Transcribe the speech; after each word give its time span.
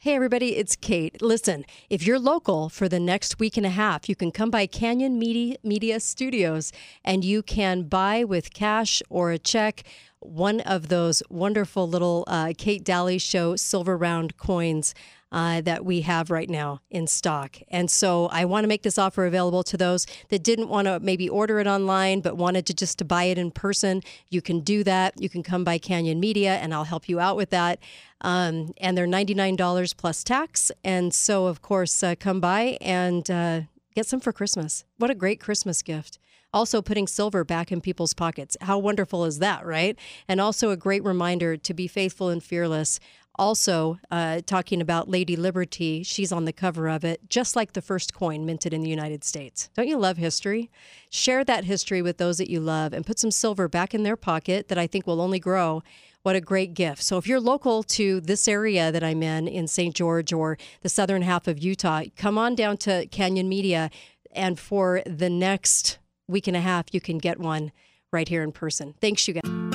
Hey, 0.00 0.14
everybody, 0.14 0.54
it's 0.54 0.76
Kate. 0.76 1.20
Listen, 1.20 1.64
if 1.90 2.06
you're 2.06 2.20
local 2.20 2.68
for 2.68 2.88
the 2.88 3.00
next 3.00 3.40
week 3.40 3.56
and 3.56 3.66
a 3.66 3.70
half, 3.70 4.08
you 4.08 4.14
can 4.14 4.30
come 4.30 4.48
by 4.48 4.64
Canyon 4.68 5.18
Media, 5.18 5.98
Studios 5.98 6.72
and 7.04 7.24
you 7.24 7.42
can 7.42 7.82
buy 7.82 8.22
with 8.22 8.54
cash 8.54 9.02
or 9.10 9.32
a 9.32 9.40
check 9.40 9.82
one 10.20 10.60
of 10.60 10.88
those 10.88 11.22
wonderful 11.28 11.88
little 11.88 12.24
uh, 12.26 12.52
Kate 12.56 12.84
Dalley 12.84 13.18
Show 13.18 13.56
silver 13.56 13.96
round 13.96 14.36
coins 14.36 14.94
uh, 15.30 15.60
that 15.60 15.84
we 15.84 16.02
have 16.02 16.30
right 16.30 16.48
now 16.48 16.80
in 16.90 17.06
stock. 17.06 17.58
And 17.68 17.90
so 17.90 18.26
I 18.26 18.44
want 18.44 18.64
to 18.64 18.68
make 18.68 18.82
this 18.82 18.98
offer 18.98 19.26
available 19.26 19.62
to 19.64 19.76
those 19.76 20.06
that 20.30 20.42
didn't 20.42 20.68
want 20.68 20.86
to 20.86 21.00
maybe 21.00 21.28
order 21.28 21.58
it 21.60 21.66
online 21.66 22.20
but 22.20 22.36
wanted 22.36 22.66
to 22.66 22.74
just 22.74 22.98
to 22.98 23.04
buy 23.04 23.24
it 23.24 23.38
in 23.38 23.50
person. 23.50 24.02
You 24.30 24.40
can 24.40 24.60
do 24.60 24.82
that. 24.84 25.20
You 25.20 25.28
can 25.28 25.42
come 25.42 25.64
by 25.64 25.78
Canyon 25.78 26.18
Media 26.18 26.54
and 26.56 26.72
I'll 26.72 26.84
help 26.84 27.08
you 27.08 27.20
out 27.20 27.36
with 27.36 27.50
that. 27.50 27.78
Um, 28.20 28.72
and 28.78 28.96
they're 28.96 29.06
$99 29.06 29.96
plus 29.96 30.24
tax. 30.24 30.72
And 30.82 31.12
so, 31.12 31.46
of 31.46 31.62
course, 31.62 32.02
uh, 32.02 32.14
come 32.18 32.40
by 32.40 32.78
and 32.80 33.30
uh, 33.30 33.60
get 33.94 34.06
some 34.06 34.20
for 34.20 34.32
Christmas. 34.32 34.84
What 34.96 35.10
a 35.10 35.14
great 35.14 35.40
Christmas 35.40 35.82
gift 35.82 36.18
also 36.52 36.82
putting 36.82 37.06
silver 37.06 37.44
back 37.44 37.70
in 37.70 37.80
people's 37.80 38.14
pockets. 38.14 38.56
How 38.60 38.78
wonderful 38.78 39.24
is 39.24 39.38
that, 39.38 39.64
right? 39.66 39.98
And 40.26 40.40
also 40.40 40.70
a 40.70 40.76
great 40.76 41.04
reminder 41.04 41.56
to 41.56 41.74
be 41.74 41.86
faithful 41.86 42.28
and 42.28 42.42
fearless 42.42 43.00
also 43.38 43.98
uh, 44.10 44.40
talking 44.44 44.80
about 44.80 45.08
Lady 45.08 45.36
Liberty. 45.36 46.02
She's 46.02 46.32
on 46.32 46.44
the 46.44 46.52
cover 46.52 46.88
of 46.88 47.04
it, 47.04 47.30
just 47.30 47.56
like 47.56 47.72
the 47.72 47.80
first 47.80 48.12
coin 48.12 48.44
minted 48.44 48.74
in 48.74 48.82
the 48.82 48.90
United 48.90 49.24
States. 49.24 49.70
Don't 49.74 49.88
you 49.88 49.96
love 49.96 50.16
history? 50.16 50.70
Share 51.10 51.44
that 51.44 51.64
history 51.64 52.02
with 52.02 52.18
those 52.18 52.38
that 52.38 52.50
you 52.50 52.60
love 52.60 52.92
and 52.92 53.06
put 53.06 53.18
some 53.18 53.30
silver 53.30 53.68
back 53.68 53.94
in 53.94 54.02
their 54.02 54.16
pocket 54.16 54.68
that 54.68 54.78
I 54.78 54.86
think 54.86 55.06
will 55.06 55.20
only 55.20 55.38
grow. 55.38 55.82
What 56.22 56.36
a 56.36 56.40
great 56.40 56.74
gift. 56.74 57.02
So, 57.02 57.16
if 57.16 57.26
you're 57.26 57.40
local 57.40 57.84
to 57.84 58.20
this 58.20 58.48
area 58.48 58.90
that 58.90 59.04
I'm 59.04 59.22
in, 59.22 59.46
in 59.46 59.68
St. 59.68 59.94
George 59.94 60.32
or 60.32 60.58
the 60.82 60.88
southern 60.88 61.22
half 61.22 61.46
of 61.46 61.62
Utah, 61.62 62.02
come 62.16 62.36
on 62.36 62.54
down 62.56 62.76
to 62.78 63.06
Canyon 63.06 63.48
Media. 63.48 63.88
And 64.32 64.58
for 64.58 65.00
the 65.06 65.30
next 65.30 65.98
week 66.28 66.46
and 66.46 66.56
a 66.56 66.60
half, 66.60 66.86
you 66.92 67.00
can 67.00 67.18
get 67.18 67.40
one 67.40 67.72
right 68.12 68.28
here 68.28 68.42
in 68.42 68.52
person. 68.52 68.94
Thanks, 69.00 69.26
you 69.26 69.34
guys. 69.34 69.68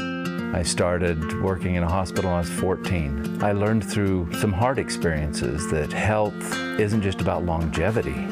I 0.56 0.62
started 0.62 1.42
working 1.42 1.76
in 1.76 1.84
a 1.84 1.90
hospital 1.90 2.26
when 2.26 2.36
I 2.36 2.40
was 2.42 2.50
14. 2.50 3.44
I 3.44 3.54
learned 3.54 3.84
through 3.84 4.32
some 4.34 4.54
hard 4.54 4.78
experiences 4.78 5.70
that 5.72 5.92
health 5.92 6.36
isn't 6.80 7.02
just 7.02 7.22
about 7.22 7.44
longevity, 7.44 8.28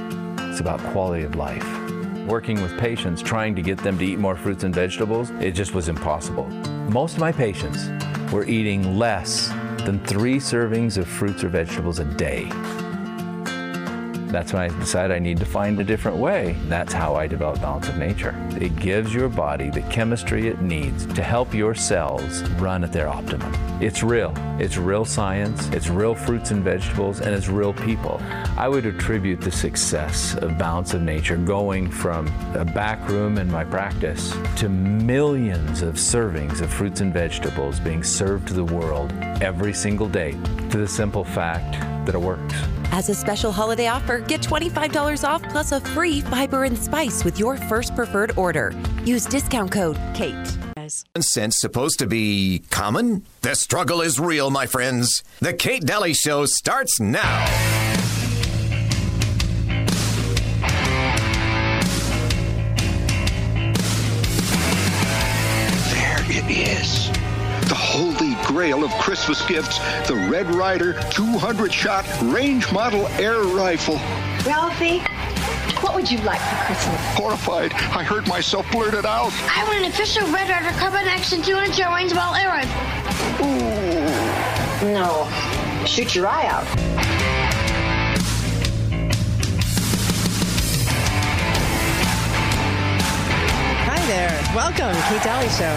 it's 0.52 0.60
about 0.60 0.80
quality 0.92 1.24
of 1.24 1.36
life. 1.36 1.66
Working 2.28 2.62
with 2.62 2.78
patients, 2.78 3.24
trying 3.24 3.56
to 3.56 3.64
get 3.64 3.80
them 3.80 3.98
to 3.98 4.06
eat 4.06 4.20
more 4.20 4.36
fruits 4.36 4.64
and 4.64 4.74
vegetables, 4.74 5.32
it 5.42 5.52
just 5.52 5.74
was 5.74 5.90
impossible. 5.90 6.46
Most 6.92 7.16
of 7.16 7.20
my 7.20 7.32
patients 7.32 7.90
were 8.32 8.46
eating 8.46 9.00
less 9.00 9.48
than 9.84 10.00
three 10.06 10.36
servings 10.36 10.98
of 10.98 11.08
fruits 11.08 11.44
or 11.44 11.50
vegetables 11.50 11.98
a 11.98 12.06
day. 12.06 12.52
That's 14.32 14.54
when 14.54 14.62
I 14.62 14.80
decided 14.80 15.14
I 15.14 15.20
need 15.20 15.40
to 15.40 15.46
find 15.46 15.78
a 15.80 15.84
different 15.84 16.18
way. 16.18 16.56
That's 16.68 16.94
how 16.94 17.16
I 17.16 17.28
developed 17.28 17.62
Balance 17.62 17.90
of 17.90 17.98
Nature. 17.98 18.34
It 18.60 18.78
gives 18.78 19.14
your 19.14 19.28
body 19.28 19.70
the 19.70 19.82
chemistry 19.84 20.48
it 20.48 20.62
needs 20.62 21.06
to 21.06 21.22
help 21.22 21.54
your 21.54 21.76
cells 21.76 22.42
run 22.52 22.86
at 22.86 22.94
their 22.94 23.10
optimum. 23.10 23.54
It's 23.82 24.04
real. 24.04 24.34
It's 24.58 24.78
real 24.78 25.04
science, 25.04 25.68
it's 25.70 25.90
real 25.90 26.16
fruits 26.16 26.52
and 26.52 26.64
vegetables, 26.64 27.20
and 27.20 27.36
it's 27.36 27.50
real 27.50 27.74
people. 27.74 28.22
I 28.58 28.70
would 28.70 28.86
attribute 28.86 29.42
the 29.42 29.52
success 29.52 30.36
of 30.36 30.58
Balance 30.58 30.94
of 30.94 31.02
Nature 31.02 31.36
going 31.36 31.92
from 31.92 32.28
a 32.56 32.64
back 32.64 33.06
room 33.10 33.38
in 33.38 33.52
my 33.52 33.66
practice 33.66 34.34
to 34.58 34.70
millions 34.70 35.82
of 35.82 35.96
servings 35.96 36.62
of 36.62 36.72
fruits 36.72 37.02
and 37.02 37.14
vegetables 37.14 37.80
being 37.80 38.04
served 38.04 38.48
to 38.48 38.54
the 38.54 38.64
world 38.64 39.12
every 39.42 39.74
single 39.74 40.08
day 40.08 40.32
to 40.70 40.78
the 40.78 40.88
simple 40.88 41.26
fact 41.26 41.91
that 42.06 42.16
it 42.16 42.22
works. 42.22 42.54
As 42.92 43.10
a 43.10 43.16
special 43.16 43.52
holiday 43.52 43.88
offer, 43.88 44.20
get 44.20 44.42
$25 44.42 45.28
off 45.28 45.44
plus 45.44 45.72
a 45.72 45.82
free 45.82 46.22
fiber 46.22 46.66
and 46.66 46.78
spice 46.78 47.24
with 47.24 47.40
your 47.40 47.58
first 47.58 47.96
preferred 47.96 48.38
order. 48.38 48.74
Use 49.06 49.26
discount 49.26 49.72
code 49.72 49.98
KATE. 50.14 50.58
Sense 51.20 51.58
supposed 51.60 52.00
to 52.00 52.08
be 52.08 52.64
common? 52.70 53.24
The 53.42 53.56
struggle 53.56 54.02
is 54.02 54.20
real, 54.20 54.50
my 54.50 54.66
friends. 54.66 55.24
The 55.40 55.54
Kate 55.54 55.86
Dalley 55.86 56.14
Show 56.14 56.46
starts 56.46 57.00
now. 57.00 57.71
Holy 68.72 68.88
grail 68.88 68.98
of 68.98 69.02
Christmas 69.04 69.46
gifts, 69.46 69.80
the 70.08 70.16
Red 70.32 70.48
Ryder 70.56 70.94
200 71.10 71.74
shot 71.74 72.06
range 72.22 72.72
model 72.72 73.08
air 73.20 73.40
rifle. 73.40 73.96
Ralphie, 74.46 75.00
what 75.82 75.94
would 75.94 76.10
you 76.10 76.18
like 76.20 76.40
for 76.40 76.66
Christmas? 76.66 77.02
Horrified, 77.18 77.74
I 77.74 78.04
heard 78.04 78.28
myself 78.28 78.70
blurt 78.72 78.94
it 78.94 79.06
out. 79.06 79.34
I 79.50 79.64
want 79.66 79.80
an 79.80 79.92
official 79.92 80.26
Red 80.32 80.50
Ryder 80.50 80.78
Carbine 80.80 81.08
Action 81.08 81.42
200 81.42 81.74
shot 81.74 81.94
range 81.94 82.14
model 82.14 82.36
air 82.36 82.48
rifle. 82.48 83.46
Ooh. 83.46 84.94
No. 84.94 85.28
Shoot 85.86 86.16
your 86.16 86.28
eye 86.28 86.46
out. 86.46 86.64
Hi 93.86 94.06
there. 94.08 94.30
Welcome, 94.56 94.96
Kate 95.10 95.24
Dalley 95.24 95.50
Show. 95.50 95.76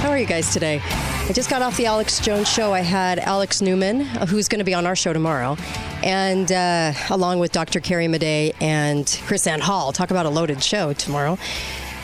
How 0.00 0.10
are 0.10 0.18
you 0.18 0.26
guys 0.26 0.52
today? 0.52 0.82
I 1.28 1.32
just 1.32 1.50
got 1.50 1.60
off 1.60 1.76
the 1.76 1.86
Alex 1.86 2.20
Jones 2.20 2.48
show. 2.48 2.72
I 2.72 2.82
had 2.82 3.18
Alex 3.18 3.60
Newman, 3.60 4.02
who's 4.02 4.46
going 4.46 4.60
to 4.60 4.64
be 4.64 4.74
on 4.74 4.86
our 4.86 4.94
show 4.94 5.12
tomorrow, 5.12 5.56
and 6.04 6.52
uh, 6.52 6.92
along 7.10 7.40
with 7.40 7.50
Dr. 7.50 7.80
Carrie 7.80 8.06
Madej 8.06 8.54
and 8.60 9.04
KrisAnne 9.04 9.58
Hall. 9.58 9.92
Talk 9.92 10.12
about 10.12 10.26
a 10.26 10.28
loaded 10.30 10.62
show 10.62 10.92
tomorrow. 10.92 11.36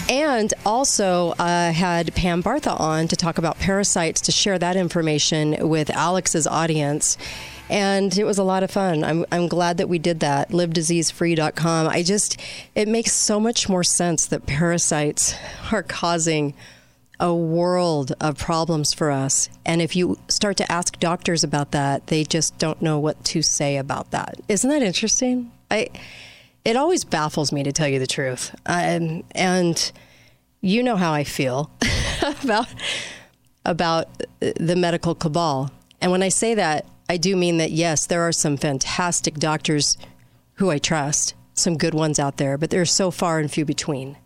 And 0.09 0.53
also 0.67 1.35
uh, 1.39 1.71
had 1.71 2.13
Pam 2.17 2.43
Bartha 2.43 2.79
on 2.81 3.07
to 3.07 3.15
talk 3.15 3.39
about 3.39 3.61
parasites 3.61 4.23
to 4.23 4.33
share 4.33 4.59
that 4.59 4.75
information 4.75 5.69
with 5.69 5.89
Alex's 5.91 6.49
audience. 6.49 7.17
And 7.71 8.19
it 8.19 8.25
was 8.25 8.39
a 8.39 8.43
lot 8.43 8.65
of 8.65 8.73
fun. 8.73 9.05
I'm, 9.05 9.25
I'm 9.31 9.47
glad 9.47 9.77
that 9.77 9.89
we 9.89 10.01
did 10.01 10.19
that. 10.19 10.49
LiveDiseaseFree.com. 10.49 11.87
I 11.87 12.03
just, 12.03 12.41
it 12.75 12.89
makes 12.89 13.13
so 13.13 13.39
much 13.39 13.69
more 13.69 13.85
sense 13.85 14.27
that 14.27 14.47
parasites 14.47 15.37
are 15.71 15.85
causing 15.85 16.55
a 17.23 17.33
world 17.33 18.13
of 18.21 18.37
problems 18.37 18.93
for 18.93 19.13
us. 19.13 19.49
And 19.65 19.81
if 19.81 19.95
you 19.95 20.19
start 20.29 20.57
to 20.57 20.71
ask 20.71 20.99
doctors 20.99 21.45
about 21.45 21.71
that, 21.71 22.09
they 22.09 22.25
just 22.25 22.59
don't 22.59 22.83
know 22.83 22.99
what 22.99 23.25
to 23.27 23.43
say 23.43 23.77
about 23.77 24.11
that. 24.11 24.41
Isn't 24.49 24.69
that 24.69 24.83
interesting? 24.83 25.53
I 25.71 25.89
it 26.65 26.77
always 26.77 27.05
baffles 27.05 27.53
me 27.53 27.63
to 27.63 27.73
tell 27.73 27.89
you 27.89 28.01
the 28.01 28.07
truth. 28.09 28.55
Um, 28.67 29.23
and 29.33 29.93
you 30.61 30.83
know 30.83 30.97
how 30.97 31.13
I 31.13 31.23
feel 31.23 31.71
about 32.43 32.69
about 33.65 34.09
the 34.41 34.77
medical 34.77 35.15
cabal. 35.15 35.71
And 36.01 36.11
when 36.11 36.25
I 36.25 36.29
say 36.29 36.55
that, 36.57 36.87
I 37.09 37.19
do 37.19 37.37
mean 37.37 37.59
that 37.59 37.71
yes, 37.71 38.07
there 38.07 38.23
are 38.23 38.33
some 38.33 38.57
fantastic 38.57 39.35
doctors 39.35 39.97
who 40.55 40.71
I 40.71 40.79
trust, 40.79 41.35
some 41.55 41.79
good 41.79 41.95
ones 41.95 42.19
out 42.19 42.39
there, 42.39 42.59
but 42.59 42.71
they're 42.71 42.85
so 42.85 43.13
far 43.13 43.39
and 43.39 43.49
few 43.49 43.65
between. 43.65 44.17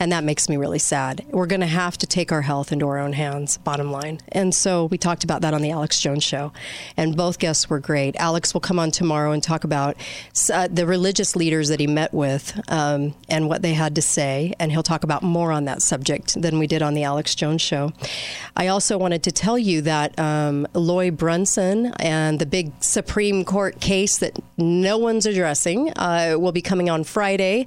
And 0.00 0.12
that 0.12 0.24
makes 0.24 0.48
me 0.48 0.56
really 0.56 0.78
sad. 0.78 1.24
We're 1.30 1.46
going 1.46 1.60
to 1.60 1.66
have 1.66 1.98
to 1.98 2.06
take 2.06 2.30
our 2.30 2.42
health 2.42 2.72
into 2.72 2.86
our 2.86 2.98
own 2.98 3.12
hands, 3.12 3.58
bottom 3.58 3.90
line. 3.90 4.20
And 4.28 4.54
so 4.54 4.86
we 4.86 4.98
talked 4.98 5.24
about 5.24 5.42
that 5.42 5.54
on 5.54 5.62
the 5.62 5.70
Alex 5.70 6.00
Jones 6.00 6.24
show. 6.24 6.52
And 6.96 7.16
both 7.16 7.38
guests 7.38 7.68
were 7.68 7.80
great. 7.80 8.14
Alex 8.16 8.54
will 8.54 8.60
come 8.60 8.78
on 8.78 8.90
tomorrow 8.90 9.32
and 9.32 9.42
talk 9.42 9.64
about 9.64 9.96
uh, 10.52 10.68
the 10.68 10.86
religious 10.86 11.34
leaders 11.34 11.68
that 11.68 11.80
he 11.80 11.86
met 11.86 12.14
with 12.14 12.58
um, 12.68 13.14
and 13.28 13.48
what 13.48 13.62
they 13.62 13.74
had 13.74 13.94
to 13.96 14.02
say. 14.02 14.54
And 14.60 14.70
he'll 14.70 14.82
talk 14.82 15.04
about 15.04 15.22
more 15.22 15.50
on 15.52 15.64
that 15.64 15.82
subject 15.82 16.40
than 16.40 16.58
we 16.58 16.66
did 16.66 16.82
on 16.82 16.94
the 16.94 17.02
Alex 17.02 17.34
Jones 17.34 17.62
show. 17.62 17.92
I 18.56 18.68
also 18.68 18.98
wanted 18.98 19.22
to 19.24 19.32
tell 19.32 19.58
you 19.58 19.82
that 19.82 20.18
um, 20.18 20.66
Loy 20.74 21.10
Brunson 21.10 21.92
and 21.98 22.38
the 22.38 22.46
big 22.46 22.72
Supreme 22.80 23.44
Court 23.44 23.80
case 23.80 24.18
that 24.18 24.38
no 24.56 24.98
one's 24.98 25.26
addressing 25.26 25.92
uh, 25.96 26.36
will 26.38 26.52
be 26.52 26.62
coming 26.62 26.90
on 26.90 27.04
Friday, 27.04 27.66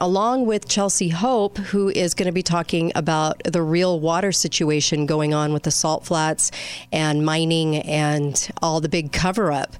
along 0.00 0.46
with 0.46 0.66
Chelsea 0.66 1.10
Hope, 1.10 1.58
who 1.58 1.90
is 1.90 2.14
going 2.14 2.26
to 2.26 2.32
be 2.32 2.42
talking 2.42 2.90
about 2.94 3.40
the 3.44 3.62
real 3.62 4.00
water 4.00 4.32
situation 4.32 5.06
going 5.06 5.34
on 5.34 5.52
with 5.52 5.64
the 5.64 5.70
salt 5.70 6.04
flats 6.06 6.50
and 6.90 7.24
mining 7.24 7.76
and 7.76 8.50
all 8.62 8.80
the 8.80 8.88
big 8.88 9.12
cover 9.12 9.52
up. 9.52 9.76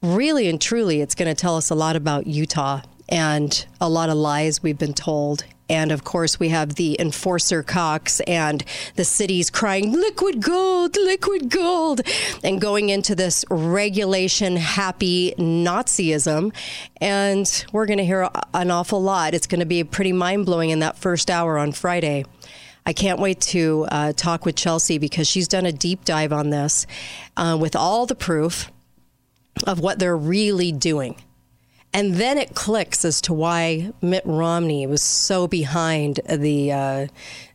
Really 0.00 0.48
and 0.48 0.60
truly, 0.60 1.00
it's 1.00 1.14
going 1.14 1.28
to 1.28 1.40
tell 1.40 1.56
us 1.56 1.70
a 1.70 1.74
lot 1.74 1.96
about 1.96 2.26
Utah 2.26 2.82
and 3.08 3.66
a 3.80 3.88
lot 3.88 4.08
of 4.08 4.16
lies 4.16 4.62
we've 4.62 4.78
been 4.78 4.94
told. 4.94 5.44
And 5.72 5.90
of 5.90 6.04
course, 6.04 6.38
we 6.38 6.50
have 6.50 6.74
the 6.74 7.00
enforcer 7.00 7.62
Cox 7.62 8.20
and 8.20 8.62
the 8.96 9.06
cities 9.06 9.48
crying, 9.48 9.90
liquid 9.90 10.42
gold, 10.42 10.96
liquid 10.96 11.48
gold, 11.48 12.02
and 12.44 12.60
going 12.60 12.90
into 12.90 13.14
this 13.14 13.42
regulation 13.48 14.56
happy 14.56 15.34
Nazism. 15.38 16.54
And 17.00 17.64
we're 17.72 17.86
going 17.86 17.98
to 17.98 18.04
hear 18.04 18.28
an 18.52 18.70
awful 18.70 19.02
lot. 19.02 19.32
It's 19.32 19.46
going 19.46 19.60
to 19.60 19.66
be 19.66 19.82
pretty 19.82 20.12
mind 20.12 20.44
blowing 20.44 20.68
in 20.68 20.80
that 20.80 20.98
first 20.98 21.30
hour 21.30 21.56
on 21.56 21.72
Friday. 21.72 22.26
I 22.84 22.92
can't 22.92 23.18
wait 23.18 23.40
to 23.40 23.86
uh, 23.90 24.12
talk 24.12 24.44
with 24.44 24.56
Chelsea 24.56 24.98
because 24.98 25.26
she's 25.26 25.48
done 25.48 25.64
a 25.64 25.72
deep 25.72 26.04
dive 26.04 26.34
on 26.34 26.50
this 26.50 26.86
uh, 27.38 27.56
with 27.58 27.74
all 27.74 28.04
the 28.04 28.14
proof 28.14 28.70
of 29.66 29.80
what 29.80 29.98
they're 29.98 30.16
really 30.16 30.70
doing. 30.70 31.16
And 31.94 32.14
then 32.14 32.38
it 32.38 32.54
clicks 32.54 33.04
as 33.04 33.20
to 33.22 33.34
why 33.34 33.92
Mitt 34.00 34.22
Romney 34.24 34.86
was 34.86 35.02
so 35.02 35.46
behind 35.46 36.20
the 36.26 36.72
uh, 36.72 37.06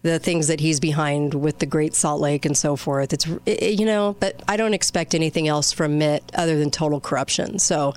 the 0.04 0.20
things 0.20 0.48
that 0.48 0.60
he's 0.60 0.80
behind 0.80 1.34
with 1.34 1.58
the 1.58 1.66
Great 1.66 1.96
Salt 1.96 2.22
Lake 2.22 2.46
and 2.46 2.56
so 2.56 2.76
forth. 2.76 3.14
It's 3.14 3.28
it, 3.48 3.80
you 3.80 3.86
know, 3.86 4.16
but 4.20 4.44
I 4.48 4.56
don't 4.56 4.76
expect 4.76 5.16
anything 5.16 5.48
else 5.48 5.72
from 5.72 5.98
Mitt 5.98 6.24
other 6.36 6.58
than 6.60 6.70
total 6.70 7.00
corruption. 7.00 7.58
So, 7.58 7.96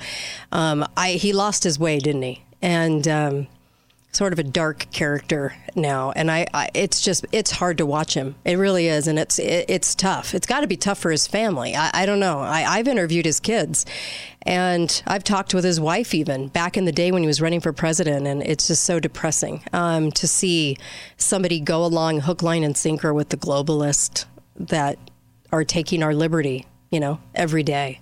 um, 0.50 0.86
I 0.96 1.12
he 1.12 1.34
lost 1.34 1.62
his 1.62 1.78
way, 1.78 1.98
didn't 1.98 2.22
he? 2.22 2.42
And 2.62 3.06
um, 3.06 3.46
sort 4.12 4.32
of 4.32 4.38
a 4.38 4.42
dark 4.42 4.86
character 4.90 5.54
now, 5.76 6.10
and 6.12 6.30
I, 6.30 6.46
I, 6.52 6.70
it's 6.74 7.00
just 7.00 7.24
it's 7.30 7.50
hard 7.50 7.78
to 7.78 7.86
watch 7.86 8.14
him. 8.14 8.34
It 8.44 8.56
really 8.56 8.88
is, 8.88 9.06
and 9.06 9.18
it's 9.18 9.38
it, 9.38 9.66
it's 9.68 9.94
tough. 9.94 10.34
It's 10.34 10.46
got 10.46 10.60
to 10.60 10.66
be 10.66 10.76
tough 10.76 10.98
for 10.98 11.10
his 11.10 11.26
family. 11.26 11.76
I, 11.76 11.90
I 11.94 12.06
don't 12.06 12.20
know. 12.20 12.40
I, 12.40 12.64
I've 12.64 12.88
interviewed 12.88 13.24
his 13.24 13.38
kids, 13.38 13.86
and 14.42 15.02
I've 15.06 15.22
talked 15.22 15.54
with 15.54 15.64
his 15.64 15.80
wife 15.80 16.12
even 16.14 16.48
back 16.48 16.76
in 16.76 16.86
the 16.86 16.92
day 16.92 17.12
when 17.12 17.22
he 17.22 17.26
was 17.26 17.40
running 17.40 17.60
for 17.60 17.72
president, 17.72 18.26
and 18.26 18.42
it's 18.42 18.66
just 18.66 18.82
so 18.82 18.98
depressing 18.98 19.62
um, 19.72 20.10
to 20.12 20.26
see 20.26 20.76
somebody 21.16 21.60
go 21.60 21.84
along 21.84 22.20
hook, 22.20 22.42
line, 22.42 22.64
and 22.64 22.76
sinker 22.76 23.14
with 23.14 23.28
the 23.28 23.36
globalists 23.36 24.24
that 24.56 24.98
are 25.52 25.64
taking 25.64 26.02
our 26.02 26.14
liberty, 26.14 26.66
you 26.90 26.98
know, 26.98 27.20
every 27.34 27.62
day, 27.62 28.00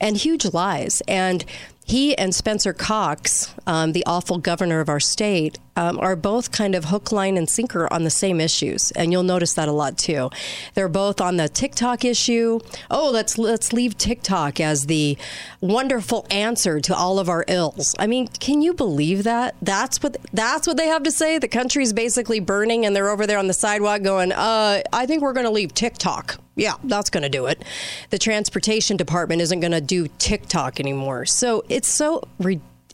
and 0.00 0.16
huge 0.16 0.52
lies 0.52 1.02
and 1.08 1.44
he 1.88 2.16
and 2.18 2.34
Spencer 2.34 2.74
Cox, 2.74 3.54
um, 3.66 3.92
the 3.92 4.04
awful 4.06 4.36
governor 4.36 4.80
of 4.80 4.90
our 4.90 5.00
state, 5.00 5.58
um, 5.78 5.98
are 6.00 6.16
both 6.16 6.50
kind 6.50 6.74
of 6.74 6.86
hook, 6.86 7.12
line, 7.12 7.36
and 7.36 7.48
sinker 7.48 7.90
on 7.92 8.02
the 8.02 8.10
same 8.10 8.40
issues, 8.40 8.90
and 8.90 9.12
you'll 9.12 9.22
notice 9.22 9.54
that 9.54 9.68
a 9.68 9.72
lot 9.72 9.96
too. 9.96 10.28
They're 10.74 10.88
both 10.88 11.20
on 11.20 11.36
the 11.36 11.48
TikTok 11.48 12.04
issue. 12.04 12.58
Oh, 12.90 13.10
let's 13.10 13.38
let's 13.38 13.72
leave 13.72 13.96
TikTok 13.96 14.58
as 14.60 14.86
the 14.86 15.16
wonderful 15.60 16.26
answer 16.30 16.80
to 16.80 16.94
all 16.94 17.20
of 17.20 17.28
our 17.28 17.44
ills. 17.46 17.94
I 17.98 18.08
mean, 18.08 18.26
can 18.26 18.60
you 18.60 18.74
believe 18.74 19.22
that? 19.22 19.54
That's 19.62 20.02
what 20.02 20.16
that's 20.32 20.66
what 20.66 20.76
they 20.76 20.88
have 20.88 21.04
to 21.04 21.12
say. 21.12 21.38
The 21.38 21.48
country's 21.48 21.92
basically 21.92 22.40
burning, 22.40 22.84
and 22.84 22.94
they're 22.94 23.08
over 23.08 23.26
there 23.26 23.38
on 23.38 23.46
the 23.46 23.54
sidewalk 23.54 24.02
going, 24.02 24.32
uh, 24.32 24.82
"I 24.92 25.06
think 25.06 25.22
we're 25.22 25.32
going 25.32 25.46
to 25.46 25.50
leave 25.50 25.72
TikTok." 25.74 26.38
Yeah, 26.56 26.74
that's 26.82 27.08
going 27.08 27.22
to 27.22 27.28
do 27.28 27.46
it. 27.46 27.62
The 28.10 28.18
transportation 28.18 28.96
department 28.96 29.42
isn't 29.42 29.60
going 29.60 29.72
to 29.72 29.80
do 29.80 30.08
TikTok 30.18 30.80
anymore. 30.80 31.24
So 31.24 31.62
it's 31.78 31.88
so 31.88 32.26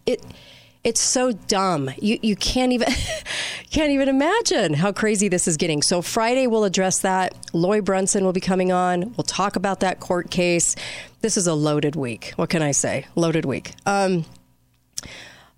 it 0.04 0.22
it's 0.84 1.00
so 1.00 1.32
dumb. 1.32 1.90
You 1.96 2.18
you 2.20 2.36
can't 2.36 2.70
even 2.70 2.88
can't 3.70 3.90
even 3.90 4.10
imagine 4.10 4.74
how 4.74 4.92
crazy 4.92 5.28
this 5.28 5.48
is 5.48 5.56
getting. 5.56 5.80
So 5.80 6.02
Friday 6.02 6.46
we'll 6.46 6.64
address 6.64 6.98
that. 6.98 7.34
Loy 7.54 7.80
Brunson 7.80 8.24
will 8.24 8.34
be 8.34 8.42
coming 8.42 8.72
on. 8.72 9.14
We'll 9.16 9.24
talk 9.24 9.56
about 9.56 9.80
that 9.80 10.00
court 10.00 10.30
case. 10.30 10.76
This 11.22 11.38
is 11.38 11.46
a 11.46 11.54
loaded 11.54 11.96
week. 11.96 12.34
What 12.36 12.50
can 12.50 12.60
I 12.60 12.72
say? 12.72 13.06
Loaded 13.14 13.46
week. 13.46 13.72
Um, 13.86 14.26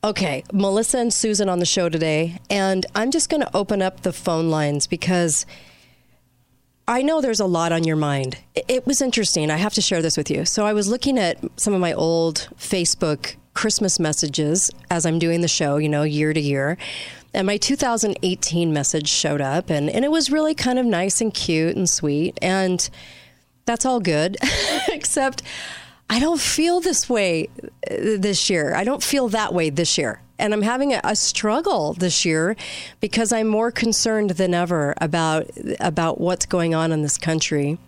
okay, 0.05 0.44
Melissa 0.52 0.99
and 0.99 1.12
Susan 1.12 1.49
on 1.49 1.58
the 1.58 1.67
show 1.67 1.88
today, 1.88 2.38
and 2.49 2.87
I'm 2.94 3.11
just 3.11 3.28
going 3.28 3.43
to 3.43 3.56
open 3.56 3.82
up 3.82 4.02
the 4.02 4.12
phone 4.12 4.50
lines 4.50 4.87
because 4.87 5.46
I 6.88 7.03
know 7.03 7.21
there's 7.21 7.41
a 7.41 7.47
lot 7.47 7.73
on 7.73 7.83
your 7.83 7.97
mind. 7.97 8.38
It 8.55 8.87
was 8.87 9.03
interesting. 9.03 9.50
I 9.50 9.56
have 9.56 9.75
to 9.75 9.83
share 9.83 10.03
this 10.03 10.17
with 10.17 10.31
you. 10.31 10.44
So 10.44 10.65
I 10.65 10.73
was 10.73 10.88
looking 10.88 11.19
at 11.19 11.38
some 11.56 11.75
of 11.75 11.81
my 11.81 11.93
old 11.93 12.49
Facebook 12.59 13.35
Christmas 13.55 13.99
messages 13.99 14.71
as 14.88 15.05
I'm 15.05 15.19
doing 15.19 15.41
the 15.41 15.49
show, 15.49 15.79
you 15.79 15.88
know, 15.88 16.05
year 16.05 16.33
to 16.33 16.41
year. 16.41 16.79
And 17.35 17.47
my 17.47 17.56
2018 17.56 18.73
message 18.73 19.09
showed 19.09 19.41
up, 19.41 19.69
and, 19.69 19.91
and 19.91 20.05
it 20.05 20.11
was 20.11 20.31
really 20.31 20.55
kind 20.55 20.79
of 20.79 20.87
nice 20.87 21.21
and 21.21 21.35
cute 21.35 21.77
and 21.77 21.91
sweet. 21.91 22.38
And 22.41 22.88
that's 23.65 23.85
all 23.85 23.99
good, 23.99 24.37
except 24.88 25.43
I 26.09 26.21
don't 26.21 26.41
feel 26.41 26.81
this 26.81 27.09
way 27.09 27.49
uh, 27.91 28.17
this 28.17 28.49
year. 28.49 28.75
I 28.75 28.85
don't 28.85 29.03
feel 29.03 29.29
that 29.31 29.53
way 29.53 29.71
this 29.71 29.99
year. 29.99 30.21
And 30.38 30.53
I'm 30.53 30.62
having 30.62 30.93
a, 30.93 31.00
a, 31.03 31.17
struggle 31.17 31.94
this 31.94 32.25
year 32.25 32.56
because 33.00 33.33
I'm 33.33 33.47
more 33.47 33.71
concerned 33.71 34.31
than 34.31 34.53
ever 34.53 34.94
about 35.00 35.50
about 35.81 36.21
what's 36.21 36.47
going 36.47 36.75
on 36.75 36.93
in 36.93 37.03
this 37.03 37.17
country. 37.17 37.79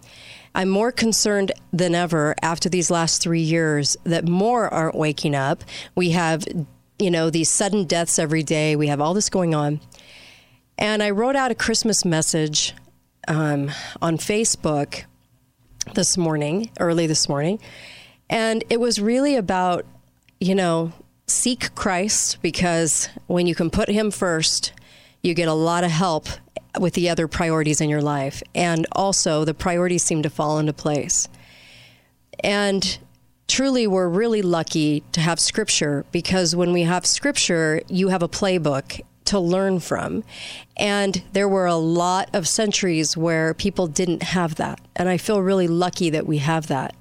I'm 0.54 0.68
more 0.68 0.90
concerned 0.90 1.52
than 1.72 1.94
ever 1.94 2.34
after 2.42 2.68
these 2.68 2.90
last 2.90 3.22
three 3.22 3.42
years 3.42 3.96
that 4.04 4.26
more 4.26 4.72
aren't 4.72 4.94
waking 4.94 5.34
up. 5.34 5.62
We 5.94 6.10
have, 6.10 6.44
you 6.98 7.10
know, 7.10 7.30
these 7.30 7.50
sudden 7.50 7.84
deaths 7.84 8.18
every 8.18 8.42
day. 8.42 8.74
We 8.74 8.88
have 8.88 9.00
all 9.00 9.14
this 9.14 9.28
going 9.28 9.54
on. 9.54 9.80
And 10.78 11.02
I 11.02 11.10
wrote 11.10 11.36
out 11.36 11.50
a 11.50 11.54
Christmas 11.54 12.04
message 12.04 12.74
um, 13.26 13.70
on 14.00 14.16
Facebook 14.16 15.04
this 15.94 16.16
morning, 16.16 16.70
early 16.80 17.06
this 17.06 17.28
morning. 17.28 17.60
And 18.30 18.64
it 18.70 18.80
was 18.80 19.00
really 19.00 19.36
about, 19.36 19.86
you 20.40 20.54
know, 20.54 20.92
seek 21.30 21.74
Christ 21.74 22.38
because 22.42 23.08
when 23.26 23.46
you 23.46 23.54
can 23.54 23.70
put 23.70 23.88
Him 23.88 24.10
first, 24.10 24.72
you 25.22 25.34
get 25.34 25.48
a 25.48 25.54
lot 25.54 25.84
of 25.84 25.90
help 25.90 26.26
with 26.78 26.94
the 26.94 27.08
other 27.08 27.28
priorities 27.28 27.80
in 27.80 27.88
your 27.88 28.02
life. 28.02 28.42
And 28.54 28.86
also, 28.92 29.44
the 29.44 29.54
priorities 29.54 30.04
seem 30.04 30.22
to 30.22 30.30
fall 30.30 30.58
into 30.58 30.72
place. 30.72 31.28
And 32.40 32.98
truly, 33.46 33.86
we're 33.86 34.08
really 34.08 34.42
lucky 34.42 35.02
to 35.12 35.20
have 35.20 35.40
Scripture 35.40 36.04
because 36.12 36.54
when 36.54 36.72
we 36.72 36.82
have 36.82 37.04
Scripture, 37.04 37.82
you 37.88 38.08
have 38.08 38.22
a 38.22 38.28
playbook 38.28 39.00
to 39.26 39.38
learn 39.38 39.78
from. 39.78 40.24
And 40.76 41.22
there 41.32 41.48
were 41.48 41.66
a 41.66 41.74
lot 41.74 42.30
of 42.32 42.48
centuries 42.48 43.16
where 43.16 43.52
people 43.52 43.86
didn't 43.86 44.22
have 44.22 44.54
that. 44.54 44.80
And 44.96 45.08
I 45.08 45.18
feel 45.18 45.42
really 45.42 45.68
lucky 45.68 46.10
that 46.10 46.26
we 46.26 46.38
have 46.38 46.68
that 46.68 46.94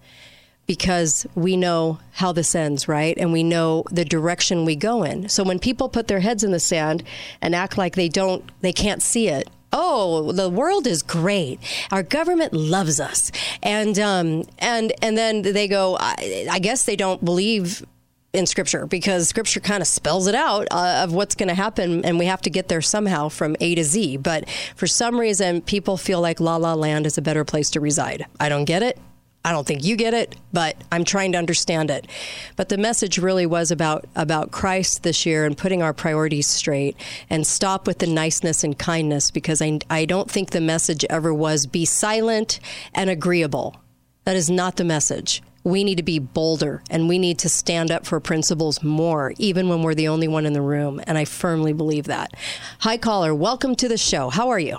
because 0.68 1.25
we 1.34 1.56
know 1.56 2.00
how 2.12 2.34
this 2.34 2.54
ends, 2.54 2.88
right? 2.88 3.18
And 3.18 3.31
we 3.31 3.42
know 3.42 3.86
the 3.90 4.06
direction 4.06 4.66
we 4.66 4.75
go 4.75 5.04
in. 5.04 5.30
So 5.30 5.44
when 5.44 5.60
people 5.60 5.88
put 5.88 6.08
their 6.08 6.19
heads 6.19 6.44
in 6.44 6.52
the 6.52 6.60
sand 6.60 7.04
and 7.42 7.56
act 7.56 7.78
like 7.78 7.96
they 7.96 8.10
don't, 8.10 8.44
they 8.62 8.74
can't 8.74 9.02
see 9.02 9.30
it. 9.30 9.50
Oh, 9.74 10.31
the 10.31 10.50
world 10.50 10.86
is 10.86 11.02
great. 11.04 11.60
Our 11.92 12.04
government 12.04 12.54
loves 12.54 13.02
us, 13.02 13.31
and 13.62 14.00
um, 14.00 14.44
and 14.60 14.94
and 15.02 15.18
then 15.18 15.42
they 15.42 15.68
go. 15.68 15.98
I, 16.00 16.48
I 16.50 16.60
guess 16.60 16.86
they 16.86 16.96
don't 16.96 17.24
believe 17.24 17.86
in 18.31 18.46
scripture 18.46 18.86
because 18.86 19.28
scripture 19.28 19.60
kind 19.60 19.81
of 19.81 19.88
spells 19.88 20.28
it 20.28 20.36
out 20.36 20.68
uh, 20.72 21.02
of 21.04 21.13
what's 21.13 21.36
going 21.36 21.48
to 21.50 21.56
happen 21.56 22.06
and 22.06 22.20
we 22.20 22.25
have 22.25 22.42
to 22.42 22.50
get 22.50 22.68
there 22.68 22.81
somehow 22.81 23.30
from 23.30 23.56
A 23.62 23.74
to 23.74 23.84
Z 23.84 24.18
but 24.18 24.48
for 24.75 24.86
some 24.86 25.18
reason 25.18 25.62
people 25.62 25.98
feel 25.98 26.20
like 26.22 26.40
la 26.40 26.58
la 26.58 26.74
land 26.74 27.06
is 27.06 27.18
a 27.18 27.22
better 27.22 27.46
place 27.46 27.70
to 27.72 27.80
reside 27.80 28.25
I 28.40 28.50
don't 28.50 28.66
get 28.66 28.84
it 28.84 29.00
I 29.48 29.54
don't 29.54 29.66
think 29.66 29.86
you 29.86 29.96
get 29.96 30.14
it, 30.14 30.36
but 30.52 30.76
I'm 30.92 31.06
trying 31.06 31.32
to 31.32 31.38
understand 31.38 31.90
it. 31.90 32.06
But 32.58 32.68
the 32.68 32.78
message 32.78 33.18
really 33.18 33.46
was 33.46 33.72
about 33.72 34.04
about 34.13 34.51
Christ 34.51 35.04
this 35.04 35.25
year 35.25 35.46
and 35.46 35.58
putting 35.58 35.82
our 35.82 35.94
priorities 35.94 36.48
straight 36.48 36.98
and 37.30 37.48
stop 37.48 37.88
with 37.88 38.00
the 38.00 38.08
niceness 38.08 38.66
and 38.66 38.77
kindness 38.77 39.32
because 39.32 39.62
I 39.62 39.80
I 39.89 40.04
don't 40.04 40.30
think 40.30 40.50
the 40.50 40.60
message 40.60 41.06
ever 41.10 41.34
was 41.34 41.66
be 41.66 41.86
silent 41.86 42.60
and 42.94 43.10
agreeable. 43.10 43.77
That 44.25 44.36
is 44.36 44.50
not 44.50 44.75
the 44.75 44.84
message. 44.84 45.42
We 45.63 45.86
need 45.86 45.96
to 45.96 46.04
be 46.04 46.20
bolder 46.20 46.84
and 46.89 47.08
we 47.08 47.18
need 47.18 47.39
to 47.39 47.48
stand 47.48 47.89
up 47.89 48.06
for 48.06 48.20
principles 48.20 48.84
more, 48.84 49.34
even 49.38 49.70
when 49.70 49.82
we're 49.82 49.96
the 49.96 50.10
only 50.10 50.27
one 50.27 50.46
in 50.46 50.51
the 50.51 50.62
room. 50.62 51.00
And 51.08 51.18
I 51.18 51.24
firmly 51.24 51.72
believe 51.72 52.08
that. 52.08 52.34
Hi, 52.80 52.98
caller. 52.98 53.34
Welcome 53.34 53.77
to 53.77 53.88
the 53.88 53.98
show. 53.98 54.27
How 54.30 54.50
are 54.50 54.60
you? 54.60 54.75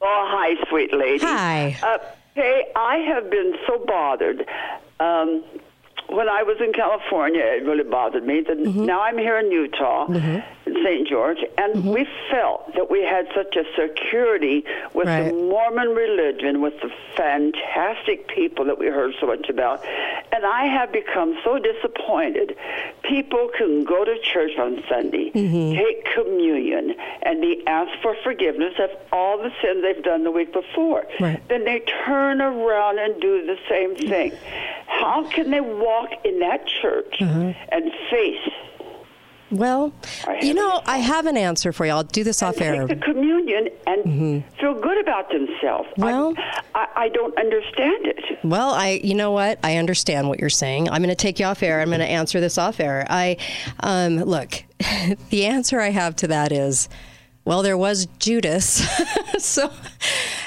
Oh, 0.00 0.26
hi, 0.28 0.64
sweet 0.68 0.94
lady. 0.94 1.18
Hi. 1.24 1.76
Uh, 1.82 1.98
Hey, 2.36 2.66
I 2.76 2.98
have 2.98 3.30
been 3.30 3.54
so 3.66 3.82
bothered. 3.86 4.46
Um, 5.00 5.42
when 6.10 6.28
I 6.28 6.42
was 6.42 6.58
in 6.60 6.74
California, 6.74 7.40
it 7.40 7.64
really 7.64 7.82
bothered 7.82 8.24
me. 8.24 8.42
mm-hmm. 8.42 8.84
Now 8.84 9.00
I'm 9.00 9.16
here 9.16 9.38
in 9.38 9.50
Utah, 9.50 10.06
mm-hmm. 10.06 10.40
St. 10.66 11.06
George, 11.06 11.38
and 11.58 11.76
mm-hmm. 11.76 11.90
we 11.90 12.06
felt 12.30 12.74
that 12.74 12.90
we 12.90 13.02
had 13.02 13.28
such 13.34 13.56
a 13.56 13.64
security 13.78 14.64
with 14.94 15.06
right. 15.06 15.24
the 15.24 15.32
Mormon 15.32 15.90
religion, 15.90 16.60
with 16.60 16.74
the 16.80 16.90
fantastic 17.16 18.26
people 18.28 18.64
that 18.64 18.78
we 18.78 18.86
heard 18.86 19.14
so 19.20 19.26
much 19.26 19.48
about. 19.48 19.84
And 20.32 20.44
I 20.44 20.66
have 20.66 20.92
become 20.92 21.38
so 21.44 21.58
disappointed. 21.58 22.56
People 23.02 23.48
can 23.56 23.84
go 23.84 24.04
to 24.04 24.18
church 24.22 24.58
on 24.58 24.82
Sunday, 24.88 25.30
mm-hmm. 25.30 25.78
take 25.78 26.04
communion, 26.14 26.94
and 27.22 27.40
be 27.40 27.62
asked 27.66 28.02
for 28.02 28.16
forgiveness 28.24 28.74
of 28.78 28.90
all 29.12 29.38
the 29.38 29.52
sins 29.62 29.82
they've 29.82 30.02
done 30.02 30.24
the 30.24 30.32
week 30.32 30.52
before. 30.52 31.06
Right. 31.20 31.40
Then 31.48 31.64
they 31.64 31.80
turn 32.04 32.40
around 32.40 32.98
and 32.98 33.20
do 33.20 33.46
the 33.46 33.56
same 33.68 33.96
thing. 33.96 34.32
How 34.86 35.28
can 35.30 35.50
they 35.50 35.60
walk 35.60 36.10
in 36.24 36.40
that 36.40 36.66
church 36.66 37.18
mm-hmm. 37.20 37.52
and 37.72 37.92
face 38.10 38.52
well, 39.50 39.92
you 40.42 40.54
know, 40.54 40.82
I 40.86 40.98
have 40.98 41.26
an 41.26 41.36
answer 41.36 41.72
for 41.72 41.86
you. 41.86 41.92
I'll 41.92 42.02
do 42.02 42.24
this 42.24 42.42
off 42.42 42.60
air. 42.60 42.86
Take 42.86 42.98
the 42.98 43.04
communion 43.04 43.68
and 43.86 44.04
mm-hmm. 44.04 44.58
feel 44.60 44.74
good 44.74 45.00
about 45.00 45.30
themselves. 45.30 45.88
Well, 45.96 46.34
I, 46.36 46.62
I, 46.74 46.88
I, 47.04 47.08
don't 47.10 47.36
understand 47.38 48.06
it. 48.06 48.38
Well, 48.42 48.70
I, 48.70 49.00
you 49.04 49.14
know 49.14 49.30
what? 49.30 49.60
I 49.62 49.76
understand 49.76 50.28
what 50.28 50.40
you're 50.40 50.50
saying. 50.50 50.90
I'm 50.90 51.00
going 51.00 51.10
to 51.10 51.14
take 51.14 51.38
you 51.38 51.46
off 51.46 51.62
air. 51.62 51.80
I'm 51.80 51.88
going 51.88 52.00
to 52.00 52.06
answer 52.06 52.40
this 52.40 52.58
off 52.58 52.80
air. 52.80 53.06
I, 53.08 53.36
um, 53.80 54.16
look, 54.16 54.64
the 55.30 55.46
answer 55.46 55.80
I 55.80 55.90
have 55.90 56.16
to 56.16 56.28
that 56.28 56.50
is, 56.50 56.88
well, 57.44 57.62
there 57.62 57.78
was 57.78 58.06
Judas, 58.18 58.84
so, 59.38 59.72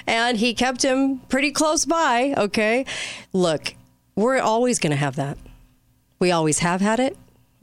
and 0.06 0.38
he 0.38 0.54
kept 0.54 0.84
him 0.84 1.20
pretty 1.30 1.52
close 1.52 1.86
by. 1.86 2.34
Okay, 2.38 2.86
look, 3.32 3.74
we're 4.18 4.40
always 4.40 4.80
going 4.80 4.92
to 4.92 4.98
have 4.98 5.16
that. 5.16 5.38
We 6.20 6.32
always 6.32 6.60
have 6.60 6.82
had 6.82 7.00
it. 7.00 7.16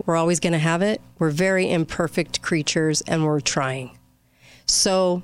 We're 0.04 0.16
always 0.16 0.40
going 0.40 0.52
to 0.52 0.58
have 0.58 0.82
it. 0.82 1.00
We're 1.18 1.30
very 1.30 1.70
imperfect 1.70 2.42
creatures 2.42 3.00
and 3.02 3.24
we're 3.24 3.40
trying. 3.40 3.96
So 4.66 5.22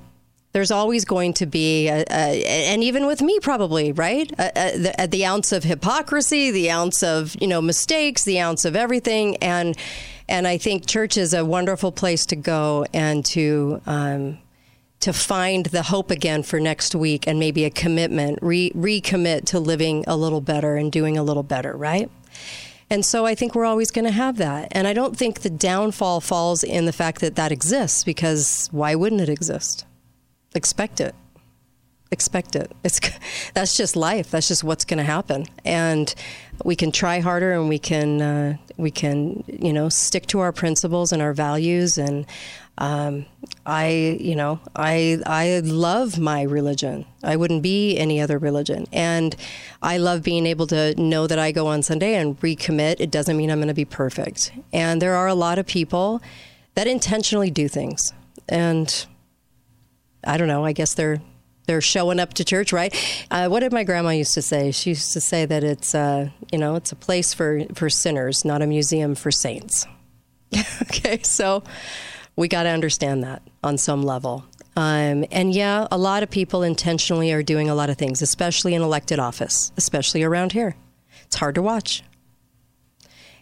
there's 0.53 0.71
always 0.71 1.03
going 1.03 1.33
to 1.33 1.45
be, 1.45 1.87
a, 1.89 2.03
a, 2.09 2.45
and 2.45 2.83
even 2.83 3.05
with 3.05 3.21
me, 3.21 3.39
probably 3.39 3.91
right, 3.91 4.31
a, 4.39 4.77
the, 4.77 5.07
the 5.07 5.25
ounce 5.25 5.51
of 5.51 5.63
hypocrisy, 5.63 6.51
the 6.51 6.69
ounce 6.71 7.03
of 7.03 7.35
you 7.41 7.47
know 7.47 7.61
mistakes, 7.61 8.23
the 8.23 8.39
ounce 8.39 8.63
of 8.63 8.75
everything, 8.75 9.35
and 9.37 9.75
and 10.29 10.47
I 10.47 10.57
think 10.57 10.85
church 10.85 11.17
is 11.17 11.33
a 11.33 11.43
wonderful 11.43 11.91
place 11.91 12.25
to 12.27 12.35
go 12.35 12.85
and 12.93 13.25
to 13.25 13.81
um, 13.87 14.37
to 14.99 15.11
find 15.11 15.65
the 15.65 15.83
hope 15.83 16.11
again 16.11 16.43
for 16.43 16.59
next 16.59 16.95
week 16.95 17.27
and 17.27 17.37
maybe 17.37 17.65
a 17.65 17.69
commitment, 17.69 18.39
re- 18.41 18.71
recommit 18.71 19.45
to 19.45 19.59
living 19.59 20.05
a 20.07 20.15
little 20.15 20.39
better 20.39 20.77
and 20.77 20.93
doing 20.93 21.17
a 21.17 21.23
little 21.23 21.43
better, 21.43 21.75
right? 21.75 22.09
And 22.93 23.03
so 23.03 23.25
I 23.25 23.33
think 23.33 23.55
we're 23.55 23.65
always 23.65 23.89
going 23.89 24.05
to 24.05 24.11
have 24.11 24.37
that. 24.37 24.67
And 24.71 24.87
I 24.87 24.93
don't 24.93 25.17
think 25.17 25.39
the 25.39 25.49
downfall 25.49 26.21
falls 26.21 26.63
in 26.63 26.85
the 26.85 26.93
fact 26.93 27.21
that 27.21 27.35
that 27.35 27.51
exists 27.51 28.03
because 28.03 28.69
why 28.71 28.93
wouldn't 28.93 29.19
it 29.19 29.29
exist? 29.29 29.85
expect 30.55 31.01
it 31.01 31.15
expect 32.11 32.55
it 32.55 32.71
it's 32.83 32.99
that's 33.53 33.75
just 33.75 33.95
life 33.95 34.29
that's 34.29 34.47
just 34.47 34.63
what's 34.63 34.85
going 34.85 34.97
to 34.97 35.03
happen 35.03 35.45
and 35.65 36.13
we 36.63 36.75
can 36.75 36.91
try 36.91 37.19
harder 37.19 37.53
and 37.53 37.67
we 37.67 37.79
can 37.79 38.21
uh, 38.21 38.57
we 38.77 38.91
can 38.91 39.43
you 39.47 39.73
know 39.73 39.89
stick 39.89 40.27
to 40.27 40.39
our 40.39 40.51
principles 40.51 41.11
and 41.11 41.21
our 41.21 41.33
values 41.33 41.97
and 41.97 42.25
um, 42.77 43.25
I 43.65 44.17
you 44.19 44.35
know 44.35 44.59
I 44.75 45.19
I 45.25 45.61
love 45.63 46.19
my 46.19 46.41
religion 46.41 47.05
I 47.23 47.35
wouldn't 47.35 47.61
be 47.61 47.97
any 47.97 48.19
other 48.19 48.37
religion 48.37 48.87
and 48.91 49.35
I 49.81 49.97
love 49.97 50.23
being 50.23 50.45
able 50.45 50.67
to 50.67 50.99
know 50.99 51.27
that 51.27 51.37
I 51.37 51.51
go 51.51 51.67
on 51.67 51.83
Sunday 51.83 52.15
and 52.15 52.39
recommit 52.41 52.95
it 52.99 53.11
doesn't 53.11 53.37
mean 53.37 53.51
I'm 53.51 53.59
going 53.59 53.67
to 53.67 53.73
be 53.73 53.85
perfect 53.85 54.51
and 54.71 55.01
there 55.01 55.15
are 55.15 55.27
a 55.27 55.35
lot 55.35 55.59
of 55.59 55.65
people 55.65 56.21
that 56.75 56.87
intentionally 56.87 57.51
do 57.51 57.67
things 57.67 58.11
and 58.49 59.05
I 60.25 60.37
don't 60.37 60.47
know. 60.47 60.65
I 60.65 60.73
guess 60.73 60.93
they're 60.93 61.21
they're 61.65 61.81
showing 61.81 62.19
up 62.19 62.33
to 62.33 62.43
church, 62.43 62.73
right? 62.73 62.93
Uh, 63.31 63.47
what 63.47 63.61
did 63.61 63.71
my 63.71 63.83
grandma 63.83 64.09
used 64.09 64.33
to 64.33 64.41
say? 64.41 64.71
She 64.71 64.91
used 64.91 65.13
to 65.13 65.21
say 65.21 65.45
that 65.45 65.63
it's 65.63 65.95
uh, 65.95 66.29
you 66.51 66.57
know 66.57 66.75
it's 66.75 66.91
a 66.91 66.95
place 66.95 67.33
for 67.33 67.63
for 67.73 67.89
sinners, 67.89 68.45
not 68.45 68.61
a 68.61 68.67
museum 68.67 69.15
for 69.15 69.31
saints. 69.31 69.85
okay, 70.83 71.21
so 71.23 71.63
we 72.35 72.47
got 72.47 72.63
to 72.63 72.69
understand 72.69 73.23
that 73.23 73.41
on 73.63 73.77
some 73.77 74.03
level. 74.03 74.45
Um, 74.75 75.25
and 75.31 75.53
yeah, 75.53 75.87
a 75.91 75.97
lot 75.97 76.23
of 76.23 76.31
people 76.31 76.63
intentionally 76.63 77.31
are 77.31 77.43
doing 77.43 77.69
a 77.69 77.75
lot 77.75 77.89
of 77.89 77.97
things, 77.97 78.21
especially 78.21 78.73
in 78.73 78.81
elected 78.81 79.19
office, 79.19 79.71
especially 79.77 80.23
around 80.23 80.51
here. 80.51 80.75
It's 81.25 81.35
hard 81.35 81.55
to 81.55 81.61
watch. 81.61 82.03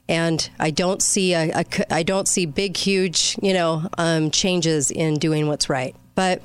And 0.09 0.49
I 0.59 0.71
don't 0.71 1.01
see 1.01 1.33
a, 1.33 1.51
a 1.51 1.93
I 1.93 2.03
don't 2.03 2.27
see 2.27 2.45
big, 2.45 2.75
huge, 2.75 3.37
you 3.41 3.53
know, 3.53 3.87
um, 3.97 4.29
changes 4.29 4.91
in 4.91 5.19
doing 5.19 5.47
what's 5.47 5.69
right. 5.69 5.95
But 6.15 6.41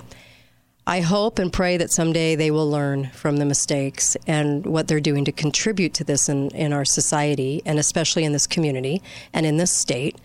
I 0.86 1.00
hope 1.00 1.40
and 1.40 1.52
pray 1.52 1.76
that 1.78 1.90
someday 1.90 2.36
they 2.36 2.52
will 2.52 2.70
learn 2.70 3.10
from 3.10 3.38
the 3.38 3.44
mistakes 3.44 4.16
and 4.28 4.64
what 4.64 4.86
they're 4.86 5.00
doing 5.00 5.24
to 5.24 5.32
contribute 5.32 5.94
to 5.94 6.04
this 6.04 6.28
in, 6.28 6.50
in 6.50 6.72
our 6.72 6.84
society 6.84 7.60
and 7.66 7.80
especially 7.80 8.22
in 8.22 8.32
this 8.32 8.46
community 8.46 9.02
and 9.32 9.44
in 9.46 9.56
this 9.56 9.72
state. 9.72 10.16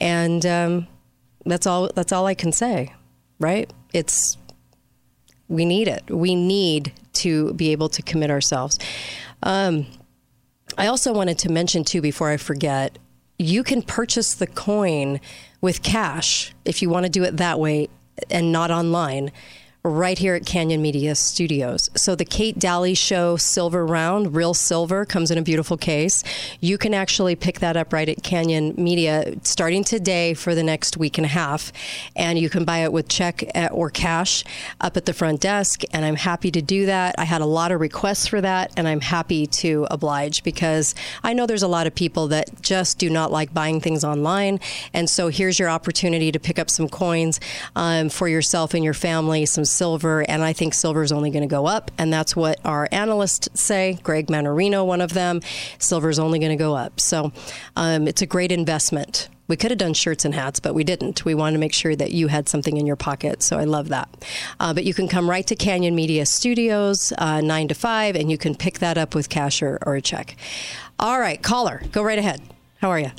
And 0.00 0.44
um, 0.44 0.88
that's 1.50 1.66
all. 1.66 1.90
That's 1.94 2.12
all 2.12 2.26
I 2.26 2.34
can 2.34 2.52
say. 2.52 2.94
Right? 3.38 3.72
It's 3.92 4.36
we 5.48 5.64
need 5.64 5.88
it. 5.88 6.10
We 6.10 6.34
need 6.34 6.92
to 7.14 7.52
be 7.54 7.72
able 7.72 7.88
to 7.90 8.02
commit 8.02 8.30
ourselves. 8.30 8.78
Um, 9.42 9.86
I 10.76 10.86
also 10.86 11.12
wanted 11.12 11.38
to 11.40 11.50
mention 11.50 11.84
too 11.84 12.00
before 12.00 12.30
I 12.30 12.36
forget. 12.36 12.98
You 13.38 13.62
can 13.62 13.82
purchase 13.82 14.34
the 14.34 14.46
coin 14.46 15.20
with 15.60 15.82
cash 15.82 16.52
if 16.64 16.82
you 16.82 16.90
want 16.90 17.04
to 17.04 17.10
do 17.10 17.22
it 17.24 17.36
that 17.38 17.58
way 17.58 17.88
and 18.30 18.52
not 18.52 18.70
online 18.70 19.30
right 19.84 20.18
here 20.18 20.34
at 20.34 20.44
Canyon 20.44 20.82
Media 20.82 21.14
Studios. 21.14 21.88
So 21.96 22.14
the 22.14 22.24
Kate 22.24 22.58
Dalley 22.58 22.94
Show 22.94 23.36
Silver 23.36 23.86
Round, 23.86 24.34
real 24.34 24.52
silver, 24.52 25.04
comes 25.04 25.30
in 25.30 25.38
a 25.38 25.42
beautiful 25.42 25.76
case. 25.76 26.24
You 26.60 26.78
can 26.78 26.92
actually 26.92 27.36
pick 27.36 27.60
that 27.60 27.76
up 27.76 27.92
right 27.92 28.08
at 28.08 28.22
Canyon 28.22 28.74
Media 28.76 29.34
starting 29.44 29.84
today 29.84 30.34
for 30.34 30.54
the 30.54 30.64
next 30.64 30.96
week 30.96 31.16
and 31.16 31.24
a 31.24 31.28
half. 31.28 31.72
And 32.16 32.38
you 32.38 32.50
can 32.50 32.64
buy 32.64 32.78
it 32.78 32.92
with 32.92 33.08
check 33.08 33.44
uh, 33.54 33.68
or 33.70 33.88
cash 33.88 34.44
up 34.80 34.96
at 34.96 35.06
the 35.06 35.12
front 35.12 35.40
desk. 35.40 35.82
And 35.92 36.04
I'm 36.04 36.16
happy 36.16 36.50
to 36.50 36.60
do 36.60 36.86
that. 36.86 37.14
I 37.16 37.24
had 37.24 37.40
a 37.40 37.46
lot 37.46 37.70
of 37.70 37.80
requests 37.80 38.26
for 38.26 38.40
that, 38.40 38.72
and 38.76 38.88
I'm 38.88 39.00
happy 39.00 39.46
to 39.46 39.86
oblige 39.90 40.42
because 40.42 40.94
I 41.22 41.32
know 41.32 41.46
there's 41.46 41.62
a 41.62 41.68
lot 41.68 41.86
of 41.86 41.94
people 41.94 42.28
that 42.28 42.62
just 42.62 42.98
do 42.98 43.08
not 43.08 43.30
like 43.30 43.54
buying 43.54 43.80
things 43.80 44.02
online. 44.02 44.58
And 44.92 45.08
so 45.08 45.28
here's 45.28 45.58
your 45.58 45.68
opportunity 45.68 46.32
to 46.32 46.40
pick 46.40 46.58
up 46.58 46.68
some 46.68 46.88
coins 46.88 47.38
um, 47.76 48.08
for 48.08 48.28
yourself 48.28 48.74
and 48.74 48.82
your 48.82 48.94
family, 48.94 49.46
some 49.46 49.64
silver, 49.68 50.22
and 50.28 50.42
I 50.42 50.52
think 50.52 50.74
silver 50.74 51.02
is 51.02 51.12
only 51.12 51.30
going 51.30 51.42
to 51.42 51.48
go 51.48 51.66
up. 51.66 51.90
And 51.98 52.12
that's 52.12 52.34
what 52.34 52.58
our 52.64 52.88
analysts 52.90 53.48
say. 53.54 53.98
Greg 54.02 54.26
Mannarino, 54.28 54.84
one 54.86 55.00
of 55.00 55.12
them, 55.14 55.40
silver 55.78 56.08
is 56.08 56.18
only 56.18 56.38
going 56.38 56.50
to 56.50 56.56
go 56.56 56.74
up. 56.74 57.00
So 57.00 57.32
um, 57.76 58.08
it's 58.08 58.22
a 58.22 58.26
great 58.26 58.50
investment. 58.52 59.28
We 59.46 59.56
could 59.56 59.70
have 59.70 59.78
done 59.78 59.94
shirts 59.94 60.26
and 60.26 60.34
hats, 60.34 60.60
but 60.60 60.74
we 60.74 60.84
didn't. 60.84 61.24
We 61.24 61.34
wanted 61.34 61.52
to 61.54 61.58
make 61.60 61.72
sure 61.72 61.96
that 61.96 62.10
you 62.12 62.28
had 62.28 62.50
something 62.50 62.76
in 62.76 62.86
your 62.86 62.96
pocket. 62.96 63.42
So 63.42 63.58
I 63.58 63.64
love 63.64 63.88
that. 63.88 64.08
Uh, 64.60 64.74
but 64.74 64.84
you 64.84 64.92
can 64.92 65.08
come 65.08 65.28
right 65.28 65.46
to 65.46 65.56
Canyon 65.56 65.94
Media 65.94 66.26
Studios, 66.26 67.14
uh, 67.16 67.40
9 67.40 67.68
to 67.68 67.74
5, 67.74 68.14
and 68.16 68.30
you 68.30 68.36
can 68.36 68.54
pick 68.54 68.80
that 68.80 68.98
up 68.98 69.14
with 69.14 69.30
cash 69.30 69.62
or, 69.62 69.78
or 69.86 69.94
a 69.94 70.02
check. 70.02 70.36
All 70.98 71.18
right, 71.18 71.42
caller, 71.42 71.80
go 71.92 72.02
right 72.02 72.18
ahead. 72.18 72.42
How 72.82 72.90
are 72.90 72.98
you? 72.98 73.10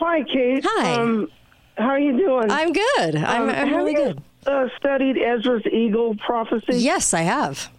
Hi, 0.00 0.22
Kate. 0.24 0.62
Hi. 0.66 0.94
Um, 1.00 1.30
how 1.78 1.86
are 1.88 1.98
you 1.98 2.16
doing? 2.16 2.50
I'm 2.50 2.72
good. 2.72 3.16
I'm, 3.16 3.42
Um, 3.44 3.50
I'm 3.50 3.74
really 3.74 3.94
good. 3.94 4.22
Uh, 4.46 4.68
studied 4.76 5.16
Ezra's 5.18 5.64
eagle 5.66 6.14
prophecy. 6.16 6.76
Yes, 6.78 7.14
I 7.14 7.22
have. 7.22 7.70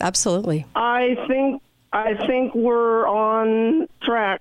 Absolutely. 0.00 0.66
I 0.74 1.16
think 1.28 1.62
I 1.92 2.14
think 2.26 2.54
we're 2.54 3.06
on 3.06 3.86
track. 4.02 4.40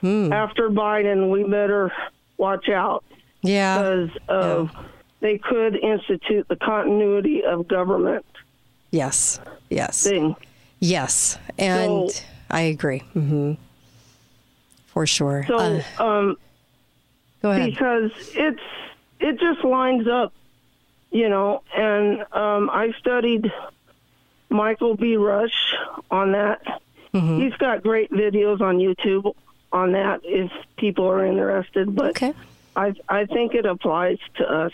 Hmm. 0.00 0.32
After 0.32 0.68
Biden, 0.70 1.30
we 1.30 1.42
better 1.44 1.92
watch 2.38 2.68
out 2.68 3.04
Yeah. 3.42 3.78
because 3.78 4.10
of 4.28 4.70
they 5.20 5.38
could 5.38 5.76
institute 5.76 6.46
the 6.48 6.56
continuity 6.56 7.42
of 7.44 7.66
government 7.68 8.24
Yes. 8.90 9.40
Yes. 9.70 10.04
thing. 10.04 10.36
Yes. 10.80 11.38
And 11.58 12.10
So- 12.10 12.24
I 12.50 12.60
agree. 12.62 13.00
hmm 13.14 13.54
For 14.86 15.06
sure. 15.06 15.44
So, 15.48 15.56
Uh, 15.58 15.82
um, 16.02 16.36
go 17.42 17.50
ahead. 17.50 17.70
because 17.70 18.10
it's 18.34 18.60
it 19.20 19.38
just 19.40 19.64
lines 19.64 20.06
up, 20.08 20.32
you 21.16 21.28
know. 21.28 21.62
And 21.74 22.20
um, 22.32 22.70
I 22.70 22.92
studied 22.98 23.50
Michael 24.48 24.96
B. 24.96 25.16
Rush 25.16 25.74
on 26.10 26.32
that. 26.32 26.62
Mm-hmm. 27.14 27.40
He's 27.40 27.54
got 27.54 27.82
great 27.82 28.10
videos 28.10 28.60
on 28.60 28.78
YouTube 28.78 29.34
on 29.72 29.92
that 29.92 30.20
if 30.24 30.50
people 30.76 31.06
are 31.08 31.24
interested. 31.24 31.94
But 31.94 32.10
Okay. 32.10 32.34
I 32.76 32.94
I 33.08 33.24
think 33.24 33.54
it 33.54 33.64
applies 33.64 34.18
to 34.36 34.44
us. 34.44 34.72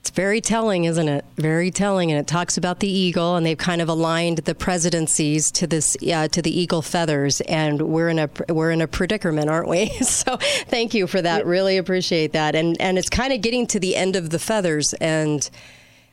It's 0.00 0.10
very 0.10 0.40
telling, 0.40 0.84
isn't 0.84 1.08
it? 1.08 1.24
Very 1.36 1.70
telling, 1.70 2.10
and 2.10 2.18
it 2.18 2.26
talks 2.26 2.56
about 2.56 2.80
the 2.80 2.88
eagle, 2.88 3.36
and 3.36 3.46
they've 3.46 3.56
kind 3.58 3.80
of 3.80 3.88
aligned 3.88 4.38
the 4.38 4.54
presidencies 4.54 5.50
to 5.52 5.66
this 5.66 5.96
uh, 6.12 6.28
to 6.28 6.42
the 6.42 6.50
eagle 6.50 6.82
feathers, 6.82 7.40
and 7.42 7.82
we're 7.82 8.08
in 8.08 8.18
a 8.18 8.28
we're 8.48 8.70
in 8.72 8.80
a 8.80 8.88
predicament, 8.88 9.48
aren't 9.50 9.68
we? 9.68 9.88
so, 10.00 10.38
thank 10.66 10.94
you 10.94 11.06
for 11.06 11.20
that. 11.22 11.46
Really 11.46 11.76
appreciate 11.76 12.32
that, 12.32 12.54
and 12.56 12.80
and 12.80 12.98
it's 12.98 13.10
kind 13.10 13.32
of 13.32 13.42
getting 13.42 13.66
to 13.68 13.78
the 13.78 13.94
end 13.94 14.16
of 14.16 14.30
the 14.30 14.38
feathers, 14.38 14.94
and 14.94 15.48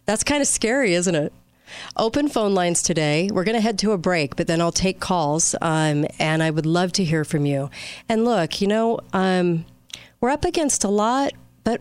that's 0.10 0.24
kind 0.24 0.42
of 0.42 0.48
scary, 0.48 0.96
isn't 0.96 1.14
it? 1.14 1.32
Open 1.96 2.30
phone 2.30 2.56
lines 2.56 2.82
today. 2.82 3.30
We're 3.32 3.44
going 3.44 3.54
to 3.56 3.62
head 3.62 3.78
to 3.78 3.92
a 3.92 3.98
break, 4.00 4.36
but 4.36 4.48
then 4.48 4.60
I'll 4.60 4.72
take 4.72 5.00
calls, 5.00 5.54
um, 5.62 6.04
and 6.18 6.42
I 6.42 6.50
would 6.50 6.66
love 6.66 6.92
to 6.94 7.04
hear 7.04 7.24
from 7.24 7.46
you. 7.46 7.70
And 8.10 8.26
look, 8.26 8.60
you 8.60 8.68
know, 8.68 9.02
um, 9.14 9.66
we're 10.20 10.32
up 10.32 10.46
against 10.46 10.84
a 10.84 10.88
lot, 10.88 11.34
but 11.64 11.80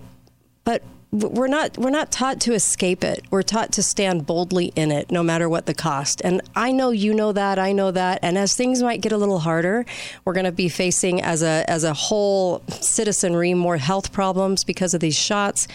but 0.64 0.82
we're 1.10 1.48
not 1.48 1.78
we're 1.78 1.88
not 1.88 2.12
taught 2.12 2.38
to 2.42 2.52
escape 2.52 3.02
it. 3.02 3.24
We're 3.30 3.40
taught 3.40 3.72
to 3.72 3.82
stand 3.82 4.26
boldly 4.26 4.74
in 4.76 4.92
it, 4.92 5.10
no 5.10 5.22
matter 5.22 5.48
what 5.48 5.64
the 5.64 5.72
cost. 5.72 6.20
And 6.22 6.42
I 6.54 6.70
know 6.70 6.90
you 6.90 7.14
know 7.14 7.32
that. 7.32 7.58
I 7.58 7.72
know 7.72 7.90
that. 7.92 8.18
And 8.20 8.36
as 8.36 8.54
things 8.54 8.82
might 8.82 9.00
get 9.00 9.12
a 9.12 9.16
little 9.16 9.38
harder, 9.38 9.86
we're 10.26 10.34
going 10.34 10.44
to 10.44 10.52
be 10.52 10.68
facing 10.68 11.22
as 11.22 11.42
a 11.42 11.64
as 11.66 11.82
a 11.82 11.94
whole 11.94 12.62
citizenry 12.68 13.54
more 13.54 13.78
health 13.78 14.12
problems 14.12 14.64
because 14.64 14.92
of 14.92 15.00
these 15.00 15.16
shots. 15.16 15.66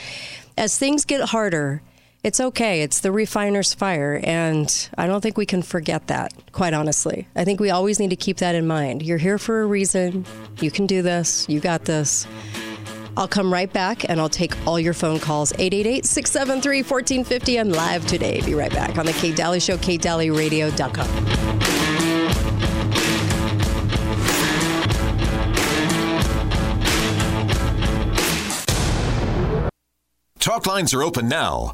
As 0.56 0.78
things 0.78 1.04
get 1.04 1.30
harder, 1.30 1.82
it's 2.24 2.40
okay. 2.40 2.82
It's 2.82 3.02
the 3.02 3.12
refiner's 3.12 3.74
fire. 3.74 4.22
And 4.24 4.90
I 4.98 5.08
don't 5.08 5.22
think 5.22 5.38
we 5.38 5.46
can 5.46 5.62
forget 5.62 6.08
that, 6.08 6.34
quite 6.54 6.74
honestly. 6.74 7.28
I 7.36 7.44
think 7.44 7.60
we 7.60 7.70
always 7.70 8.00
need 8.00 8.12
to 8.12 8.16
keep 8.16 8.38
that 8.38 8.56
in 8.56 8.66
mind. 8.66 9.04
You're 9.04 9.18
here 9.18 9.38
for 9.38 9.62
a 9.62 9.66
reason. 9.66 10.26
You 10.62 10.72
can 10.72 10.88
do 10.88 11.02
this. 11.02 11.48
You 11.50 11.60
got 11.60 11.84
this. 11.86 12.26
I'll 13.16 13.28
come 13.28 13.54
right 13.54 13.72
back 13.72 14.10
and 14.10 14.20
I'll 14.20 14.30
take 14.30 14.56
all 14.66 14.80
your 14.80 14.94
phone 14.94 15.20
calls. 15.20 15.52
888 15.54 16.06
673 16.06 16.78
1450. 16.82 17.60
I'm 17.60 17.70
live 17.70 18.08
today. 18.08 18.42
Be 18.42 18.56
right 18.56 18.72
back 18.72 18.98
on 18.98 19.06
The 19.06 19.14
Kate 19.14 19.36
Dalley 19.36 19.60
Show, 19.60 19.78
katedalleyradio.com. 19.78 21.44
Talk 30.40 30.66
lines 30.68 30.94
are 30.94 31.04
open 31.04 31.30
now. 31.30 31.74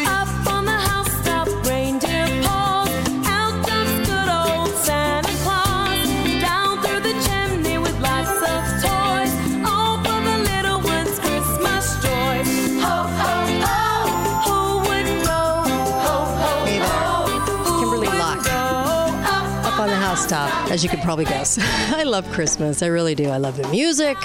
As 20.71 20.83
you 20.83 20.89
could 20.89 21.01
probably 21.01 21.25
guess. 21.25 21.57
I 21.93 22.03
love 22.03 22.29
Christmas. 22.31 22.81
I 22.81 22.87
really 22.87 23.15
do. 23.15 23.29
I 23.29 23.37
love 23.37 23.57
the 23.57 23.67
music. 23.69 24.17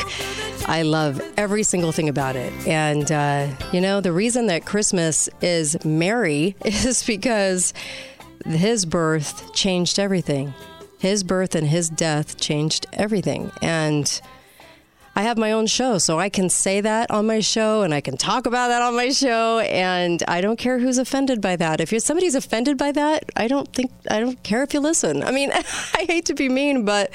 I 0.68 0.83
love 0.83 1.21
every 1.37 1.62
single 1.62 1.92
thing 1.92 2.09
about 2.09 2.37
it. 2.37 2.52
And, 2.66 3.11
uh, 3.11 3.49
you 3.73 3.80
know, 3.80 4.00
the 4.00 4.12
reason 4.12 4.47
that 4.47 4.64
Christmas 4.64 5.28
is 5.40 5.83
merry 5.85 6.56
is 6.64 7.04
because 7.04 7.73
his 8.45 8.85
birth 8.85 9.52
changed 9.54 9.99
everything. 9.99 10.54
His 10.99 11.23
birth 11.23 11.54
and 11.54 11.66
his 11.66 11.88
death 11.88 12.38
changed 12.38 12.87
everything. 12.92 13.52
And 13.62 14.21
I 15.18 15.23
have 15.23 15.38
my 15.38 15.52
own 15.52 15.66
show, 15.66 15.96
so 15.96 16.18
I 16.18 16.28
can 16.28 16.50
say 16.50 16.82
that 16.82 17.11
on 17.11 17.26
my 17.26 17.40
show 17.40 17.80
and 17.80 17.94
I 17.94 18.02
can 18.02 18.18
talk 18.18 18.44
about 18.44 18.68
that 18.68 18.82
on 18.82 18.94
my 18.94 19.08
show, 19.08 19.61
and 19.61 20.23
I 20.28 20.42
don't 20.42 20.58
care 20.58 20.78
who's 20.78 20.99
offended 20.99 21.40
by 21.40 21.56
that. 21.56 21.80
If 21.80 21.88
somebody's 22.02 22.35
offended 22.35 22.76
by 22.76 22.92
that, 22.92 23.25
I 23.35 23.49
don't 23.49 23.73
think 23.73 23.90
I 24.11 24.20
don't 24.20 24.42
care 24.42 24.62
if 24.62 24.75
you 24.75 24.80
listen. 24.80 25.23
I 25.23 25.30
mean, 25.30 25.52
I 25.54 26.04
hate 26.06 26.26
to 26.26 26.35
be 26.35 26.50
mean, 26.50 26.85
but 26.85 27.11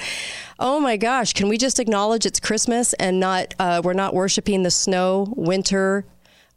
oh 0.58 0.80
my 0.80 0.96
gosh, 0.96 1.32
can 1.32 1.48
we 1.48 1.56
just 1.56 1.78
acknowledge 1.78 2.26
it's 2.26 2.40
Christmas 2.40 2.92
and 2.94 3.20
not 3.20 3.54
uh, 3.60 3.80
we're 3.84 3.92
not 3.92 4.14
worshiping 4.14 4.64
the 4.64 4.72
snow, 4.72 5.32
winter, 5.36 6.04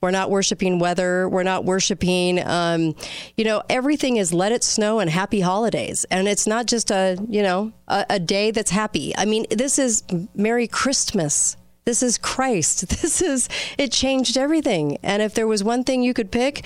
we're 0.02 0.12
not 0.12 0.30
worshiping 0.30 0.80
weather. 0.80 1.28
We're 1.28 1.44
not 1.44 1.66
worshiping, 1.66 2.40
um, 2.46 2.96
you 3.38 3.44
know, 3.44 3.64
everything 3.70 4.18
is 4.18 4.34
let 4.34 4.52
it 4.52 4.64
snow 4.64 5.00
and 5.00 5.10
happy 5.10 5.40
holidays. 5.40 6.06
And 6.12 6.28
it's 6.28 6.46
not 6.46 6.68
just 6.68 6.92
a, 6.92 7.18
you 7.28 7.42
know, 7.42 7.74
a, 7.88 8.06
a 8.12 8.20
day 8.20 8.52
that's 8.52 8.72
happy. 8.72 9.16
I 9.18 9.26
mean, 9.26 9.46
this 9.50 9.80
is 9.80 10.04
Merry 10.36 10.68
Christmas. 10.68 11.58
This 11.86 12.04
is 12.04 12.18
Christ. 12.18 12.86
This 13.02 13.22
is, 13.22 13.50
it 13.78 13.92
changed 13.92 14.38
everything. 14.38 14.98
And 15.02 15.22
if 15.22 15.34
there 15.34 15.48
was 15.48 15.64
one 15.64 15.84
thing 15.84 16.04
you 16.04 16.14
could 16.14 16.32
pick 16.32 16.66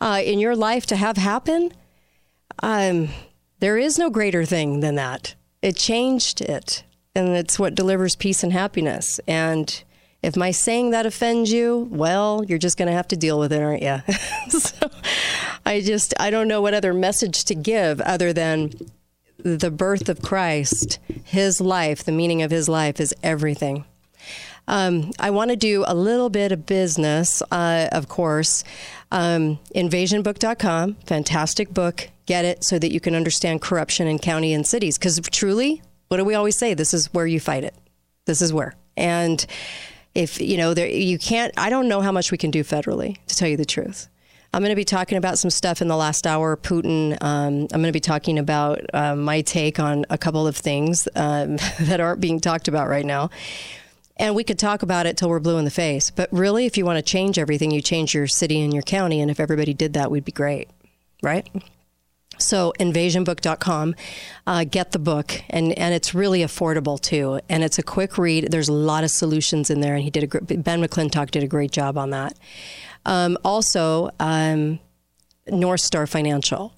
uh, 0.00 0.20
in 0.24 0.38
your 0.38 0.56
life 0.56 0.86
to 0.86 0.96
have 0.96 1.16
happen, 1.16 1.72
um, 2.62 3.08
there 3.60 3.78
is 3.78 3.98
no 3.98 4.10
greater 4.10 4.44
thing 4.44 4.80
than 4.80 4.94
that. 4.96 5.34
It 5.62 5.76
changed 5.76 6.40
it. 6.40 6.84
And 7.14 7.28
it's 7.28 7.58
what 7.58 7.74
delivers 7.74 8.16
peace 8.16 8.42
and 8.42 8.52
happiness. 8.52 9.20
And 9.26 9.82
if 10.24 10.36
my 10.36 10.50
saying 10.50 10.90
that 10.90 11.06
offends 11.06 11.52
you, 11.52 11.86
well, 11.90 12.44
you're 12.46 12.58
just 12.58 12.78
going 12.78 12.88
to 12.88 12.94
have 12.94 13.08
to 13.08 13.16
deal 13.16 13.38
with 13.38 13.52
it, 13.52 13.62
aren't 13.62 13.82
you? 13.82 14.02
so 14.58 14.90
I 15.66 15.80
just, 15.80 16.14
I 16.18 16.30
don't 16.30 16.48
know 16.48 16.62
what 16.62 16.74
other 16.74 16.94
message 16.94 17.44
to 17.44 17.54
give 17.54 18.00
other 18.00 18.32
than 18.32 18.72
the 19.38 19.70
birth 19.70 20.08
of 20.08 20.22
Christ, 20.22 20.98
his 21.24 21.60
life, 21.60 22.04
the 22.04 22.12
meaning 22.12 22.42
of 22.42 22.50
his 22.50 22.68
life 22.68 23.00
is 23.00 23.14
everything. 23.22 23.84
Um, 24.66 25.12
I 25.18 25.30
want 25.30 25.50
to 25.50 25.56
do 25.56 25.84
a 25.86 25.94
little 25.94 26.30
bit 26.30 26.50
of 26.50 26.64
business, 26.64 27.42
uh, 27.50 27.88
of 27.92 28.08
course. 28.08 28.64
Um, 29.12 29.58
invasionbook.com, 29.74 30.94
fantastic 31.06 31.72
book. 31.74 32.08
Get 32.24 32.46
it 32.46 32.64
so 32.64 32.78
that 32.78 32.90
you 32.90 33.00
can 33.00 33.14
understand 33.14 33.60
corruption 33.60 34.06
in 34.06 34.18
county 34.18 34.54
and 34.54 34.66
cities. 34.66 34.96
Because 34.96 35.20
truly, 35.30 35.82
what 36.08 36.16
do 36.16 36.24
we 36.24 36.34
always 36.34 36.56
say? 36.56 36.72
This 36.72 36.94
is 36.94 37.12
where 37.12 37.26
you 37.26 37.40
fight 37.40 37.64
it. 37.64 37.74
This 38.24 38.40
is 38.40 38.54
where. 38.54 38.74
And 38.96 39.44
if, 40.14 40.40
you 40.40 40.56
know, 40.56 40.74
there, 40.74 40.88
you 40.88 41.18
can't, 41.18 41.52
I 41.56 41.70
don't 41.70 41.88
know 41.88 42.00
how 42.00 42.12
much 42.12 42.30
we 42.30 42.38
can 42.38 42.50
do 42.50 42.62
federally, 42.62 43.16
to 43.26 43.36
tell 43.36 43.48
you 43.48 43.56
the 43.56 43.64
truth. 43.64 44.08
I'm 44.54 44.60
going 44.62 44.70
to 44.70 44.76
be 44.76 44.84
talking 44.84 45.18
about 45.18 45.36
some 45.36 45.50
stuff 45.50 45.82
in 45.82 45.88
the 45.88 45.96
last 45.96 46.28
hour. 46.28 46.56
Putin. 46.56 47.20
Um, 47.20 47.62
I'm 47.72 47.80
going 47.80 47.84
to 47.84 47.92
be 47.92 47.98
talking 47.98 48.38
about 48.38 48.82
uh, 48.94 49.16
my 49.16 49.40
take 49.40 49.80
on 49.80 50.06
a 50.10 50.16
couple 50.16 50.46
of 50.46 50.56
things 50.56 51.08
um, 51.16 51.56
that 51.80 51.98
aren't 51.98 52.20
being 52.20 52.38
talked 52.38 52.68
about 52.68 52.88
right 52.88 53.04
now. 53.04 53.30
And 54.16 54.36
we 54.36 54.44
could 54.44 54.60
talk 54.60 54.82
about 54.82 55.06
it 55.06 55.16
till 55.16 55.28
we're 55.28 55.40
blue 55.40 55.58
in 55.58 55.64
the 55.64 55.72
face. 55.72 56.10
But 56.10 56.28
really, 56.30 56.66
if 56.66 56.78
you 56.78 56.84
want 56.84 56.98
to 56.98 57.02
change 57.02 57.36
everything, 57.36 57.72
you 57.72 57.82
change 57.82 58.14
your 58.14 58.28
city 58.28 58.60
and 58.60 58.72
your 58.72 58.84
county. 58.84 59.20
And 59.20 59.28
if 59.28 59.40
everybody 59.40 59.74
did 59.74 59.94
that, 59.94 60.08
we'd 60.08 60.24
be 60.24 60.30
great, 60.30 60.70
right? 61.20 61.48
So 62.38 62.72
invasionbook.com, 62.78 63.94
uh, 64.46 64.64
get 64.64 64.92
the 64.92 64.98
book, 64.98 65.42
and 65.50 65.76
and 65.78 65.94
it's 65.94 66.14
really 66.14 66.40
affordable 66.40 67.00
too, 67.00 67.40
and 67.48 67.62
it's 67.62 67.78
a 67.78 67.82
quick 67.82 68.18
read. 68.18 68.48
There's 68.50 68.68
a 68.68 68.72
lot 68.72 69.04
of 69.04 69.10
solutions 69.10 69.70
in 69.70 69.80
there, 69.80 69.94
and 69.94 70.04
he 70.04 70.10
did 70.10 70.24
a 70.24 70.26
great, 70.26 70.62
Ben 70.62 70.82
McClintock 70.82 71.30
did 71.30 71.42
a 71.42 71.48
great 71.48 71.70
job 71.70 71.96
on 71.96 72.10
that. 72.10 72.38
Um, 73.06 73.36
also, 73.44 74.10
um, 74.20 74.80
North 75.46 75.80
Star 75.80 76.06
Financial, 76.06 76.74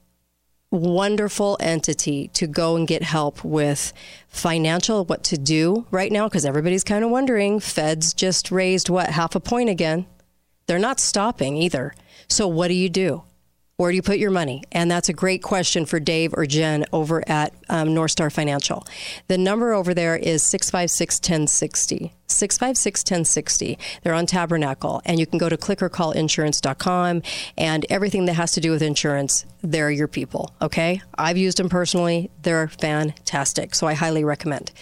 wonderful 0.71 1.57
entity 1.61 2.29
to 2.29 2.47
go 2.47 2.77
and 2.77 2.87
get 2.87 3.03
help 3.03 3.45
with 3.45 3.93
financial 4.29 5.05
what 5.05 5.23
to 5.25 5.39
do 5.39 5.87
right 5.91 6.11
now 6.11 6.29
because 6.29 6.45
everybody's 6.45 6.85
kind 6.85 7.05
of 7.05 7.11
wondering. 7.11 7.61
Feds 7.61 8.13
just 8.13 8.51
raised 8.51 8.89
what 8.89 9.11
half 9.11 9.35
a 9.35 9.41
point 9.41 9.69
again. 9.69 10.07
They're 10.67 10.79
not 10.79 11.01
stopping 11.01 11.57
either. 11.57 11.95
So 12.29 12.49
what 12.49 12.69
do 12.69 12.75
you 12.75 12.89
do? 12.89 13.23
Where 13.79 13.91
do 13.91 13.97
you 13.97 14.01
put 14.01 14.17
your 14.17 14.31
money? 14.31 14.63
And 14.73 14.91
that's 14.91 15.11
a 15.11 15.13
great 15.13 15.43
question 15.43 15.85
for 15.85 16.01
Dave 16.01 16.33
or 16.33 16.47
Jen 16.47 16.87
over 16.95 17.23
at 17.29 17.53
um, 17.69 17.93
North 17.93 18.13
Star 18.13 18.31
Financial. 18.31 18.87
The 19.29 19.37
number 19.37 19.75
over 19.75 19.93
there 19.93 20.17
is 20.17 20.43
656 20.45 21.17
1060. 21.17 22.15
656 22.27 23.01
1060. 23.03 23.79
They're 24.03 24.15
on 24.15 24.25
Tabernacle. 24.25 25.03
And 25.05 25.21
you 25.21 25.27
can 25.27 25.39
go 25.39 25.51
to 25.51 25.59
clickorcallinsurance.com 25.59 27.21
and 27.59 27.87
everything 27.91 28.25
that 28.25 28.33
has 28.33 28.53
to 28.53 28.61
do 28.63 28.71
with 28.71 28.81
insurance, 28.81 29.45
they're 29.61 29.91
your 29.91 30.09
people. 30.09 30.55
Okay? 30.63 31.03
I've 31.19 31.37
used 31.37 31.59
them 31.59 31.69
personally. 31.69 32.31
They're 32.41 32.69
fantastic. 32.69 33.75
So 33.75 33.87
I 33.87 33.93
highly 33.93 34.25
recommend. 34.25 34.73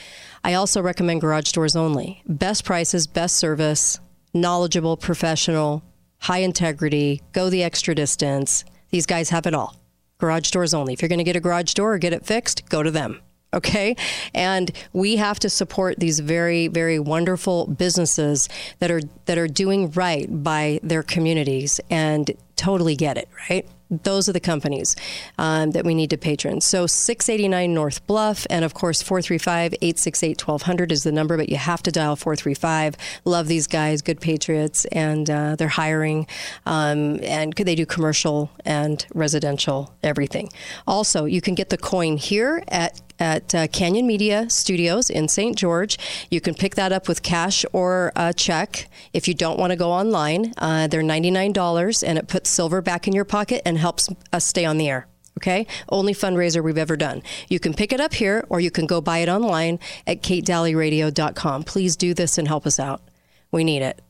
I 0.44 0.54
also 0.54 0.80
recommend 0.80 1.20
Garage 1.20 1.50
Doors 1.50 1.74
Only. 1.74 2.22
Best 2.28 2.64
prices, 2.64 3.08
best 3.08 3.38
service, 3.38 3.98
knowledgeable, 4.32 4.96
professional, 4.96 5.82
high 6.18 6.38
integrity, 6.38 7.22
go 7.32 7.50
the 7.50 7.64
extra 7.64 7.96
distance. 7.96 8.64
These 8.94 9.06
guys 9.06 9.30
have 9.30 9.44
it 9.46 9.54
all. 9.54 9.74
Garage 10.18 10.52
doors 10.52 10.72
only. 10.72 10.92
If 10.92 11.02
you're 11.02 11.08
going 11.08 11.18
to 11.18 11.24
get 11.24 11.34
a 11.34 11.40
garage 11.40 11.74
door 11.74 11.94
or 11.94 11.98
get 11.98 12.12
it 12.12 12.24
fixed, 12.24 12.68
go 12.68 12.80
to 12.80 12.92
them. 12.92 13.20
Okay. 13.52 13.96
And 14.32 14.70
we 14.92 15.16
have 15.16 15.40
to 15.40 15.50
support 15.50 15.98
these 15.98 16.20
very, 16.20 16.68
very 16.68 17.00
wonderful 17.00 17.66
businesses 17.66 18.48
that 18.78 18.92
are 18.92 19.00
that 19.24 19.36
are 19.36 19.48
doing 19.48 19.90
right 19.90 20.28
by 20.44 20.78
their 20.84 21.02
communities 21.02 21.80
and 21.90 22.30
totally 22.54 22.94
get 22.94 23.18
it, 23.18 23.28
right? 23.50 23.66
Those 23.90 24.28
are 24.28 24.32
the 24.32 24.40
companies 24.40 24.96
um, 25.38 25.72
that 25.72 25.84
we 25.84 25.94
need 25.94 26.10
to 26.10 26.16
patron. 26.16 26.60
So 26.60 26.86
689 26.86 27.72
North 27.72 28.06
Bluff, 28.06 28.46
and 28.50 28.64
of 28.64 28.74
course 28.74 29.02
435 29.02 29.74
868 29.74 30.46
1200 30.46 30.92
is 30.92 31.04
the 31.04 31.12
number, 31.12 31.36
but 31.36 31.48
you 31.48 31.56
have 31.56 31.82
to 31.82 31.92
dial 31.92 32.16
435. 32.16 32.96
Love 33.24 33.46
these 33.46 33.66
guys, 33.66 34.02
good 34.02 34.20
patriots, 34.20 34.84
and 34.86 35.28
uh, 35.28 35.56
they're 35.56 35.68
hiring, 35.68 36.26
um, 36.66 37.20
and 37.22 37.54
could 37.54 37.66
they 37.66 37.74
do 37.74 37.86
commercial 37.86 38.50
and 38.64 39.06
residential 39.14 39.94
everything. 40.02 40.50
Also, 40.86 41.24
you 41.24 41.40
can 41.40 41.54
get 41.54 41.70
the 41.70 41.78
coin 41.78 42.16
here 42.16 42.62
at 42.68 43.00
at 43.18 43.54
uh, 43.54 43.66
Canyon 43.68 44.06
Media 44.06 44.48
Studios 44.50 45.10
in 45.10 45.28
St. 45.28 45.56
George. 45.56 45.98
You 46.30 46.40
can 46.40 46.54
pick 46.54 46.74
that 46.74 46.92
up 46.92 47.08
with 47.08 47.22
cash 47.22 47.64
or 47.72 48.12
a 48.16 48.32
check 48.34 48.88
if 49.12 49.28
you 49.28 49.34
don't 49.34 49.58
want 49.58 49.70
to 49.70 49.76
go 49.76 49.90
online. 49.90 50.52
Uh, 50.58 50.86
they're 50.86 51.02
$99 51.02 52.04
and 52.06 52.18
it 52.18 52.28
puts 52.28 52.50
silver 52.50 52.82
back 52.82 53.06
in 53.06 53.12
your 53.12 53.24
pocket 53.24 53.62
and 53.64 53.78
helps 53.78 54.08
us 54.32 54.44
stay 54.44 54.64
on 54.64 54.78
the 54.78 54.88
air. 54.88 55.06
Okay? 55.38 55.66
Only 55.88 56.14
fundraiser 56.14 56.62
we've 56.62 56.78
ever 56.78 56.96
done. 56.96 57.22
You 57.48 57.58
can 57.58 57.74
pick 57.74 57.92
it 57.92 58.00
up 58.00 58.14
here 58.14 58.44
or 58.48 58.60
you 58.60 58.70
can 58.70 58.86
go 58.86 59.00
buy 59.00 59.18
it 59.18 59.28
online 59.28 59.80
at 60.06 60.22
katedalleyradio.com. 60.22 61.64
Please 61.64 61.96
do 61.96 62.14
this 62.14 62.38
and 62.38 62.46
help 62.46 62.66
us 62.66 62.78
out. 62.78 63.02
We 63.50 63.64
need 63.64 63.82
it. 63.82 64.00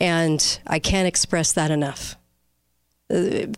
And 0.00 0.58
I 0.66 0.80
can't 0.80 1.06
express 1.06 1.52
that 1.52 1.70
enough 1.70 2.16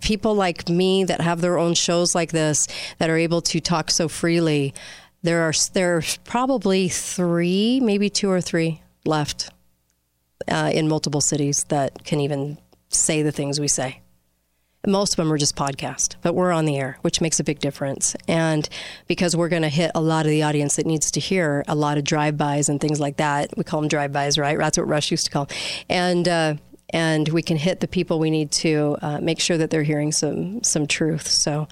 people 0.01 0.35
like 0.35 0.69
me 0.69 1.05
that 1.05 1.21
have 1.21 1.41
their 1.41 1.59
own 1.59 1.75
shows 1.75 2.15
like 2.15 2.33
this 2.33 2.69
that 2.99 3.11
are 3.11 3.17
able 3.17 3.41
to 3.41 3.61
talk 3.61 3.91
so 3.91 4.09
freely 4.09 4.75
there 5.23 5.43
are 5.43 5.53
there's 5.73 6.19
probably 6.19 6.89
three 6.89 7.81
maybe 7.81 8.09
two 8.09 8.31
or 8.31 8.41
three 8.41 8.81
left 9.05 9.51
uh, 10.49 10.71
in 10.73 10.89
multiple 10.89 11.21
cities 11.21 11.65
that 11.69 12.05
can 12.05 12.21
even 12.21 12.59
say 12.89 13.23
the 13.23 13.33
things 13.33 13.59
we 13.59 13.69
say. 13.69 14.01
Most 14.87 15.15
of 15.15 15.17
them 15.17 15.33
are 15.33 15.39
just 15.39 15.57
podcast 15.57 16.15
but 16.23 16.35
we're 16.35 16.53
on 16.53 16.65
the 16.65 16.77
air 16.77 16.99
which 17.01 17.21
makes 17.21 17.41
a 17.41 17.45
big 17.45 17.59
difference. 17.59 18.15
And 18.29 18.69
because 19.09 19.35
we're 19.35 19.49
going 19.49 19.63
to 19.63 19.69
hit 19.69 19.91
a 19.95 20.01
lot 20.01 20.27
of 20.27 20.31
the 20.31 20.45
audience 20.45 20.77
that 20.77 20.87
needs 20.87 21.11
to 21.13 21.21
hear 21.21 21.65
a 21.67 21.75
lot 21.75 21.99
of 21.99 22.05
drive-bys 22.05 22.69
and 22.69 22.81
things 22.81 23.01
like 23.01 23.17
that 23.17 23.51
we 23.57 23.65
call 23.65 23.81
them 23.81 23.89
drive-bys 23.89 24.39
right? 24.39 24.57
That's 24.57 24.79
what 24.79 24.87
rush 24.87 25.11
used 25.11 25.25
to 25.25 25.33
call 25.33 25.47
them. 25.47 25.57
and 25.89 26.29
uh, 26.29 26.55
and 26.91 27.29
we 27.29 27.43
can 27.43 27.57
hit 27.57 27.81
the 27.81 27.89
people 27.89 28.19
we 28.19 28.31
need 28.31 28.51
to 28.51 28.97
uh, 29.03 29.19
make 29.21 29.41
sure 29.41 29.59
that 29.59 29.71
they're 29.71 29.83
hearing 29.83 30.13
some 30.13 30.63
some 30.63 30.87
truth. 30.87 31.27
So, 31.27 31.67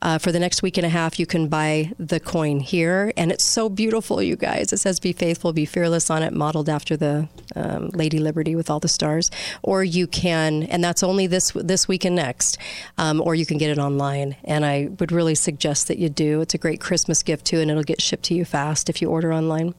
uh, 0.00 0.18
for 0.18 0.32
the 0.32 0.38
next 0.38 0.62
week 0.62 0.78
and 0.78 0.86
a 0.86 0.90
half, 0.90 1.18
you 1.18 1.26
can 1.26 1.48
buy 1.48 1.92
the 1.98 2.18
coin 2.18 2.60
here, 2.60 3.12
and 3.16 3.30
it's 3.30 3.46
so 3.46 3.68
beautiful, 3.68 4.22
you 4.22 4.36
guys. 4.36 4.72
It 4.72 4.78
says 4.78 5.00
"Be 5.00 5.12
faithful, 5.12 5.52
be 5.52 5.66
fearless" 5.66 6.10
on 6.10 6.22
it, 6.22 6.32
modeled 6.32 6.68
after 6.68 6.96
the 6.96 7.28
um, 7.54 7.88
Lady 7.88 8.18
Liberty 8.18 8.56
with 8.56 8.70
all 8.70 8.80
the 8.80 8.88
stars. 8.88 9.30
Or 9.62 9.84
you 9.84 10.06
can, 10.06 10.64
and 10.64 10.82
that's 10.82 11.02
only 11.02 11.26
this 11.26 11.52
this 11.52 11.86
week 11.86 12.04
and 12.04 12.16
next. 12.16 12.58
Um, 12.96 13.20
or 13.20 13.34
you 13.34 13.44
can 13.44 13.58
get 13.58 13.70
it 13.70 13.78
online, 13.78 14.36
and 14.44 14.64
I 14.64 14.88
would 14.98 15.12
really 15.12 15.34
suggest 15.34 15.88
that 15.88 15.98
you 15.98 16.08
do. 16.08 16.40
It's 16.40 16.54
a 16.54 16.58
great 16.58 16.80
Christmas 16.80 17.22
gift 17.22 17.44
too, 17.44 17.60
and 17.60 17.70
it'll 17.70 17.82
get 17.82 18.00
shipped 18.00 18.24
to 18.24 18.34
you 18.34 18.44
fast 18.44 18.88
if 18.88 19.02
you 19.02 19.10
order 19.10 19.32
online. 19.32 19.74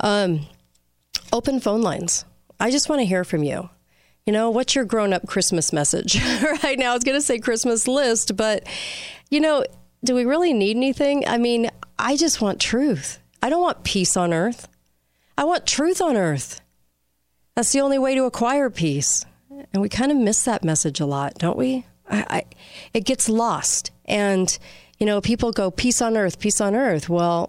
Um, 0.00 0.46
open 1.32 1.60
phone 1.60 1.82
lines. 1.82 2.24
I 2.60 2.72
just 2.72 2.88
want 2.88 3.00
to 3.00 3.06
hear 3.06 3.22
from 3.22 3.44
you. 3.44 3.70
You 4.28 4.32
know, 4.32 4.50
what's 4.50 4.74
your 4.74 4.84
grown 4.84 5.14
up 5.14 5.26
Christmas 5.26 5.72
message 5.72 6.22
right 6.62 6.78
now? 6.78 6.90
I 6.90 6.94
was 6.94 7.02
going 7.02 7.16
to 7.16 7.22
say 7.22 7.38
Christmas 7.38 7.88
list, 7.88 8.36
but, 8.36 8.62
you 9.30 9.40
know, 9.40 9.64
do 10.04 10.14
we 10.14 10.26
really 10.26 10.52
need 10.52 10.76
anything? 10.76 11.26
I 11.26 11.38
mean, 11.38 11.70
I 11.98 12.14
just 12.14 12.42
want 12.42 12.60
truth. 12.60 13.20
I 13.42 13.48
don't 13.48 13.62
want 13.62 13.84
peace 13.84 14.18
on 14.18 14.34
earth. 14.34 14.68
I 15.38 15.44
want 15.44 15.66
truth 15.66 16.02
on 16.02 16.14
earth. 16.14 16.60
That's 17.54 17.72
the 17.72 17.80
only 17.80 17.98
way 17.98 18.14
to 18.16 18.24
acquire 18.24 18.68
peace. 18.68 19.24
And 19.72 19.80
we 19.80 19.88
kind 19.88 20.12
of 20.12 20.18
miss 20.18 20.44
that 20.44 20.62
message 20.62 21.00
a 21.00 21.06
lot, 21.06 21.38
don't 21.38 21.56
we? 21.56 21.86
I, 22.10 22.26
I, 22.28 22.44
it 22.92 23.06
gets 23.06 23.30
lost. 23.30 23.92
And, 24.04 24.58
you 24.98 25.06
know, 25.06 25.22
people 25.22 25.52
go, 25.52 25.70
peace 25.70 26.02
on 26.02 26.18
earth, 26.18 26.38
peace 26.38 26.60
on 26.60 26.76
earth. 26.76 27.08
Well, 27.08 27.48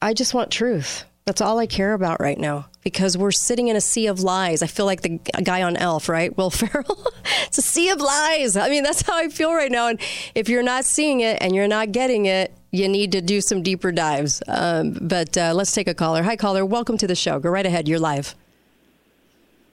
I 0.00 0.14
just 0.14 0.32
want 0.32 0.52
truth. 0.52 1.04
That's 1.30 1.40
all 1.40 1.60
I 1.60 1.66
care 1.66 1.92
about 1.92 2.20
right 2.20 2.36
now 2.36 2.66
because 2.82 3.16
we're 3.16 3.30
sitting 3.30 3.68
in 3.68 3.76
a 3.76 3.80
sea 3.80 4.08
of 4.08 4.18
lies. 4.18 4.64
I 4.64 4.66
feel 4.66 4.84
like 4.84 5.02
the 5.02 5.20
guy 5.44 5.62
on 5.62 5.76
Elf, 5.76 6.08
right? 6.08 6.36
Will 6.36 6.50
Ferrell. 6.50 7.06
it's 7.46 7.56
a 7.56 7.62
sea 7.62 7.90
of 7.90 8.00
lies. 8.00 8.56
I 8.56 8.68
mean, 8.68 8.82
that's 8.82 9.02
how 9.02 9.16
I 9.16 9.28
feel 9.28 9.54
right 9.54 9.70
now. 9.70 9.86
And 9.86 10.00
if 10.34 10.48
you're 10.48 10.64
not 10.64 10.84
seeing 10.84 11.20
it 11.20 11.38
and 11.40 11.54
you're 11.54 11.68
not 11.68 11.92
getting 11.92 12.26
it, 12.26 12.52
you 12.72 12.88
need 12.88 13.12
to 13.12 13.20
do 13.20 13.40
some 13.40 13.62
deeper 13.62 13.92
dives. 13.92 14.42
Um, 14.48 14.98
but 15.00 15.38
uh, 15.38 15.52
let's 15.54 15.70
take 15.70 15.86
a 15.86 15.94
caller. 15.94 16.24
Hi, 16.24 16.34
caller. 16.34 16.66
Welcome 16.66 16.98
to 16.98 17.06
the 17.06 17.14
show. 17.14 17.38
Go 17.38 17.48
right 17.48 17.64
ahead. 17.64 17.86
You're 17.86 18.00
live. 18.00 18.34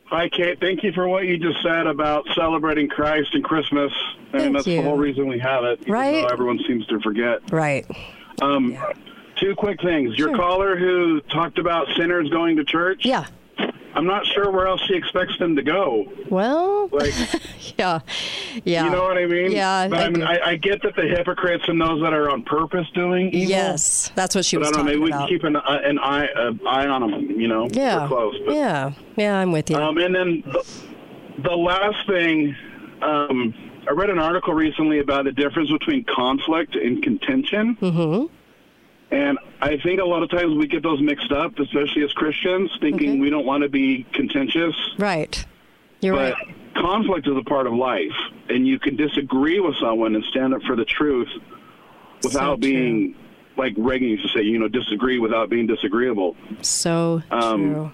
Hi, 0.06 0.30
Kate. 0.30 0.60
Thank 0.60 0.84
you 0.84 0.91
for 0.91 1.08
what 1.08 1.26
you 1.26 1.39
just 1.39 1.63
said 1.63 1.88
about 1.88 2.28
celebrating 2.36 2.88
Christ 2.88 3.34
and 3.34 3.43
Christmas. 3.43 3.91
Thank 4.32 4.43
and 4.43 4.56
that's 4.56 4.67
you. 4.67 4.76
the 4.78 4.84
whole 4.84 4.98
reason 4.98 5.28
we 5.28 5.39
have 5.39 5.63
it. 5.63 5.89
Right. 5.89 6.24
everyone 6.32 6.60
seems 6.67 6.86
to 6.86 7.00
forget. 7.00 7.52
Right. 7.52 7.88
Um, 8.43 8.78
Two 9.39 9.56
quick 9.56 9.82
things. 9.82 10.17
Your 10.17 10.30
Sure. 10.30 10.38
caller 10.38 10.76
who 10.78 11.21
talked 11.21 11.58
about 11.60 11.88
sinners 11.95 12.30
going 12.30 12.56
to 12.58 12.63
church. 12.63 13.06
Yeah. 13.06 13.26
I'm 13.93 14.06
not 14.06 14.28
sure 14.28 14.52
where 14.52 14.67
else 14.67 14.82
she 14.88 14.93
expects 14.93 15.36
them 15.39 15.56
to 15.56 15.63
go. 15.63 16.06
Well, 16.30 16.88
Like, 16.91 17.13
yeah. 17.80 18.00
Yeah. 18.63 18.86
you 18.86 18.91
know 18.91 19.02
what 19.04 19.17
I 19.17 19.26
mean? 19.26 19.52
Yeah, 19.52 19.88
But 19.88 20.00
I 20.00 20.04
I, 20.06 20.10
mean. 20.10 20.21
I, 20.23 20.39
I 20.52 20.56
get 20.56 20.84
that 20.84 20.95
the 20.95 21.04
hypocrites 21.08 21.63
and 21.67 21.82
those 21.82 22.02
that 22.04 22.13
are 22.13 22.30
on 22.30 22.43
purpose 22.43 22.86
doing 22.93 23.30
evil. 23.34 23.50
Yes. 23.50 24.12
That's 24.13 24.36
what 24.36 24.45
she 24.45 24.58
was 24.58 24.69
talking 24.69 24.82
about. 24.88 24.93
But 24.93 25.00
was 25.02 25.12
I 25.12 25.17
don't 25.17 25.19
know. 25.23 25.30
talking 25.30 25.39
Maybe 25.39 25.50
we 25.50 25.58
can 25.58 25.63
keep 25.63 25.65
an, 25.67 25.88
uh, 25.88 25.89
an 25.89 26.00
eye, 26.00 26.28
uh, 26.28 26.69
eye 26.69 26.88
on 26.88 27.10
them. 27.10 27.32
You 27.41 27.47
know, 27.47 27.67
yeah. 27.71 28.02
We're 28.04 28.08
close. 28.08 28.36
But, 28.45 28.54
yeah. 28.56 28.91
Yeah, 29.15 29.38
I'm 29.39 29.52
with 29.52 29.69
you. 29.71 29.78
Um, 29.78 29.97
and 29.97 30.13
then 30.13 30.43
the, 30.45 30.63
the 31.43 31.56
last 31.56 32.06
thing, 32.08 32.56
um, 33.02 33.54
I 33.88 33.93
read 33.93 34.10
an 34.12 34.19
article 34.19 34.54
recently 34.54 35.00
about 35.00 35.23
the 35.26 35.32
difference 35.32 35.71
between 35.71 36.04
conflict 36.04 36.76
and 36.76 37.02
contention. 37.02 37.78
mm-hmm. 37.82 38.34
And 39.12 39.39
I 39.62 39.78
think 39.78 40.02
a 40.02 40.06
lot 40.06 40.22
of 40.24 40.30
times 40.30 40.56
we 40.58 40.67
get 40.67 40.84
those 40.84 41.02
mixed 41.02 41.32
up, 41.32 41.58
especially 41.60 42.04
as 42.04 42.12
Christians, 42.13 42.70
thinking 42.82 43.12
Okay. 43.12 43.20
we 43.20 43.30
don't 43.30 43.46
want 43.46 43.63
to 43.63 43.70
be 43.70 44.06
contentious. 44.13 44.76
Right. 45.00 45.46
You're 46.02 46.15
but 46.15 46.34
right. 46.34 46.56
conflict 46.76 47.28
is 47.28 47.36
a 47.38 47.43
part 47.43 47.67
of 47.67 47.74
life, 47.74 48.12
and 48.50 48.67
you 48.67 48.80
can 48.80 48.96
disagree 48.96 49.60
with 49.60 49.76
someone 49.78 50.13
and 50.15 50.24
stand 50.26 50.54
up 50.54 50.62
for 50.63 50.76
the 50.76 50.86
truth 50.86 51.30
without 52.24 52.60
being, 52.60 53.15
like 53.58 53.74
Reagan 53.78 54.10
used 54.10 54.24
to 54.24 54.30
say, 54.38 54.43
you 54.43 54.60
know, 54.60 54.67
disagree 54.67 55.20
without 55.20 55.50
being 55.50 55.67
disagreeable. 55.67 56.36
So 56.62 57.24
Um, 57.32 57.74
true. 57.74 57.91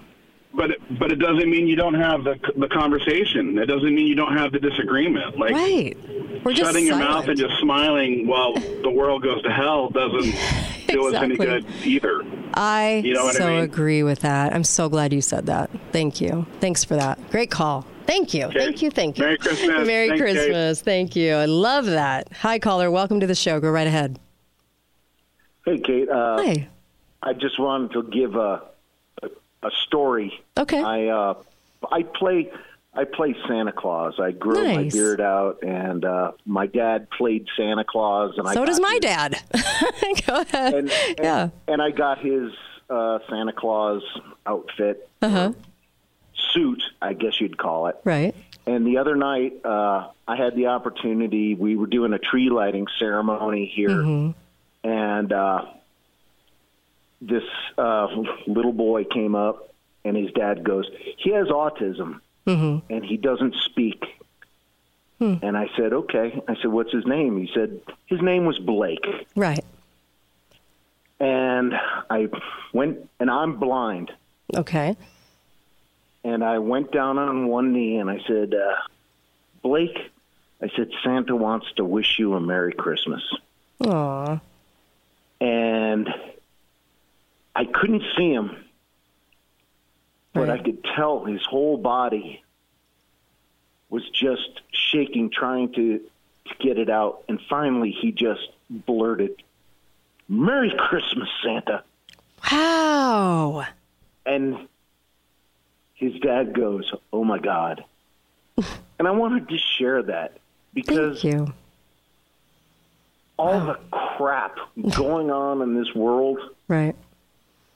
But 0.56 0.70
it, 0.70 0.98
but 0.98 1.10
it 1.10 1.16
doesn't 1.16 1.50
mean 1.50 1.66
you 1.66 1.74
don't 1.76 1.94
have 1.94 2.22
the 2.24 2.38
the 2.56 2.68
conversation. 2.68 3.58
It 3.58 3.66
doesn't 3.66 3.92
mean 3.94 4.06
you 4.06 4.14
don't 4.14 4.36
have 4.36 4.52
the 4.52 4.60
disagreement. 4.60 5.36
Like 5.38 5.52
right. 5.52 5.96
We're 6.44 6.52
just 6.52 6.70
shutting 6.70 6.84
your 6.86 6.94
silent. 6.94 7.10
mouth 7.10 7.28
and 7.28 7.38
just 7.38 7.58
smiling 7.60 8.26
while 8.26 8.54
the 8.54 8.90
world 8.90 9.22
goes 9.22 9.42
to 9.42 9.50
hell 9.50 9.88
doesn't 9.90 10.34
do 10.88 11.08
us 11.08 11.14
any 11.14 11.36
good 11.36 11.66
either. 11.84 12.22
I 12.54 13.02
You 13.04 13.14
know 13.14 13.24
what 13.24 13.34
I 13.36 13.38
so 13.38 13.48
mean? 13.48 13.60
agree 13.64 14.02
with 14.04 14.20
that. 14.20 14.54
I'm 14.54 14.62
so 14.62 14.88
glad 14.88 15.12
you 15.12 15.20
said 15.22 15.46
that. 15.46 15.70
Thank 15.90 16.20
you. 16.20 16.46
Thanks 16.60 16.84
for 16.84 16.94
that. 16.96 17.18
Great 17.30 17.50
call. 17.50 17.84
Thank 18.06 18.34
you. 18.34 18.50
Thank 18.52 18.80
you. 18.82 18.90
Thank 18.90 19.18
you. 19.18 19.24
Merry 19.24 19.38
Christmas. 19.38 19.86
Merry 19.86 20.08
Thanks, 20.10 20.22
Kate. 20.22 20.34
Christmas. 20.34 20.80
Thank 20.82 21.16
you. 21.16 21.32
I 21.34 21.46
love 21.46 21.86
that. 21.86 22.28
Hi, 22.42 22.58
caller. 22.58 22.90
Welcome 22.90 23.18
to 23.20 23.26
the 23.26 23.34
show. 23.34 23.58
Go 23.58 23.70
right 23.70 23.86
ahead. 23.86 24.20
Hey, 25.64 25.78
Kate. 25.78 26.08
Uh, 26.08 26.36
Hi. 26.36 26.68
I 27.22 27.32
just 27.32 27.58
wanted 27.58 27.92
to 27.94 28.02
give 28.10 28.36
a 28.36 28.62
a, 29.64 29.70
story. 29.86 30.40
Okay. 30.58 30.82
I 30.82 31.06
uh, 31.08 31.34
I 31.90 32.02
play 32.02 32.50
I 32.94 33.04
play 33.04 33.34
Santa 33.48 33.72
Claus. 33.72 34.20
I 34.20 34.30
grew 34.30 34.62
my 34.74 34.88
beard 34.88 35.20
out, 35.20 35.62
and 35.64 36.04
uh, 36.04 36.32
my 36.46 36.66
dad 36.66 37.08
played 37.10 37.48
Santa 37.56 37.84
Claus, 37.84 38.38
and 38.38 38.46
I 38.46 38.54
So 38.54 38.60
got 38.60 38.66
does 38.66 38.80
my 38.80 38.92
his- 38.92 39.00
dad. 39.00 39.42
Go 40.26 40.40
ahead. 40.42 40.74
And, 40.74 40.90
and, 40.90 41.18
yeah. 41.18 41.48
and 41.66 41.82
I 41.82 41.90
got 41.90 42.18
his 42.20 42.52
uh, 42.88 43.18
Santa 43.28 43.52
Claus 43.52 44.02
outfit 44.46 45.08
Uh 45.22 45.28
huh. 45.28 45.52
suit, 46.52 46.82
I 47.02 47.14
guess 47.14 47.40
you'd 47.40 47.58
call 47.58 47.88
it. 47.88 47.96
Right. 48.04 48.34
And 48.66 48.86
the 48.86 48.98
other 48.98 49.14
night, 49.16 49.54
uh, 49.64 50.08
I 50.26 50.36
had 50.36 50.54
the 50.56 50.68
opportunity. 50.68 51.54
We 51.54 51.76
were 51.76 51.86
doing 51.86 52.12
a 52.14 52.18
tree 52.18 52.48
lighting 52.48 52.86
ceremony 52.98 53.66
here, 53.66 53.90
Mm-hmm. 53.90 54.88
and 54.88 55.32
uh, 55.32 55.64
this 57.26 57.44
uh, 57.78 58.08
little 58.46 58.72
boy 58.72 59.04
came 59.04 59.34
up, 59.34 59.72
and 60.04 60.16
his 60.16 60.30
dad 60.32 60.64
goes, 60.64 60.86
"He 61.18 61.30
has 61.30 61.48
autism, 61.48 62.20
Mm-hmm. 62.46 62.92
and 62.92 63.04
he 63.04 63.16
doesn't 63.16 63.54
speak." 63.64 64.04
Hmm. 65.18 65.34
And 65.42 65.56
I 65.56 65.68
said, 65.76 65.92
"Okay." 65.92 66.42
I 66.48 66.54
said, 66.56 66.66
"What's 66.70 66.92
his 66.92 67.06
name?" 67.06 67.38
He 67.38 67.50
said, 67.54 67.80
"His 68.06 68.20
name 68.20 68.44
was 68.46 68.58
Blake." 68.58 69.04
Right. 69.36 69.64
And 71.20 71.74
I 72.10 72.28
went, 72.72 73.08
and 73.20 73.30
I'm 73.30 73.56
blind. 73.58 74.12
Okay. 74.54 74.96
and 76.22 76.42
I 76.44 76.58
went 76.58 76.90
down 76.92 77.18
on 77.18 77.46
one 77.48 77.72
knee 77.72 77.96
and 77.98 78.08
I 78.10 78.18
said, 78.26 78.54
uh, 78.54 78.74
Blake, 79.62 79.96
I 80.62 80.68
said, 80.76 80.90
Santa 81.02 81.34
wants 81.36 81.66
to 81.76 81.84
wish 81.84 82.18
you 82.18 82.34
a 82.34 82.40
Merry 82.40 82.72
Christmas. 82.72 83.22
Aw. 83.80 84.38
And 85.40 86.08
I 87.54 87.64
couldn't 87.64 88.02
see 88.16 88.32
him, 88.32 88.56
but 90.32 90.50
I 90.50 90.58
could 90.58 90.82
tell 90.96 91.24
his 91.24 91.44
whole 91.44 91.76
body 91.76 92.42
was 93.88 94.08
just 94.10 94.60
shaking, 94.72 95.30
trying 95.30 95.72
to, 95.74 95.98
to 96.48 96.54
get 96.58 96.78
it 96.78 96.90
out. 96.90 97.22
And 97.28 97.40
finally, 97.48 97.92
he 97.92 98.10
just 98.10 98.48
blurted, 98.68 99.42
Merry 100.28 100.74
Christmas, 100.76 101.28
Santa. 101.44 101.84
Wow. 102.50 103.66
And 104.26 104.68
his 105.94 106.14
dad 106.20 106.54
goes, 106.54 106.92
"Oh 107.12 107.24
my 107.24 107.38
God!" 107.38 107.84
and 108.56 109.06
I 109.06 109.10
wanted 109.12 109.48
to 109.50 109.58
share 109.58 110.02
that 110.02 110.38
because 110.72 111.22
Thank 111.22 111.34
you. 111.34 111.52
all 113.36 113.60
the 113.60 113.78
crap 113.90 114.56
going 114.96 115.30
on 115.30 115.62
in 115.62 115.74
this 115.74 115.94
world, 115.94 116.38
Right. 116.68 116.96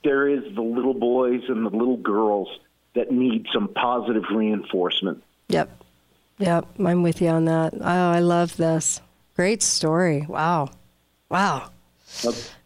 There 0.03 0.27
is 0.27 0.43
the 0.55 0.61
little 0.61 0.93
boys 0.93 1.41
and 1.47 1.65
the 1.65 1.69
little 1.69 1.97
girls 1.97 2.47
that 2.95 3.11
need 3.11 3.47
some 3.53 3.67
positive 3.67 4.23
reinforcement. 4.33 5.23
Yep. 5.49 5.69
Yep. 6.39 6.65
I'm 6.85 7.03
with 7.03 7.21
you 7.21 7.27
on 7.29 7.45
that. 7.45 7.73
Oh, 7.75 7.81
I 8.11 8.19
love 8.19 8.55
this. 8.57 9.01
Great 9.35 9.61
story. 9.61 10.25
Wow. 10.27 10.69
Wow. 11.29 11.69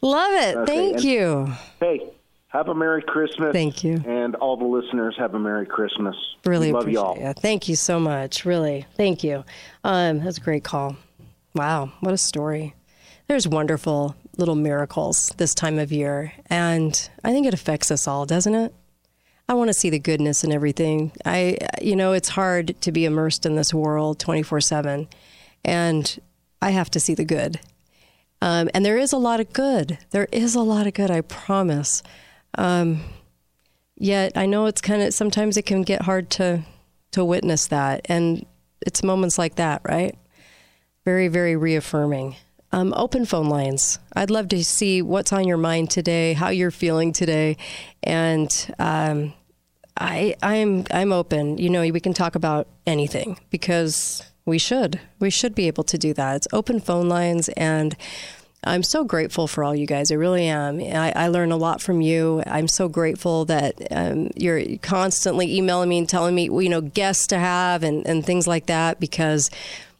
Love 0.01 0.31
it. 0.33 0.55
Okay, 0.57 0.65
Thank 0.65 0.95
and- 0.97 1.03
you. 1.03 1.53
Hey, 1.79 2.09
have 2.47 2.67
a 2.69 2.75
Merry 2.75 3.01
Christmas. 3.01 3.51
Thank 3.51 3.83
you. 3.83 4.01
And 4.05 4.35
all 4.35 4.57
the 4.57 4.65
listeners 4.65 5.15
have 5.17 5.33
a 5.33 5.39
Merry 5.39 5.65
Christmas. 5.65 6.15
Really 6.45 6.67
We 6.67 6.73
love 6.73 6.89
y'all. 6.89 7.33
Thank 7.33 7.67
you 7.67 7.75
so 7.75 7.99
much. 7.99 8.45
Really. 8.45 8.85
Thank 8.95 9.23
you. 9.23 9.43
Um, 9.83 10.19
that's 10.23 10.37
a 10.37 10.41
great 10.41 10.63
call. 10.63 10.95
Wow. 11.55 11.91
What 11.99 12.13
a 12.13 12.17
story. 12.17 12.73
There's 13.33 13.47
wonderful 13.47 14.15
little 14.37 14.53
miracles 14.53 15.33
this 15.37 15.55
time 15.55 15.79
of 15.79 15.91
year. 15.91 16.33
And 16.51 17.09
I 17.23 17.31
think 17.31 17.47
it 17.47 17.53
affects 17.55 17.89
us 17.89 18.07
all, 18.07 18.27
doesn't 18.27 18.53
it? 18.53 18.75
I 19.49 19.55
want 19.55 19.69
to 19.69 19.73
see 19.73 19.89
the 19.89 19.97
goodness 19.97 20.43
in 20.43 20.51
everything. 20.51 21.11
I, 21.25 21.57
you 21.81 21.95
know, 21.95 22.13
it's 22.13 22.29
hard 22.29 22.79
to 22.81 22.91
be 22.91 23.05
immersed 23.05 23.47
in 23.47 23.55
this 23.55 23.73
world 23.73 24.19
24 24.19 24.61
7. 24.61 25.07
And 25.65 26.21
I 26.61 26.69
have 26.69 26.91
to 26.91 26.99
see 26.99 27.15
the 27.15 27.25
good. 27.25 27.59
Um, 28.39 28.69
and 28.71 28.85
there 28.85 28.99
is 28.99 29.11
a 29.13 29.17
lot 29.17 29.39
of 29.39 29.51
good. 29.51 29.97
There 30.11 30.27
is 30.31 30.53
a 30.53 30.61
lot 30.61 30.85
of 30.85 30.93
good, 30.93 31.09
I 31.09 31.21
promise. 31.21 32.03
Um, 32.55 33.01
yet 33.95 34.33
I 34.35 34.45
know 34.45 34.67
it's 34.67 34.79
kind 34.79 35.01
of 35.01 35.11
sometimes 35.11 35.57
it 35.57 35.65
can 35.65 35.81
get 35.81 36.03
hard 36.03 36.29
to 36.37 36.61
to 37.13 37.25
witness 37.25 37.65
that. 37.69 38.01
And 38.05 38.45
it's 38.85 39.01
moments 39.01 39.39
like 39.39 39.55
that, 39.55 39.81
right? 39.85 40.15
Very, 41.03 41.29
very 41.29 41.55
reaffirming. 41.55 42.35
Um, 42.73 42.91
open 42.97 43.25
phone 43.25 43.49
lines. 43.49 43.99
I'd 44.15 44.31
love 44.31 44.49
to 44.49 44.63
see 44.63 45.03
what's 45.03 45.31
on 45.31 45.47
your 45.47 45.57
mind 45.57 45.91
today, 45.91 46.33
how 46.33 46.49
you're 46.49 46.71
feeling 46.71 47.13
today, 47.13 47.55
and 48.01 48.49
um, 48.79 49.33
I, 49.95 50.35
I'm 50.41 50.85
I'm 50.89 51.13
open. 51.13 51.59
You 51.59 51.69
know, 51.69 51.81
we 51.81 51.99
can 51.99 52.15
talk 52.15 52.33
about 52.33 52.67
anything 52.87 53.39
because 53.51 54.23
we 54.45 54.57
should. 54.57 54.99
We 55.19 55.29
should 55.29 55.53
be 55.53 55.67
able 55.67 55.83
to 55.83 55.99
do 55.99 56.15
that. 56.15 56.35
It's 56.37 56.47
open 56.51 56.79
phone 56.79 57.07
lines, 57.07 57.47
and 57.49 57.95
I'm 58.63 58.81
so 58.81 59.03
grateful 59.03 59.47
for 59.47 59.63
all 59.63 59.75
you 59.75 59.85
guys. 59.85 60.11
I 60.11 60.15
really 60.15 60.47
am. 60.47 60.79
I, 60.79 61.13
I 61.15 61.27
learn 61.27 61.51
a 61.51 61.57
lot 61.57 61.79
from 61.79 62.01
you. 62.01 62.41
I'm 62.47 62.67
so 62.67 62.89
grateful 62.89 63.45
that 63.45 63.75
um, 63.91 64.31
you're 64.35 64.77
constantly 64.81 65.57
emailing 65.57 65.89
me 65.89 65.99
and 65.99 66.09
telling 66.09 66.33
me, 66.33 66.45
you 66.45 66.69
know, 66.69 66.81
guests 66.81 67.27
to 67.27 67.37
have 67.37 67.83
and, 67.83 68.07
and 68.07 68.25
things 68.25 68.47
like 68.47 68.65
that 68.65 68.99
because 68.99 69.51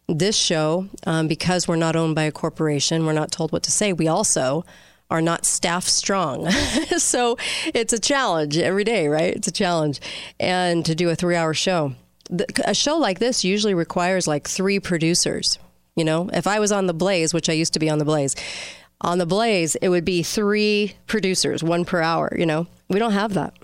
this 0.08 0.36
show, 0.36 0.88
um, 1.06 1.28
because 1.28 1.66
we're 1.66 1.76
not 1.76 1.96
owned 1.96 2.14
by 2.14 2.24
a 2.24 2.32
corporation, 2.32 3.06
we're 3.06 3.12
not 3.12 3.32
told 3.32 3.52
what 3.52 3.62
to 3.64 3.70
say, 3.70 3.92
we 3.92 4.08
also 4.08 4.64
are 5.10 5.22
not 5.22 5.44
staff 5.44 5.84
strong. 5.84 6.50
so 6.98 7.36
it's 7.74 7.92
a 7.92 7.98
challenge 7.98 8.58
every 8.58 8.84
day, 8.84 9.08
right? 9.08 9.34
It's 9.34 9.48
a 9.48 9.52
challenge. 9.52 10.00
And 10.40 10.84
to 10.86 10.94
do 10.94 11.08
a 11.10 11.14
three 11.14 11.36
hour 11.36 11.54
show. 11.54 11.94
The, 12.30 12.46
a 12.64 12.74
show 12.74 12.96
like 12.96 13.18
this 13.18 13.44
usually 13.44 13.74
requires 13.74 14.26
like 14.26 14.48
three 14.48 14.80
producers. 14.80 15.58
You 15.94 16.04
know, 16.04 16.28
if 16.32 16.46
I 16.46 16.58
was 16.58 16.72
on 16.72 16.86
The 16.86 16.94
Blaze, 16.94 17.32
which 17.32 17.48
I 17.48 17.52
used 17.52 17.74
to 17.74 17.78
be 17.78 17.88
on 17.88 17.98
The 17.98 18.04
Blaze, 18.04 18.34
on 19.00 19.18
The 19.18 19.26
Blaze, 19.26 19.76
it 19.76 19.88
would 19.88 20.04
be 20.04 20.22
three 20.22 20.94
producers, 21.06 21.62
one 21.62 21.84
per 21.84 22.00
hour. 22.00 22.34
You 22.36 22.46
know, 22.46 22.66
we 22.88 22.98
don't 22.98 23.12
have 23.12 23.34
that. 23.34 23.54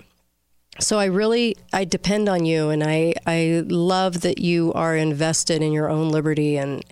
So 0.79 0.97
I 0.97 1.05
really 1.05 1.57
I 1.73 1.83
depend 1.85 2.29
on 2.29 2.45
you, 2.45 2.69
and 2.69 2.83
I 2.83 3.13
I 3.25 3.63
love 3.67 4.21
that 4.21 4.39
you 4.39 4.71
are 4.73 4.95
invested 4.95 5.61
in 5.61 5.71
your 5.73 5.89
own 5.89 6.09
liberty 6.09 6.57
and 6.57 6.83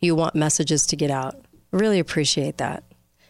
you 0.00 0.14
want 0.14 0.34
messages 0.34 0.86
to 0.86 0.96
get 0.96 1.10
out. 1.10 1.36
Really 1.72 1.98
appreciate 1.98 2.58
that. 2.58 2.84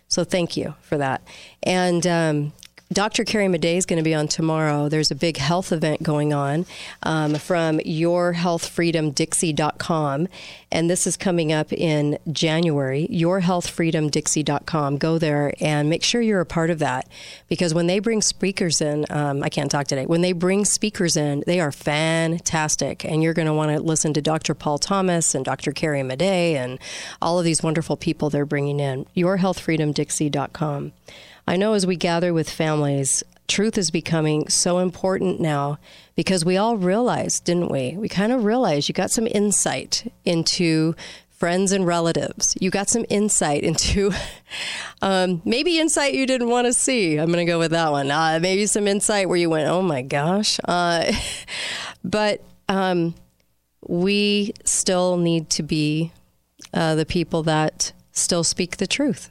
So 0.08 0.22
thank 0.22 0.56
you 0.56 0.74
for 0.80 0.98
that. 0.98 1.26
And 1.62 2.06
um, 2.06 2.52
Dr. 2.92 3.24
Carrie 3.24 3.46
Madej 3.46 3.78
is 3.78 3.86
going 3.86 3.96
to 3.96 4.02
be 4.02 4.14
on 4.14 4.28
tomorrow. 4.28 4.90
There's 4.90 5.10
a 5.10 5.14
big 5.14 5.38
health 5.38 5.72
event 5.72 6.02
going 6.02 6.34
on 6.34 6.66
um, 7.02 7.36
from 7.36 7.78
yourhealthfreedomdixie.com. 7.78 10.28
And 10.70 10.90
this 10.90 11.06
is 11.06 11.16
coming 11.16 11.50
up 11.52 11.72
in 11.72 12.18
January. 12.30 13.08
Yourhealthfreedomdixie.com. 13.10 14.98
Go 14.98 15.16
there 15.18 15.54
and 15.60 15.88
make 15.88 16.04
sure 16.04 16.20
you're 16.20 16.42
a 16.42 16.46
part 16.46 16.68
of 16.68 16.78
that. 16.80 17.08
Because 17.48 17.72
when 17.72 17.86
they 17.86 18.00
bring 18.00 18.20
speakers 18.20 18.82
in, 18.82 19.06
um, 19.08 19.42
I 19.42 19.48
can't 19.48 19.70
talk 19.70 19.86
today, 19.86 20.04
when 20.04 20.20
they 20.20 20.32
bring 20.32 20.66
speakers 20.66 21.16
in, 21.16 21.42
they 21.46 21.60
are 21.60 21.72
fantastic. 21.72 23.02
And 23.04 23.22
you're 23.22 23.34
going 23.34 23.46
to 23.46 23.54
want 23.54 23.70
to 23.70 23.80
listen 23.80 24.12
to 24.14 24.20
Dr. 24.20 24.54
Paul 24.54 24.78
Thomas 24.78 25.34
and 25.34 25.44
Dr. 25.44 25.72
Carrie 25.72 26.02
Madej 26.02 26.54
and 26.54 26.78
all 27.22 27.38
of 27.38 27.46
these 27.46 27.62
wonderful 27.62 27.96
people 27.96 28.28
they're 28.28 28.44
bringing 28.44 28.78
in. 28.78 29.06
Yourhealthfreedomdixie.com. 29.16 30.92
I 31.46 31.56
know 31.56 31.74
as 31.74 31.86
we 31.86 31.96
gather 31.96 32.32
with 32.32 32.48
families, 32.48 33.22
truth 33.48 33.76
is 33.76 33.90
becoming 33.90 34.48
so 34.48 34.78
important 34.78 35.40
now 35.40 35.78
because 36.16 36.44
we 36.44 36.56
all 36.56 36.76
realized, 36.76 37.44
didn't 37.44 37.70
we? 37.70 37.96
We 37.96 38.08
kind 38.08 38.32
of 38.32 38.44
realized 38.44 38.88
you 38.88 38.94
got 38.94 39.10
some 39.10 39.26
insight 39.26 40.10
into 40.24 40.94
friends 41.30 41.72
and 41.72 41.86
relatives. 41.86 42.54
You 42.60 42.70
got 42.70 42.88
some 42.88 43.04
insight 43.10 43.64
into 43.64 44.12
um, 45.02 45.42
maybe 45.44 45.78
insight 45.78 46.14
you 46.14 46.26
didn't 46.26 46.48
want 46.48 46.66
to 46.66 46.72
see. 46.72 47.18
I'm 47.18 47.26
going 47.26 47.44
to 47.44 47.50
go 47.50 47.58
with 47.58 47.72
that 47.72 47.90
one. 47.90 48.10
Uh, 48.10 48.38
maybe 48.40 48.66
some 48.66 48.88
insight 48.88 49.28
where 49.28 49.36
you 49.36 49.50
went, 49.50 49.68
oh 49.68 49.82
my 49.82 50.02
gosh. 50.02 50.58
Uh, 50.64 51.12
but 52.04 52.42
um, 52.68 53.14
we 53.86 54.54
still 54.64 55.16
need 55.16 55.50
to 55.50 55.62
be 55.62 56.12
uh, 56.72 56.94
the 56.94 57.04
people 57.04 57.42
that 57.42 57.92
still 58.12 58.44
speak 58.44 58.78
the 58.78 58.86
truth. 58.86 59.30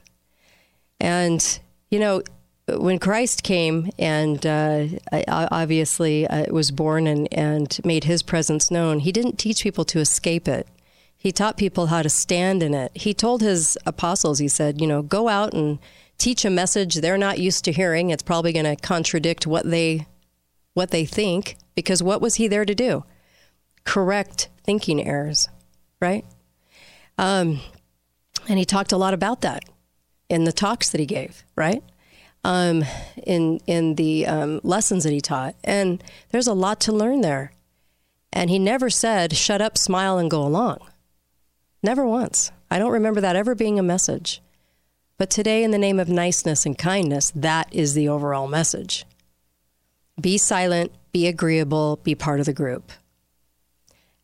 And 0.99 1.59
you 1.93 1.99
know, 1.99 2.23
when 2.67 2.97
Christ 2.97 3.43
came 3.43 3.91
and 3.99 4.43
uh, 4.47 4.87
obviously 5.27 6.25
uh, 6.25 6.51
was 6.51 6.71
born 6.71 7.05
and, 7.05 7.31
and 7.31 7.79
made 7.85 8.05
his 8.05 8.23
presence 8.23 8.71
known, 8.71 8.99
he 8.99 9.11
didn't 9.11 9.37
teach 9.37 9.61
people 9.61 9.85
to 9.85 9.99
escape 9.99 10.47
it. 10.47 10.67
He 11.15 11.31
taught 11.31 11.55
people 11.55 11.87
how 11.87 12.01
to 12.01 12.09
stand 12.09 12.63
in 12.63 12.73
it. 12.73 12.91
He 12.95 13.13
told 13.13 13.41
his 13.41 13.77
apostles, 13.85 14.39
he 14.39 14.47
said, 14.47 14.81
you 14.81 14.87
know, 14.87 15.03
go 15.03 15.29
out 15.29 15.53
and 15.53 15.77
teach 16.17 16.43
a 16.45 16.49
message 16.49 16.95
they're 16.95 17.15
not 17.15 17.37
used 17.37 17.63
to 17.65 17.71
hearing. 17.71 18.09
It's 18.09 18.23
probably 18.23 18.53
going 18.53 18.65
to 18.65 18.75
contradict 18.75 19.45
what 19.45 19.69
they 19.69 20.07
what 20.73 20.89
they 20.89 21.05
think 21.05 21.57
because 21.75 22.01
what 22.01 22.21
was 22.21 22.35
he 22.35 22.47
there 22.47 22.65
to 22.65 22.73
do? 22.73 23.05
Correct 23.83 24.49
thinking 24.63 25.05
errors, 25.05 25.47
right? 25.99 26.25
Um, 27.19 27.59
and 28.49 28.57
he 28.57 28.65
talked 28.65 28.91
a 28.91 28.97
lot 28.97 29.13
about 29.13 29.41
that 29.41 29.63
in 30.33 30.45
the 30.45 30.51
talks 30.51 30.89
that 30.89 30.99
he 30.99 31.05
gave, 31.05 31.43
right? 31.55 31.83
Um, 32.43 32.83
in 33.25 33.59
in 33.67 33.95
the 33.95 34.25
um, 34.25 34.59
lessons 34.63 35.03
that 35.03 35.13
he 35.13 35.21
taught, 35.21 35.55
and 35.63 36.03
there's 36.31 36.47
a 36.47 36.53
lot 36.53 36.81
to 36.81 36.91
learn 36.91 37.21
there. 37.21 37.53
And 38.33 38.49
he 38.49 38.59
never 38.59 38.89
said, 38.89 39.35
"Shut 39.35 39.61
up, 39.61 39.77
smile, 39.77 40.17
and 40.17 40.29
go 40.29 40.41
along." 40.41 40.79
Never 41.83 42.05
once. 42.05 42.51
I 42.71 42.79
don't 42.79 42.91
remember 42.91 43.21
that 43.21 43.35
ever 43.35 43.55
being 43.55 43.77
a 43.77 43.83
message. 43.83 44.41
But 45.17 45.29
today, 45.29 45.63
in 45.63 45.71
the 45.71 45.77
name 45.77 45.99
of 45.99 46.09
niceness 46.09 46.65
and 46.65 46.77
kindness, 46.77 47.31
that 47.35 47.67
is 47.71 47.93
the 47.93 48.09
overall 48.09 48.47
message. 48.47 49.05
Be 50.19 50.37
silent, 50.37 50.91
be 51.11 51.27
agreeable, 51.27 51.97
be 52.03 52.15
part 52.15 52.39
of 52.39 52.45
the 52.45 52.53
group. 52.53 52.91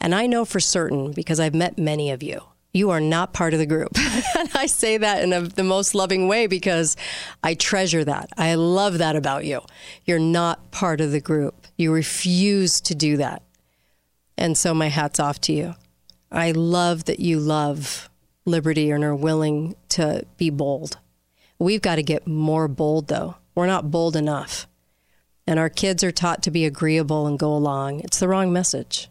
And 0.01 0.15
I 0.15 0.25
know 0.25 0.45
for 0.45 0.59
certain, 0.59 1.11
because 1.11 1.39
I've 1.39 1.53
met 1.53 1.77
many 1.77 2.09
of 2.09 2.23
you, 2.23 2.41
you 2.73 2.91
are 2.91 3.01
not 3.01 3.34
part 3.34 3.53
of 3.53 3.60
the 3.60 3.65
group. 3.65 3.91
and 4.38 4.49
I 4.53 4.67
say 4.67 4.97
that 4.97 5.23
in 5.23 5.34
a, 5.34 5.41
the 5.41 5.63
most 5.63 5.95
loving 5.95 6.27
way 6.27 6.47
because 6.47 6.95
I 7.43 7.55
treasure 7.55 8.03
that. 8.03 8.29
I 8.38 8.55
love 8.55 8.99
that 8.99 9.15
about 9.15 9.45
you. 9.45 9.62
You're 10.05 10.19
not 10.19 10.71
part 10.71 11.01
of 11.01 11.12
the 11.12 11.21
group. 11.21 11.67
You 11.77 11.91
refuse 11.91 12.79
to 12.82 12.95
do 12.95 13.17
that. 13.17 13.43
And 14.38 14.58
so 14.58 14.73
my 14.73 14.88
hat's 14.88 15.19
off 15.19 15.41
to 15.41 15.53
you. 15.53 15.75
I 16.32 16.51
love 16.51 17.05
that 17.05 17.19
you 17.19 17.39
love 17.39 18.10
liberty 18.45 18.91
and 18.91 19.03
are 19.03 19.15
willing 19.15 19.75
to 19.89 20.23
be 20.38 20.49
bold. 20.49 20.97
We've 21.58 21.82
got 21.82 21.95
to 21.95 22.03
get 22.03 22.27
more 22.27 22.67
bold, 22.67 23.08
though. 23.08 23.36
We're 23.55 23.67
not 23.67 23.91
bold 23.91 24.15
enough. 24.15 24.67
And 25.45 25.60
our 25.60 25.69
kids 25.69 26.03
are 26.03 26.12
taught 26.12 26.43
to 26.43 26.51
be 26.51 26.65
agreeable 26.65 27.25
and 27.25 27.38
go 27.38 27.53
along. 27.53 28.01
It's 28.01 28.19
the 28.19 28.27
wrong 28.27 28.53
message. 28.53 29.10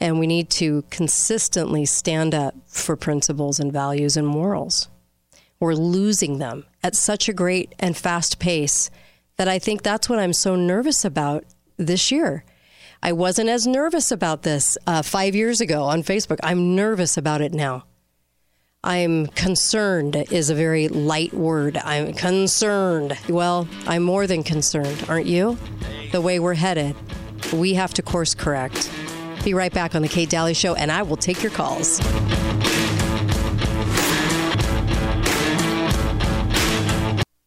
And 0.00 0.18
we 0.18 0.26
need 0.26 0.50
to 0.50 0.84
consistently 0.90 1.84
stand 1.84 2.34
up 2.34 2.54
for 2.66 2.96
principles 2.96 3.58
and 3.58 3.72
values 3.72 4.16
and 4.16 4.26
morals. 4.26 4.88
We're 5.60 5.74
losing 5.74 6.38
them 6.38 6.66
at 6.82 6.94
such 6.94 7.28
a 7.28 7.32
great 7.32 7.74
and 7.78 7.96
fast 7.96 8.38
pace 8.38 8.90
that 9.36 9.48
I 9.48 9.58
think 9.58 9.82
that's 9.82 10.08
what 10.08 10.18
I'm 10.18 10.32
so 10.32 10.54
nervous 10.54 11.04
about 11.04 11.44
this 11.76 12.12
year. 12.12 12.44
I 13.02 13.12
wasn't 13.12 13.48
as 13.48 13.66
nervous 13.66 14.10
about 14.10 14.42
this 14.42 14.76
uh, 14.86 15.02
five 15.02 15.34
years 15.34 15.60
ago 15.60 15.84
on 15.84 16.02
Facebook. 16.02 16.38
I'm 16.42 16.74
nervous 16.74 17.16
about 17.16 17.40
it 17.40 17.52
now. 17.52 17.84
I'm 18.82 19.26
concerned 19.28 20.16
is 20.30 20.50
a 20.50 20.54
very 20.54 20.88
light 20.88 21.32
word. 21.32 21.76
I'm 21.78 22.12
concerned. 22.12 23.18
Well, 23.28 23.68
I'm 23.86 24.02
more 24.02 24.26
than 24.26 24.44
concerned, 24.44 25.04
aren't 25.08 25.26
you? 25.26 25.58
The 26.12 26.20
way 26.20 26.38
we're 26.38 26.54
headed, 26.54 26.94
we 27.52 27.74
have 27.74 27.92
to 27.94 28.02
course 28.02 28.34
correct. 28.34 28.90
Be 29.48 29.54
right 29.54 29.72
back 29.72 29.94
on 29.94 30.02
the 30.02 30.08
Kate 30.08 30.28
Dalley 30.28 30.52
Show, 30.52 30.74
and 30.74 30.92
I 30.92 31.00
will 31.00 31.16
take 31.16 31.42
your 31.42 31.50
calls. 31.50 32.00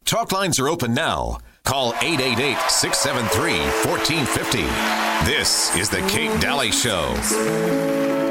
Talk 0.04 0.32
lines 0.32 0.58
are 0.58 0.66
open 0.68 0.94
now. 0.94 1.38
Call 1.62 1.94
888 2.02 2.58
673 2.68 3.60
1450. 3.88 5.30
This 5.30 5.76
is 5.76 5.88
the 5.88 6.00
Kate 6.08 6.40
Dalley 6.40 6.72
Show. 6.72 8.21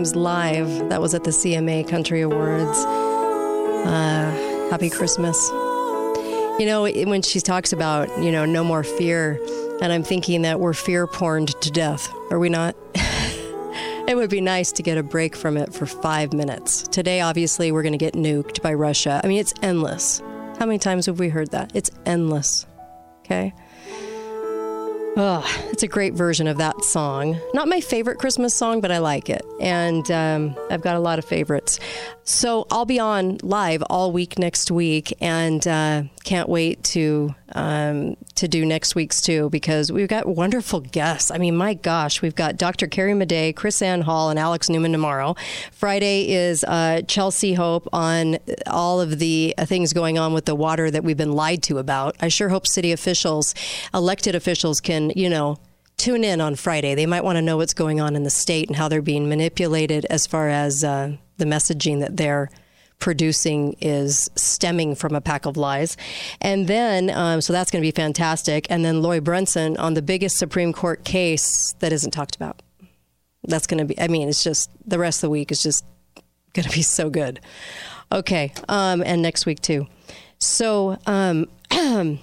Rhymes 0.00 0.16
live. 0.16 0.88
That 0.88 1.02
was 1.02 1.12
at 1.12 1.24
the 1.24 1.30
CMA 1.30 1.86
Country 1.86 2.22
Awards. 2.22 2.78
Uh, 3.84 4.68
happy 4.70 4.88
Christmas. 4.88 5.50
You 5.50 6.64
know, 6.64 6.84
when 6.84 7.20
she 7.20 7.38
talks 7.38 7.74
about, 7.74 8.08
you 8.22 8.32
know, 8.32 8.46
no 8.46 8.64
more 8.64 8.82
fear, 8.82 9.38
and 9.82 9.92
I'm 9.92 10.02
thinking 10.02 10.40
that 10.40 10.58
we're 10.58 10.72
fear 10.72 11.06
porned 11.06 11.48
to 11.60 11.70
death, 11.70 12.10
are 12.30 12.38
we 12.38 12.48
not? 12.48 12.76
it 12.94 14.16
would 14.16 14.30
be 14.30 14.40
nice 14.40 14.72
to 14.72 14.82
get 14.82 14.96
a 14.96 15.02
break 15.02 15.36
from 15.36 15.58
it 15.58 15.74
for 15.74 15.84
five 15.84 16.32
minutes. 16.32 16.88
Today, 16.88 17.20
obviously, 17.20 17.70
we're 17.70 17.82
going 17.82 17.92
to 17.92 17.98
get 17.98 18.14
nuked 18.14 18.62
by 18.62 18.72
Russia. 18.72 19.20
I 19.22 19.26
mean, 19.26 19.38
it's 19.38 19.52
endless. 19.60 20.20
How 20.58 20.64
many 20.64 20.78
times 20.78 21.04
have 21.04 21.18
we 21.18 21.28
heard 21.28 21.50
that? 21.50 21.72
It's 21.76 21.90
endless. 22.06 22.64
Okay? 23.26 23.52
Oh, 25.18 25.44
it's 25.80 25.84
a 25.84 25.88
great 25.88 26.12
version 26.12 26.46
of 26.46 26.58
that 26.58 26.84
song. 26.84 27.40
Not 27.54 27.66
my 27.66 27.80
favorite 27.80 28.18
Christmas 28.18 28.52
song, 28.52 28.82
but 28.82 28.92
I 28.92 28.98
like 28.98 29.30
it. 29.30 29.40
And 29.62 30.10
um, 30.10 30.54
I've 30.70 30.82
got 30.82 30.94
a 30.94 31.00
lot 31.00 31.18
of 31.18 31.24
favorites. 31.24 31.80
So 32.22 32.66
I'll 32.70 32.84
be 32.84 32.98
on 32.98 33.38
live 33.42 33.82
all 33.88 34.12
week 34.12 34.38
next 34.38 34.70
week 34.70 35.14
and 35.22 35.66
uh, 35.66 36.02
can't 36.22 36.50
wait 36.50 36.84
to 36.84 37.34
um, 37.52 38.16
to 38.34 38.46
do 38.46 38.64
next 38.66 38.94
week's 38.94 39.22
too 39.22 39.48
because 39.48 39.90
we've 39.90 40.06
got 40.06 40.26
wonderful 40.26 40.80
guests. 40.80 41.30
I 41.30 41.38
mean, 41.38 41.56
my 41.56 41.72
gosh, 41.72 42.20
we've 42.20 42.34
got 42.34 42.58
Dr. 42.58 42.86
Carrie 42.86 43.14
Madej, 43.14 43.56
Chris 43.56 43.80
Ann 43.80 44.02
Hall, 44.02 44.28
and 44.28 44.38
Alex 44.38 44.68
Newman 44.68 44.92
tomorrow. 44.92 45.34
Friday 45.72 46.30
is 46.30 46.62
uh, 46.64 47.00
Chelsea 47.08 47.54
Hope 47.54 47.88
on 47.92 48.36
all 48.66 49.00
of 49.00 49.18
the 49.18 49.54
uh, 49.56 49.64
things 49.64 49.94
going 49.94 50.18
on 50.18 50.34
with 50.34 50.44
the 50.44 50.54
water 50.54 50.90
that 50.90 51.04
we've 51.04 51.16
been 51.16 51.32
lied 51.32 51.62
to 51.64 51.78
about. 51.78 52.16
I 52.20 52.28
sure 52.28 52.50
hope 52.50 52.66
city 52.66 52.92
officials, 52.92 53.54
elected 53.94 54.34
officials, 54.34 54.80
can 54.80 55.10
you 55.16 55.30
know 55.30 55.56
tune 56.00 56.24
in 56.24 56.40
on 56.40 56.54
Friday. 56.54 56.94
They 56.94 57.04
might 57.04 57.24
want 57.24 57.36
to 57.36 57.42
know 57.42 57.58
what's 57.58 57.74
going 57.74 58.00
on 58.00 58.16
in 58.16 58.22
the 58.22 58.30
state 58.30 58.68
and 58.68 58.76
how 58.76 58.88
they're 58.88 59.02
being 59.02 59.28
manipulated 59.28 60.06
as 60.06 60.26
far 60.26 60.48
as 60.48 60.82
uh, 60.82 61.16
the 61.36 61.44
messaging 61.44 62.00
that 62.00 62.16
they're 62.16 62.50
producing 63.00 63.74
is 63.80 64.30
stemming 64.34 64.94
from 64.94 65.14
a 65.14 65.20
pack 65.20 65.44
of 65.44 65.58
lies. 65.58 65.98
And 66.40 66.66
then, 66.68 67.10
um, 67.10 67.42
so 67.42 67.52
that's 67.52 67.70
going 67.70 67.82
to 67.82 67.86
be 67.86 67.90
fantastic. 67.92 68.66
And 68.70 68.82
then 68.82 69.02
Loy 69.02 69.20
Brunson 69.20 69.76
on 69.76 69.92
the 69.92 70.00
biggest 70.00 70.38
Supreme 70.38 70.72
Court 70.72 71.04
case 71.04 71.74
that 71.80 71.92
isn't 71.92 72.12
talked 72.12 72.34
about. 72.34 72.62
That's 73.44 73.66
going 73.66 73.78
to 73.78 73.84
be, 73.84 74.00
I 74.00 74.08
mean, 74.08 74.28
it's 74.28 74.42
just 74.42 74.70
the 74.86 74.98
rest 74.98 75.18
of 75.18 75.28
the 75.28 75.30
week 75.30 75.52
is 75.52 75.62
just 75.62 75.84
going 76.54 76.66
to 76.68 76.74
be 76.74 76.82
so 76.82 77.10
good. 77.10 77.40
Okay. 78.10 78.54
Um, 78.70 79.02
and 79.04 79.20
next 79.20 79.44
week 79.44 79.60
too. 79.60 79.86
So, 80.38 80.98
um, 81.06 81.46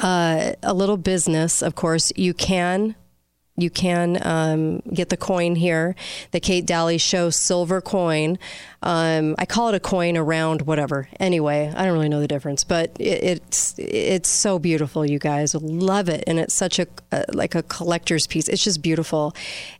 uh, 0.00 0.52
a 0.62 0.74
little 0.74 0.96
business, 0.96 1.62
of 1.62 1.74
course, 1.74 2.12
you 2.16 2.34
can. 2.34 2.94
You 3.56 3.68
can 3.68 4.18
um, 4.26 4.80
get 4.94 5.10
the 5.10 5.18
coin 5.18 5.54
here, 5.54 5.94
the 6.30 6.40
Kate 6.40 6.64
Dalley 6.64 6.96
Show 6.96 7.28
silver 7.28 7.82
coin. 7.82 8.38
Um, 8.82 9.34
I 9.38 9.44
call 9.44 9.68
it 9.68 9.74
a 9.74 9.80
coin, 9.80 10.16
a 10.16 10.22
round, 10.22 10.62
whatever. 10.62 11.08
Anyway, 11.18 11.70
I 11.76 11.84
don't 11.84 11.92
really 11.92 12.08
know 12.08 12.20
the 12.20 12.28
difference, 12.28 12.64
but 12.64 12.90
it, 12.98 13.22
it's 13.22 13.74
it's 13.78 14.30
so 14.30 14.58
beautiful, 14.58 15.04
you 15.04 15.18
guys. 15.18 15.54
Love 15.54 16.08
it, 16.08 16.24
and 16.26 16.38
it's 16.38 16.54
such 16.54 16.78
a, 16.78 16.86
a 17.12 17.24
like 17.34 17.54
a 17.54 17.62
collector's 17.62 18.26
piece. 18.26 18.48
It's 18.48 18.64
just 18.64 18.80
beautiful, 18.80 19.34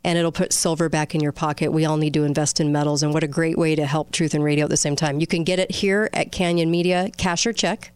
and 0.04 0.18
it'll 0.18 0.33
put 0.33 0.52
silver 0.52 0.90
back 0.90 1.14
in 1.14 1.22
your 1.22 1.33
pocket. 1.33 1.72
We 1.72 1.87
all 1.87 1.96
need 1.96 2.12
to 2.14 2.24
invest 2.24 2.61
in 2.61 2.72
metals, 2.72 3.02
and 3.02 3.14
what 3.14 3.24
a 3.24 3.28
great 3.28 3.56
way 3.56 3.76
to 3.76 3.87
help 3.87 4.12
Truth 4.12 4.35
and 4.35 4.44
Radio 4.44 4.64
at 4.64 4.70
the 4.70 4.76
same 4.76 4.96
time. 4.96 5.20
You 5.20 5.26
can 5.26 5.42
get 5.42 5.59
it 5.59 5.70
here 5.70 6.11
at 6.12 6.33
Canyon 6.33 6.70
Media, 6.70 7.11
cash 7.16 7.46
or 7.46 7.54
check. 7.54 7.92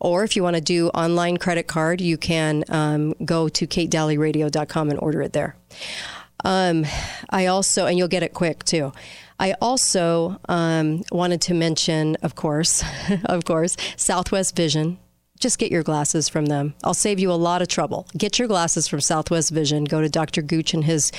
Or 0.00 0.24
if 0.24 0.36
you 0.36 0.42
want 0.42 0.56
to 0.56 0.62
do 0.62 0.88
online 0.88 1.36
credit 1.36 1.66
card, 1.66 2.00
you 2.00 2.16
can 2.16 2.64
um, 2.68 3.14
go 3.24 3.48
to 3.48 3.66
katedalleyradio.com 3.66 4.90
and 4.90 4.98
order 5.00 5.22
it 5.22 5.32
there. 5.32 5.56
Um, 6.44 6.86
I 7.30 7.46
also, 7.46 7.86
and 7.86 7.98
you'll 7.98 8.08
get 8.08 8.22
it 8.22 8.34
quick 8.34 8.64
too. 8.64 8.92
I 9.40 9.54
also 9.60 10.40
um, 10.48 11.04
wanted 11.12 11.40
to 11.42 11.54
mention, 11.54 12.16
of 12.22 12.34
course, 12.34 12.82
of 13.24 13.44
course, 13.44 13.76
Southwest 13.96 14.56
Vision. 14.56 14.98
Just 15.38 15.58
get 15.58 15.70
your 15.70 15.82
glasses 15.82 16.28
from 16.28 16.46
them. 16.46 16.74
I'll 16.82 16.94
save 16.94 17.20
you 17.20 17.30
a 17.30 17.34
lot 17.34 17.62
of 17.62 17.68
trouble. 17.68 18.06
Get 18.16 18.38
your 18.38 18.48
glasses 18.48 18.88
from 18.88 19.00
Southwest 19.00 19.50
Vision. 19.50 19.84
Go 19.84 20.00
to 20.00 20.08
Dr. 20.08 20.42
Gooch 20.42 20.74
and 20.74 20.84
his, 20.84 21.12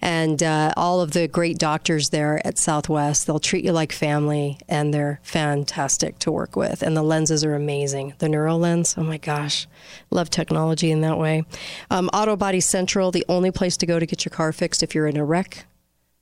and 0.00 0.42
uh, 0.42 0.74
all 0.76 1.00
of 1.00 1.12
the 1.12 1.26
great 1.26 1.58
doctors 1.58 2.10
there 2.10 2.46
at 2.46 2.58
Southwest. 2.58 3.26
They'll 3.26 3.40
treat 3.40 3.64
you 3.64 3.72
like 3.72 3.92
family, 3.92 4.58
and 4.68 4.92
they're 4.92 5.20
fantastic 5.22 6.18
to 6.20 6.30
work 6.30 6.54
with. 6.54 6.82
And 6.82 6.96
the 6.96 7.02
lenses 7.02 7.44
are 7.44 7.54
amazing. 7.54 8.14
The 8.18 8.28
Neurolens, 8.28 8.94
oh 8.98 9.04
my 9.04 9.18
gosh, 9.18 9.66
love 10.10 10.28
technology 10.28 10.90
in 10.90 11.00
that 11.00 11.18
way. 11.18 11.44
Um, 11.90 12.08
Auto 12.12 12.36
Body 12.36 12.60
Central, 12.60 13.10
the 13.10 13.24
only 13.28 13.50
place 13.50 13.76
to 13.78 13.86
go 13.86 13.98
to 13.98 14.06
get 14.06 14.24
your 14.24 14.30
car 14.30 14.52
fixed 14.52 14.82
if 14.82 14.94
you're 14.94 15.06
in 15.06 15.16
a 15.16 15.24
wreck. 15.24 15.64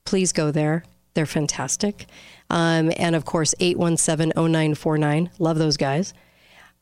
Please 0.05 0.33
go 0.33 0.51
there. 0.51 0.85
They're 1.15 1.27
fantastic. 1.27 2.07
Um, 2.49 2.93
and 2.97 3.17
of 3.17 3.25
course, 3.25 3.55
817 3.61 4.33
0949. 4.37 5.31
Love 5.39 5.59
those 5.59 5.77
guys. 5.77 6.15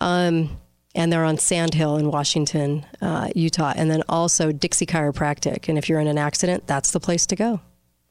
Um, 0.00 0.58
and 0.94 1.12
they're 1.12 1.24
on 1.24 1.38
Sand 1.38 1.74
Hill 1.74 1.96
in 1.96 2.10
Washington, 2.10 2.84
uh, 3.00 3.28
Utah. 3.34 3.72
And 3.76 3.90
then 3.90 4.02
also 4.08 4.52
Dixie 4.52 4.86
Chiropractic. 4.86 5.68
And 5.68 5.78
if 5.78 5.88
you're 5.88 6.00
in 6.00 6.08
an 6.08 6.18
accident, 6.18 6.66
that's 6.66 6.90
the 6.90 7.00
place 7.00 7.26
to 7.26 7.36
go. 7.36 7.60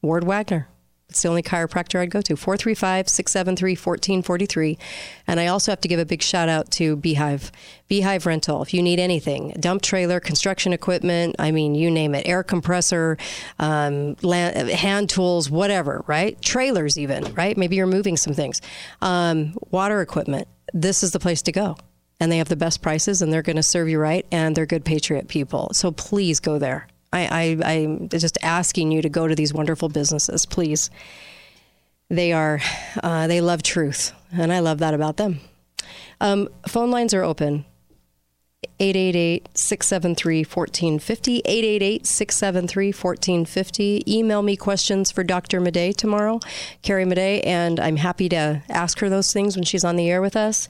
Ward 0.00 0.24
Wagner. 0.24 0.68
It's 1.08 1.22
the 1.22 1.28
only 1.28 1.42
chiropractor 1.42 2.00
I'd 2.00 2.10
go 2.10 2.20
to. 2.20 2.36
435 2.36 3.08
673 3.08 3.72
1443. 3.72 4.78
And 5.26 5.40
I 5.40 5.46
also 5.46 5.72
have 5.72 5.80
to 5.80 5.88
give 5.88 5.98
a 5.98 6.04
big 6.04 6.22
shout 6.22 6.50
out 6.50 6.70
to 6.72 6.96
Beehive. 6.96 7.50
Beehive 7.88 8.26
Rental. 8.26 8.60
If 8.62 8.74
you 8.74 8.82
need 8.82 9.00
anything, 9.00 9.54
dump 9.58 9.80
trailer, 9.80 10.20
construction 10.20 10.74
equipment, 10.74 11.36
I 11.38 11.50
mean, 11.50 11.74
you 11.74 11.90
name 11.90 12.14
it, 12.14 12.28
air 12.28 12.42
compressor, 12.42 13.16
um, 13.58 14.16
land, 14.20 14.68
hand 14.68 15.08
tools, 15.08 15.50
whatever, 15.50 16.04
right? 16.06 16.40
Trailers, 16.42 16.98
even, 16.98 17.32
right? 17.34 17.56
Maybe 17.56 17.76
you're 17.76 17.86
moving 17.86 18.18
some 18.18 18.34
things. 18.34 18.60
Um, 19.00 19.54
water 19.70 20.02
equipment. 20.02 20.46
This 20.72 21.02
is 21.02 21.12
the 21.12 21.20
place 21.20 21.42
to 21.42 21.52
go. 21.52 21.76
And 22.20 22.32
they 22.32 22.38
have 22.38 22.48
the 22.48 22.56
best 22.56 22.82
prices 22.82 23.22
and 23.22 23.32
they're 23.32 23.42
going 23.42 23.56
to 23.56 23.62
serve 23.62 23.88
you 23.88 23.98
right 23.98 24.26
and 24.32 24.56
they're 24.56 24.66
good 24.66 24.84
patriot 24.84 25.28
people. 25.28 25.70
So 25.72 25.92
please 25.92 26.40
go 26.40 26.58
there. 26.58 26.88
I, 27.12 27.56
I, 27.64 27.72
I'm 27.74 28.08
just 28.08 28.38
asking 28.42 28.92
you 28.92 29.02
to 29.02 29.08
go 29.08 29.26
to 29.26 29.34
these 29.34 29.54
wonderful 29.54 29.88
businesses, 29.88 30.46
please. 30.46 30.90
They 32.10 32.32
are, 32.32 32.60
uh, 33.02 33.26
they 33.26 33.40
love 33.40 33.62
truth, 33.62 34.12
and 34.32 34.52
I 34.52 34.60
love 34.60 34.78
that 34.78 34.94
about 34.94 35.18
them. 35.18 35.40
Um, 36.20 36.48
phone 36.66 36.90
lines 36.90 37.14
are 37.14 37.22
open. 37.22 37.64
888-673-1450 38.80 41.42
888-673-1450 42.02 44.08
email 44.08 44.42
me 44.42 44.56
questions 44.56 45.12
for 45.12 45.22
dr 45.22 45.60
Madej 45.60 45.94
tomorrow 45.96 46.40
carrie 46.82 47.04
Madej, 47.04 47.46
and 47.46 47.78
i'm 47.78 47.94
happy 47.96 48.28
to 48.28 48.60
ask 48.68 48.98
her 48.98 49.08
those 49.08 49.32
things 49.32 49.56
when 49.56 49.64
she's 49.64 49.84
on 49.84 49.94
the 49.96 50.10
air 50.10 50.20
with 50.20 50.36
us. 50.36 50.68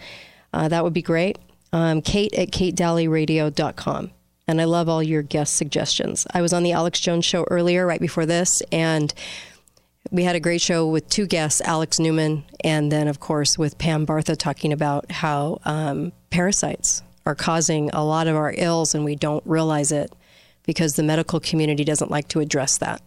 Uh, 0.53 0.69
that 0.69 0.85
would 0.85 0.93
be 0.93 1.03
great. 1.03 1.39
Um, 1.73 2.03
kate 2.03 2.35
at 2.35 2.51
katedalleyradio.com 2.51 4.11
and 4.47 4.61
I 4.61 4.65
love 4.65 4.89
all 4.89 5.03
your 5.03 5.23
guest 5.23 5.57
suggestions. 5.57 6.27
I 6.33 6.41
was 6.41 6.53
on 6.53 6.63
the 6.63 6.73
Alex 6.73 7.01
Jones 7.01 7.27
show 7.27 7.45
earlier, 7.51 7.87
right 7.87 8.01
before 8.01 8.27
this, 8.27 8.63
and 8.73 9.13
we 10.11 10.25
had 10.25 10.37
a 10.37 10.41
great 10.41 10.63
show 10.63 10.87
with 10.87 11.07
two 11.11 11.27
guests, 11.27 11.61
Alex 11.61 11.99
Newman, 11.99 12.45
and 12.65 12.91
then, 12.91 13.09
of 13.09 13.21
course, 13.21 13.59
with 13.59 13.77
Pam 13.77 14.07
Bartha 14.07 14.35
talking 14.37 14.73
about 14.73 15.13
how 15.13 15.61
um, 15.67 16.13
parasites 16.31 17.03
are 17.29 17.35
causing 17.35 17.91
a 17.91 18.03
lot 18.03 18.27
of 18.27 18.35
our 18.35 18.55
ills, 18.57 18.95
and 18.95 19.05
we 19.05 19.15
don't 19.15 19.45
realize 19.47 19.93
it 19.93 20.11
because 20.65 20.97
the 20.97 21.03
medical 21.03 21.39
community 21.39 21.85
doesn't 21.85 22.11
like 22.11 22.27
to 22.29 22.41
address 22.41 22.79
that. 22.79 23.03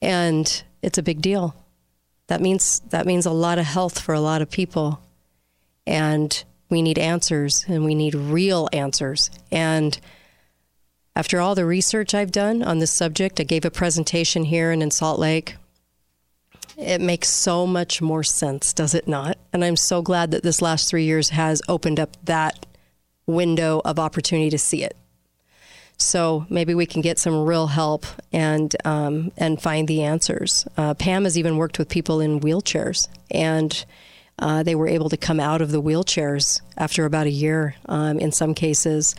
And 0.00 0.62
it's 0.82 0.98
a 0.98 1.02
big 1.02 1.20
deal. 1.20 1.56
That 2.28 2.40
means 2.40 2.80
that 2.90 3.04
means 3.04 3.26
a 3.26 3.32
lot 3.32 3.58
of 3.58 3.64
health 3.64 3.98
for 3.98 4.14
a 4.14 4.20
lot 4.20 4.40
of 4.40 4.50
people. 4.50 5.00
And 5.84 6.44
we 6.70 6.80
need 6.80 6.96
answers 6.96 7.64
and 7.66 7.84
we 7.84 7.96
need 7.96 8.14
real 8.14 8.68
answers. 8.72 9.30
And 9.50 9.98
after 11.16 11.40
all 11.40 11.56
the 11.56 11.66
research 11.66 12.14
I've 12.14 12.30
done 12.30 12.62
on 12.62 12.78
this 12.78 12.92
subject, 12.92 13.40
I 13.40 13.42
gave 13.42 13.64
a 13.64 13.70
presentation 13.70 14.44
here 14.44 14.70
and 14.70 14.80
in 14.80 14.92
Salt 14.92 15.18
Lake. 15.18 15.56
It 16.78 17.00
makes 17.00 17.28
so 17.28 17.66
much 17.66 18.00
more 18.00 18.22
sense, 18.22 18.72
does 18.72 18.94
it 18.94 19.08
not? 19.08 19.38
And 19.52 19.64
I'm 19.64 19.76
so 19.76 20.02
glad 20.02 20.30
that 20.30 20.44
this 20.44 20.62
last 20.62 20.88
three 20.88 21.04
years 21.04 21.30
has 21.30 21.60
opened 21.68 21.98
up 21.98 22.16
that 22.24 22.64
window 23.32 23.80
of 23.84 23.98
opportunity 23.98 24.50
to 24.50 24.58
see 24.58 24.82
it. 24.82 24.96
So 25.98 26.46
maybe 26.50 26.74
we 26.74 26.86
can 26.86 27.00
get 27.00 27.18
some 27.18 27.44
real 27.44 27.68
help 27.68 28.06
and 28.32 28.74
um, 28.84 29.30
and 29.36 29.60
find 29.60 29.86
the 29.86 30.02
answers. 30.02 30.66
Uh, 30.76 30.94
Pam 30.94 31.24
has 31.24 31.38
even 31.38 31.56
worked 31.56 31.78
with 31.78 31.88
people 31.88 32.20
in 32.20 32.40
wheelchairs, 32.40 33.08
and 33.30 33.84
uh, 34.38 34.62
they 34.62 34.74
were 34.74 34.88
able 34.88 35.08
to 35.10 35.16
come 35.16 35.38
out 35.38 35.62
of 35.62 35.70
the 35.70 35.82
wheelchairs 35.82 36.60
after 36.76 37.04
about 37.04 37.26
a 37.26 37.30
year 37.30 37.76
um, 37.86 38.18
in 38.18 38.32
some 38.32 38.54
cases 38.54 39.14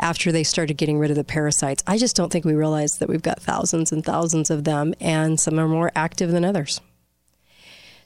after 0.00 0.30
they 0.30 0.44
started 0.44 0.76
getting 0.76 0.98
rid 0.98 1.10
of 1.10 1.16
the 1.16 1.24
parasites. 1.24 1.82
I 1.86 1.98
just 1.98 2.14
don't 2.14 2.30
think 2.30 2.44
we 2.44 2.54
realize 2.54 2.98
that 2.98 3.08
we've 3.08 3.22
got 3.22 3.42
thousands 3.42 3.90
and 3.90 4.04
thousands 4.04 4.50
of 4.50 4.64
them, 4.64 4.94
and 5.00 5.40
some 5.40 5.58
are 5.58 5.66
more 5.66 5.90
active 5.96 6.30
than 6.30 6.44
others. 6.44 6.80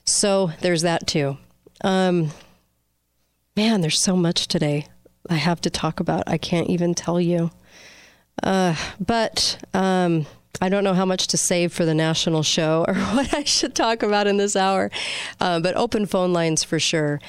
So 0.05 0.51
there's 0.61 0.81
that 0.81 1.05
too. 1.05 1.37
Um, 1.81 2.31
man, 3.55 3.81
there's 3.81 4.01
so 4.01 4.15
much 4.15 4.47
today 4.47 4.87
I 5.33 5.37
have 5.37 5.61
to 5.61 5.69
talk 5.69 5.99
about. 5.99 6.23
I 6.27 6.37
can't 6.37 6.69
even 6.69 6.93
tell 6.93 7.19
you. 7.19 7.51
Uh, 8.41 8.75
but 8.99 9.63
um, 9.73 10.25
I 10.61 10.69
don't 10.69 10.83
know 10.83 10.93
how 10.93 11.05
much 11.05 11.27
to 11.27 11.37
save 11.37 11.73
for 11.73 11.85
the 11.85 11.93
national 11.93 12.43
show 12.43 12.85
or 12.87 12.93
what 13.15 13.33
I 13.33 13.43
should 13.43 13.75
talk 13.75 14.03
about 14.03 14.27
in 14.27 14.37
this 14.37 14.55
hour, 14.55 14.91
uh, 15.39 15.59
but 15.59 15.75
open 15.75 16.05
phone 16.05 16.33
lines 16.33 16.63
for 16.63 16.79
sure. 16.79 17.19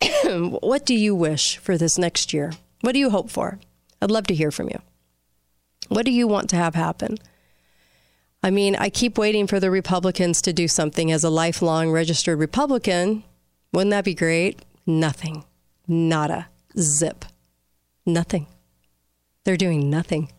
what 0.24 0.86
do 0.86 0.94
you 0.94 1.14
wish 1.14 1.56
for 1.58 1.76
this 1.76 1.98
next 1.98 2.32
year? 2.32 2.52
What 2.80 2.92
do 2.92 2.98
you 2.98 3.10
hope 3.10 3.30
for? 3.30 3.58
I'd 4.00 4.10
love 4.10 4.26
to 4.28 4.34
hear 4.34 4.50
from 4.50 4.68
you. 4.68 4.80
What 5.88 6.04
do 6.04 6.12
you 6.12 6.28
want 6.28 6.50
to 6.50 6.56
have 6.56 6.74
happen? 6.74 7.18
I 8.42 8.50
mean, 8.50 8.76
I 8.76 8.88
keep 8.88 9.18
waiting 9.18 9.48
for 9.48 9.58
the 9.58 9.70
Republicans 9.70 10.40
to 10.42 10.52
do 10.52 10.68
something 10.68 11.10
as 11.10 11.24
a 11.24 11.30
lifelong 11.30 11.90
registered 11.90 12.38
Republican. 12.38 13.24
Wouldn't 13.72 13.90
that 13.90 14.04
be 14.04 14.14
great? 14.14 14.60
Nothing. 14.86 15.44
Nada. 15.88 16.48
Zip. 16.78 17.24
Nothing. 18.08 18.46
They're 19.44 19.58
doing 19.58 19.90
nothing. 19.90 20.32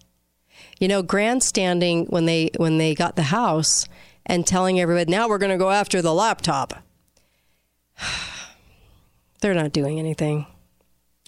You 0.80 0.88
know, 0.88 1.04
grandstanding 1.04 2.08
when 2.08 2.26
they 2.26 2.50
when 2.58 2.80
they 2.80 2.96
got 2.96 3.16
the 3.16 3.24
house 3.24 3.88
and 4.26 4.46
telling 4.46 4.80
everybody, 4.80 5.12
"Now 5.12 5.30
we're 5.30 5.38
going 5.38 5.52
to 5.52 5.58
go 5.58 5.70
after 5.70 6.02
the 6.02 6.14
laptop." 6.14 6.82
They're 9.42 9.54
not 9.54 9.72
doing 9.72 10.00
anything. 10.00 10.48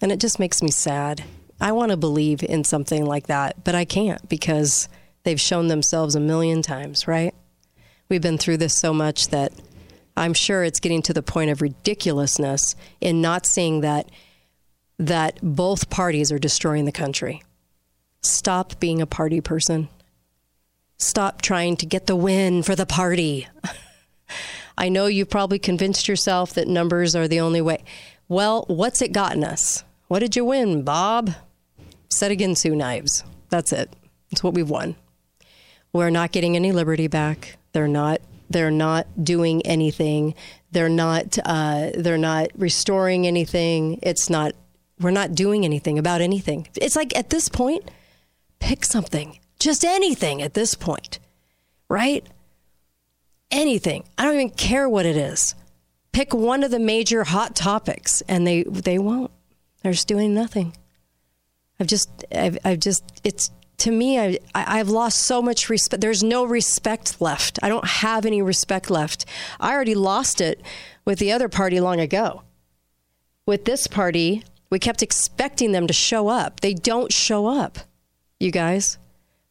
And 0.01 0.11
it 0.11 0.19
just 0.19 0.39
makes 0.39 0.63
me 0.63 0.71
sad. 0.71 1.23
I 1.61 1.73
want 1.73 1.91
to 1.91 1.97
believe 1.97 2.41
in 2.41 2.63
something 2.63 3.05
like 3.05 3.27
that, 3.27 3.63
but 3.63 3.75
I 3.75 3.85
can't 3.85 4.27
because 4.27 4.89
they've 5.23 5.39
shown 5.39 5.67
themselves 5.67 6.15
a 6.15 6.19
million 6.19 6.63
times, 6.63 7.07
right? 7.07 7.35
We've 8.09 8.21
been 8.21 8.39
through 8.39 8.57
this 8.57 8.73
so 8.73 8.93
much 8.93 9.27
that 9.27 9.53
I'm 10.17 10.33
sure 10.33 10.63
it's 10.63 10.79
getting 10.79 11.03
to 11.03 11.13
the 11.13 11.21
point 11.21 11.51
of 11.51 11.61
ridiculousness 11.61 12.75
in 12.99 13.21
not 13.21 13.45
seeing 13.45 13.81
that 13.81 14.09
that 15.01 15.39
both 15.41 15.89
parties 15.89 16.31
are 16.31 16.37
destroying 16.39 16.85
the 16.85 16.91
country. 16.91 17.41
Stop 18.21 18.79
being 18.79 19.01
a 19.01 19.07
party 19.07 19.41
person. 19.41 19.89
Stop 20.97 21.41
trying 21.41 21.75
to 21.77 21.87
get 21.87 22.05
the 22.05 22.15
win 22.15 22.61
for 22.61 22.75
the 22.75 22.85
party. 22.85 23.47
I 24.77 24.89
know 24.89 25.07
you've 25.07 25.29
probably 25.29 25.57
convinced 25.57 26.07
yourself 26.07 26.53
that 26.53 26.67
numbers 26.67 27.15
are 27.15 27.27
the 27.27 27.39
only 27.39 27.61
way. 27.61 27.83
Well, 28.27 28.65
what's 28.67 29.01
it 29.01 29.11
gotten 29.11 29.43
us? 29.43 29.83
What 30.07 30.19
did 30.19 30.35
you 30.35 30.45
win, 30.45 30.83
Bob? 30.83 31.31
Setaginsu 32.09 32.75
knives. 32.75 33.23
That's 33.49 33.73
it. 33.73 33.91
That's 34.29 34.43
what 34.43 34.53
we've 34.53 34.69
won. 34.69 34.95
We're 35.93 36.11
not 36.11 36.31
getting 36.31 36.55
any 36.55 36.71
liberty 36.71 37.07
back. 37.07 37.57
They're 37.73 37.87
not. 37.87 38.21
They're 38.49 38.69
not 38.69 39.07
doing 39.21 39.65
anything. 39.65 40.35
They're 40.71 40.89
not. 40.89 41.39
Uh, 41.43 41.89
they're 41.97 42.17
not 42.17 42.49
restoring 42.55 43.25
anything. 43.25 43.99
It's 44.03 44.29
not. 44.29 44.53
We're 45.01 45.11
not 45.11 45.35
doing 45.35 45.65
anything 45.65 45.97
about 45.97 46.21
anything. 46.21 46.67
It's 46.75 46.95
like 46.95 47.17
at 47.17 47.29
this 47.29 47.49
point, 47.49 47.89
pick 48.59 48.85
something. 48.85 49.39
Just 49.59 49.83
anything 49.83 50.41
at 50.41 50.53
this 50.53 50.75
point, 50.75 51.19
right? 51.89 52.25
Anything. 53.49 54.03
I 54.17 54.23
don't 54.23 54.35
even 54.35 54.49
care 54.51 54.87
what 54.87 55.05
it 55.05 55.17
is. 55.17 55.55
Pick 56.11 56.33
one 56.33 56.63
of 56.63 56.71
the 56.71 56.79
major 56.79 57.23
hot 57.23 57.55
topics, 57.55 58.21
and 58.27 58.45
they 58.45 58.63
they 58.63 58.97
won't. 58.97 59.31
They're 59.81 59.93
just 59.93 60.07
doing 60.07 60.33
nothing. 60.33 60.75
I've 61.79 61.87
just, 61.87 62.09
I've, 62.33 62.57
I've 62.63 62.79
just, 62.79 63.03
it's 63.23 63.49
to 63.79 63.91
me, 63.91 64.19
I, 64.19 64.37
I, 64.53 64.79
I've 64.79 64.89
lost 64.89 65.21
so 65.21 65.41
much 65.41 65.67
respect. 65.67 66.01
There's 66.01 66.23
no 66.23 66.43
respect 66.43 67.19
left. 67.19 67.57
I 67.63 67.69
don't 67.69 67.87
have 67.87 68.27
any 68.27 68.43
respect 68.43 68.91
left. 68.91 69.25
I 69.59 69.73
already 69.73 69.95
lost 69.95 70.39
it 70.39 70.61
with 71.05 71.17
the 71.17 71.31
other 71.31 71.49
party 71.49 71.79
long 71.79 71.99
ago. 71.99 72.43
With 73.47 73.65
this 73.65 73.87
party, 73.87 74.43
we 74.71 74.79
kept 74.79 75.03
expecting 75.03 75.71
them 75.73 75.85
to 75.85 75.93
show 75.93 76.27
up. 76.29 76.61
They 76.61 76.73
don't 76.73 77.13
show 77.13 77.45
up, 77.45 77.77
you 78.39 78.51
guys. 78.51 78.97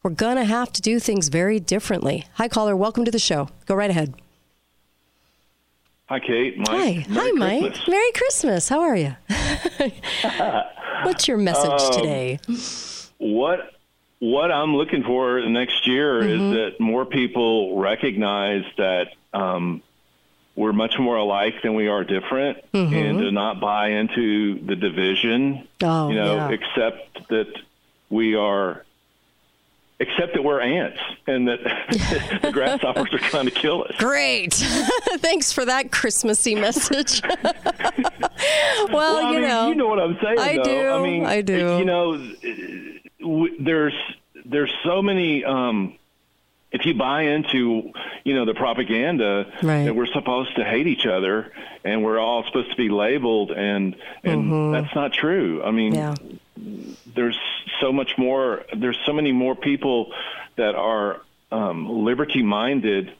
We're 0.03 0.09
going 0.11 0.35
to 0.37 0.43
have 0.45 0.73
to 0.73 0.81
do 0.81 0.99
things 0.99 1.29
very 1.29 1.59
differently. 1.59 2.25
Hi, 2.33 2.47
caller. 2.47 2.75
Welcome 2.75 3.05
to 3.05 3.11
the 3.11 3.19
show. 3.19 3.47
Go 3.67 3.75
right 3.75 3.89
ahead. 3.91 4.15
Hi, 6.07 6.19
Kate. 6.19 6.57
Mike. 6.57 6.67
Hi. 6.67 7.05
Merry 7.07 7.29
Hi, 7.29 7.31
Mike. 7.31 7.61
Christmas. 7.61 7.87
Merry 7.87 8.11
Christmas. 8.13 8.69
How 8.69 8.79
are 8.81 8.95
you? 8.97 9.15
What's 11.03 11.27
your 11.27 11.37
message 11.37 11.69
Um, 11.81 11.93
today? 11.93 12.39
What 13.19 13.59
what 14.19 14.51
I'm 14.51 14.75
looking 14.75 15.03
for 15.03 15.39
next 15.47 15.87
year 15.87 16.21
Mm-hmm. 16.21 16.43
is 16.51 16.55
that 16.55 16.79
more 16.83 17.05
people 17.05 17.77
recognize 17.79 18.63
that 18.77 19.07
um, 19.33 19.81
we're 20.55 20.73
much 20.73 20.99
more 20.99 21.15
alike 21.15 21.55
than 21.63 21.75
we 21.75 21.87
are 21.87 22.03
different, 22.03 22.57
Mhm. 22.73 22.93
and 22.93 23.19
to 23.19 23.31
not 23.31 23.59
buy 23.59 23.89
into 23.89 24.59
the 24.65 24.75
division. 24.75 25.67
Oh, 25.83 26.09
you 26.09 26.15
know, 26.15 26.35
yeah. 26.35 26.49
accept 26.51 27.27
that 27.29 27.47
we 28.09 28.35
are. 28.35 28.83
except 29.99 30.33
that 30.33 30.43
we're 30.43 30.59
ants 30.59 30.97
and 31.27 31.47
that 31.47 31.59
the 32.41 32.51
grasshoppers 32.51 33.13
are 33.13 33.19
trying 33.19 33.45
to 33.45 33.51
kill 33.51 33.83
us. 33.83 33.95
Great. 33.99 34.51
Thanks 35.19 35.53
for 35.53 35.63
that 35.63 35.91
Christmassy 35.91 36.55
message. 36.55 37.21
well, 37.43 37.53
Well, 38.91 39.21
you 39.33 39.39
mean, 39.39 39.41
know. 39.47 39.67
you 39.69 39.75
know 39.75 39.87
what 39.87 39.99
I'm 39.99 40.17
saying. 40.21 40.39
I 40.39 40.55
though. 40.57 40.63
do. 40.63 40.89
I 40.89 41.01
mean, 41.03 41.25
I 41.27 41.41
do. 41.41 41.77
You 41.77 41.85
know, 41.85 42.17
w- 43.19 43.55
there's 43.59 43.93
there's 44.45 44.73
so 44.83 45.03
many. 45.03 45.43
Um, 45.45 45.93
if 46.71 46.85
you 46.85 46.93
buy 46.93 47.23
into, 47.23 47.91
you 48.23 48.33
know, 48.33 48.45
the 48.45 48.53
propaganda 48.53 49.45
Right. 49.61 49.83
that 49.83 49.95
we're 49.95 50.05
supposed 50.07 50.55
to 50.55 50.63
hate 50.63 50.87
each 50.87 51.05
other 51.05 51.51
and 51.83 52.03
we're 52.03 52.19
all 52.19 52.43
supposed 52.45 52.71
to 52.71 52.77
be 52.77 52.89
labeled, 52.89 53.51
and 53.51 53.95
and 54.23 54.45
Mhm. 54.51 54.71
that's 54.71 54.95
not 54.95 55.11
true. 55.13 55.61
I 55.63 55.71
mean, 55.71 55.93
Yeah. 55.95 56.15
there's 57.15 57.37
so 57.79 57.91
much 57.91 58.17
more. 58.17 58.63
There's 58.75 58.97
so 59.05 59.13
many 59.13 59.31
more 59.31 59.55
people 59.55 60.13
that 60.55 60.75
are 60.75 61.21
um, 61.51 62.05
liberty 62.05 62.41
minded 62.43 63.11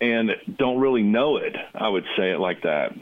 and 0.00 0.36
don't 0.58 0.78
really 0.78 1.02
know 1.02 1.38
it. 1.38 1.56
I 1.74 1.88
would 1.88 2.04
say 2.16 2.30
it 2.30 2.38
like 2.38 2.62
that. 2.62 2.92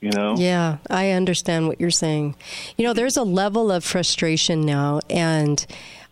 You 0.00 0.10
know. 0.10 0.34
Yeah, 0.36 0.78
I 0.88 1.10
understand 1.10 1.68
what 1.68 1.78
you're 1.80 1.90
saying. 1.90 2.34
You 2.78 2.86
know, 2.86 2.92
there's 2.94 3.16
a 3.18 3.22
level 3.22 3.70
of 3.70 3.84
frustration 3.84 4.62
now, 4.62 4.98
and 5.10 5.64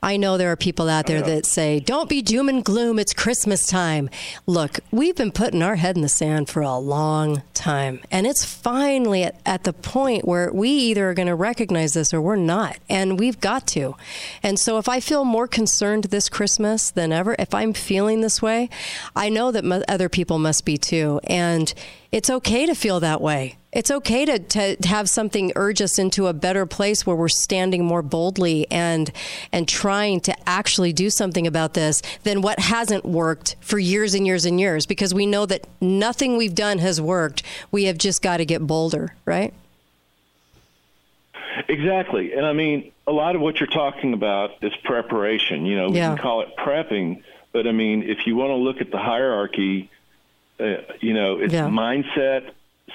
I 0.02 0.16
know 0.16 0.36
there 0.36 0.52
are 0.52 0.56
people 0.56 0.88
out 0.88 1.06
there 1.06 1.22
that 1.22 1.44
say, 1.44 1.80
don't 1.80 2.08
be 2.08 2.22
doom 2.22 2.48
and 2.48 2.64
gloom, 2.64 2.98
it's 2.98 3.12
Christmas 3.12 3.66
time. 3.66 4.08
Look, 4.46 4.78
we've 4.92 5.16
been 5.16 5.32
putting 5.32 5.62
our 5.62 5.76
head 5.76 5.96
in 5.96 6.02
the 6.02 6.08
sand 6.08 6.48
for 6.48 6.62
a 6.62 6.76
long 6.78 7.42
time, 7.52 8.00
and 8.10 8.26
it's 8.26 8.44
finally 8.44 9.24
at, 9.24 9.40
at 9.44 9.64
the 9.64 9.72
point 9.72 10.26
where 10.26 10.52
we 10.52 10.70
either 10.70 11.10
are 11.10 11.14
going 11.14 11.28
to 11.28 11.34
recognize 11.34 11.94
this 11.94 12.14
or 12.14 12.20
we're 12.20 12.36
not, 12.36 12.78
and 12.88 13.18
we've 13.18 13.40
got 13.40 13.66
to. 13.68 13.96
And 14.42 14.58
so 14.58 14.78
if 14.78 14.88
I 14.88 15.00
feel 15.00 15.24
more 15.24 15.48
concerned 15.48 16.04
this 16.04 16.28
Christmas 16.28 16.90
than 16.90 17.12
ever, 17.12 17.34
if 17.38 17.52
I'm 17.52 17.72
feeling 17.72 18.20
this 18.20 18.40
way, 18.40 18.70
I 19.16 19.28
know 19.28 19.50
that 19.50 19.64
mo- 19.64 19.82
other 19.88 20.08
people 20.08 20.38
must 20.38 20.64
be 20.64 20.78
too. 20.78 21.20
And 21.24 21.74
it's 22.12 22.30
okay 22.30 22.66
to 22.66 22.74
feel 22.74 23.00
that 23.00 23.20
way. 23.20 23.57
It's 23.70 23.90
okay 23.90 24.24
to, 24.24 24.38
to 24.38 24.76
have 24.88 25.10
something 25.10 25.52
urge 25.54 25.82
us 25.82 25.98
into 25.98 26.26
a 26.26 26.32
better 26.32 26.64
place 26.64 27.06
where 27.06 27.14
we're 27.14 27.28
standing 27.28 27.84
more 27.84 28.00
boldly 28.00 28.66
and 28.70 29.10
and 29.52 29.68
trying 29.68 30.20
to 30.22 30.34
actually 30.48 30.94
do 30.94 31.10
something 31.10 31.46
about 31.46 31.74
this 31.74 32.00
than 32.22 32.40
what 32.40 32.58
hasn't 32.58 33.04
worked 33.04 33.56
for 33.60 33.78
years 33.78 34.14
and 34.14 34.26
years 34.26 34.46
and 34.46 34.58
years 34.58 34.86
because 34.86 35.12
we 35.12 35.26
know 35.26 35.44
that 35.44 35.66
nothing 35.82 36.38
we've 36.38 36.54
done 36.54 36.78
has 36.78 36.98
worked. 36.98 37.42
We 37.70 37.84
have 37.84 37.98
just 37.98 38.22
got 38.22 38.38
to 38.38 38.46
get 38.46 38.66
bolder, 38.66 39.14
right? 39.26 39.52
Exactly. 41.68 42.32
And 42.32 42.46
I 42.46 42.54
mean, 42.54 42.90
a 43.06 43.12
lot 43.12 43.34
of 43.36 43.42
what 43.42 43.60
you're 43.60 43.66
talking 43.66 44.14
about 44.14 44.52
is 44.62 44.72
preparation. 44.84 45.66
You 45.66 45.76
know, 45.76 45.90
we 45.90 45.98
Yeah. 45.98 46.08
can 46.14 46.18
call 46.18 46.40
it 46.40 46.56
prepping, 46.56 47.22
but 47.52 47.66
I 47.66 47.72
mean, 47.72 48.02
if 48.04 48.26
you 48.26 48.34
want 48.34 48.50
to 48.50 48.54
look 48.54 48.80
at 48.80 48.90
the 48.90 48.98
hierarchy, 48.98 49.90
uh, 50.58 50.76
you 51.00 51.12
know, 51.12 51.38
it's 51.38 51.52
Yeah. 51.52 51.68
mindset, 51.68 52.50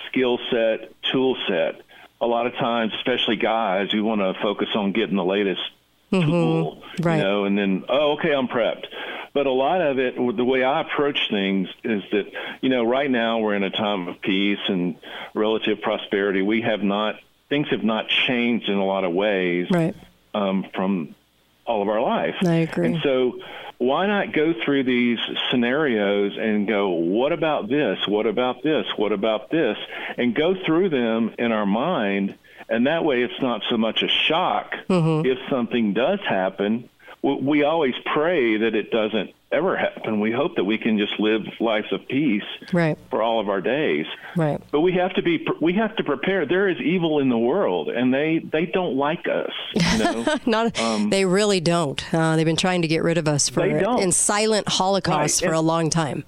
skill 0.07 0.39
set, 0.51 0.91
tool 1.11 1.37
set. 1.47 1.81
A 2.21 2.25
lot 2.27 2.47
of 2.47 2.53
times, 2.53 2.93
especially 2.95 3.35
guys, 3.35 3.93
we 3.93 4.01
want 4.01 4.21
to 4.21 4.33
focus 4.41 4.69
on 4.75 4.91
getting 4.93 5.15
the 5.17 5.25
latest 5.25 5.61
tool, 6.11 6.83
Right. 7.01 7.17
you 7.17 7.23
know, 7.23 7.45
and 7.45 7.57
then, 7.57 7.83
oh, 7.89 8.13
okay, 8.13 8.33
I'm 8.33 8.47
prepped. 8.47 8.85
But 9.33 9.47
a 9.47 9.51
lot 9.51 9.81
of 9.81 9.97
it, 9.97 10.15
the 10.15 10.45
way 10.45 10.63
I 10.63 10.81
approach 10.81 11.29
things 11.31 11.67
is 11.83 12.03
that, 12.11 12.31
you 12.61 12.69
know, 12.69 12.83
right 12.83 13.09
now 13.09 13.39
we're 13.39 13.55
in 13.55 13.63
a 13.63 13.71
time 13.71 14.07
of 14.07 14.21
peace 14.21 14.59
and 14.67 14.95
relative 15.33 15.81
prosperity. 15.81 16.43
We 16.43 16.61
have 16.61 16.83
not, 16.83 17.15
things 17.49 17.67
have 17.71 17.83
not 17.83 18.09
changed 18.09 18.69
in 18.69 18.75
a 18.77 18.85
lot 18.85 19.03
of 19.05 19.11
ways 19.11 19.67
Right. 19.71 19.95
um, 20.35 20.67
from 20.75 21.15
all 21.65 21.81
of 21.81 21.87
our 21.89 22.01
life. 22.01 22.35
I 22.45 22.55
agree. 22.55 22.87
And 22.87 22.97
so, 23.03 23.39
why 23.77 24.07
not 24.07 24.33
go 24.33 24.53
through 24.63 24.83
these 24.83 25.19
scenarios 25.51 26.37
and 26.39 26.67
go, 26.67 26.89
what 26.89 27.31
about 27.33 27.67
this? 27.69 27.97
What 28.07 28.25
about 28.25 28.63
this? 28.63 28.85
What 28.97 29.11
about 29.11 29.49
this? 29.49 29.77
And 30.17 30.33
go 30.35 30.55
through 30.65 30.89
them 30.89 31.33
in 31.37 31.51
our 31.51 31.65
mind. 31.65 32.35
And 32.69 32.87
that 32.87 33.03
way, 33.03 33.23
it's 33.23 33.41
not 33.41 33.61
so 33.69 33.77
much 33.77 34.03
a 34.03 34.07
shock 34.07 34.73
Mm-hmm. 34.89 35.25
if 35.29 35.37
something 35.49 35.93
does 35.93 36.19
happen. 36.27 36.89
We- 37.21 37.35
We 37.41 37.63
always 37.63 37.95
pray 38.05 38.57
that 38.57 38.73
it 38.75 38.89
doesn't 38.91 39.31
ever 39.53 39.77
happen. 39.77 40.19
We 40.19 40.31
hope 40.31 40.55
that 40.55 40.63
we 40.63 40.77
can 40.77 40.97
just 40.97 41.19
live 41.19 41.41
lives 41.59 41.91
of 41.93 42.07
peace 42.07 42.43
Right. 42.73 42.97
for 43.09 43.21
all 43.21 43.39
of 43.39 43.47
our 43.49 43.61
days. 43.61 44.05
Right. 44.35 44.59
But 44.71 44.81
we 44.81 44.93
have 44.93 45.13
to 45.15 45.21
be 45.21 45.45
we 45.61 45.73
have 45.73 45.95
to 45.97 46.03
prepare. 46.03 46.45
There 46.45 46.67
is 46.67 46.77
evil 46.81 47.19
in 47.19 47.29
the 47.29 47.37
world, 47.37 47.89
and 47.89 48.13
they 48.13 48.39
they 48.39 48.65
don't 48.65 48.95
like 48.95 49.27
us. 49.27 49.51
You 49.75 50.03
know, 50.03 50.35
Not, 50.45 50.73
they 51.09 51.25
really 51.25 51.59
don't. 51.59 52.01
Uh, 52.13 52.35
they've 52.35 52.45
been 52.45 52.55
trying 52.55 52.81
to 52.81 52.87
get 52.87 53.03
rid 53.03 53.17
of 53.17 53.27
us 53.27 53.47
for 53.49 53.63
in 53.65 54.11
silent 54.11 54.67
holocausts 54.67 55.41
Right, 55.41 55.49
for 55.49 55.53
a 55.53 55.61
long 55.61 55.89
time. 55.89 56.23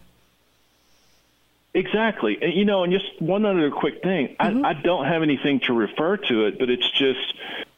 Exactly. 1.73 2.37
And, 2.41 2.53
you 2.53 2.63
know, 2.63 2.83
and 2.83 2.93
just 2.93 3.21
one 3.21 3.45
other 3.45 3.69
quick 3.69 4.01
thing. 4.01 4.35
I, 4.39 4.47
I 4.61 4.73
don't 4.73 5.05
have 5.07 5.23
anything 5.23 5.59
to 5.61 5.73
refer 5.73 6.15
to 6.17 6.45
it, 6.45 6.57
but 6.57 6.69
it's 6.69 6.89
just 6.91 7.33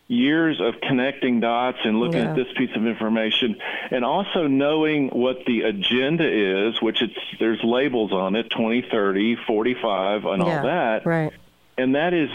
years 0.08 0.62
of 0.62 0.80
connecting 0.82 1.40
dots 1.42 1.80
and 1.84 2.00
looking 2.00 2.22
Yeah. 2.22 2.30
at 2.30 2.36
this 2.36 2.48
piece 2.58 2.74
of 2.76 2.86
information 2.88 3.58
and 3.92 4.06
also 4.06 4.48
knowing 4.48 5.10
what 5.10 5.46
the 5.46 5.62
agenda 5.64 6.26
is, 6.68 6.82
which 6.82 7.02
it's 7.02 7.18
there's 7.40 7.62
labels 7.64 8.12
on 8.14 8.36
it, 8.36 8.50
20, 8.50 8.84
30, 8.90 9.36
45 9.36 10.26
and 10.26 10.44
Yeah, 10.44 10.58
all 10.58 10.64
that. 10.66 11.06
Right. 11.06 11.32
And 11.78 11.96
that 11.96 12.14
is 12.14 12.30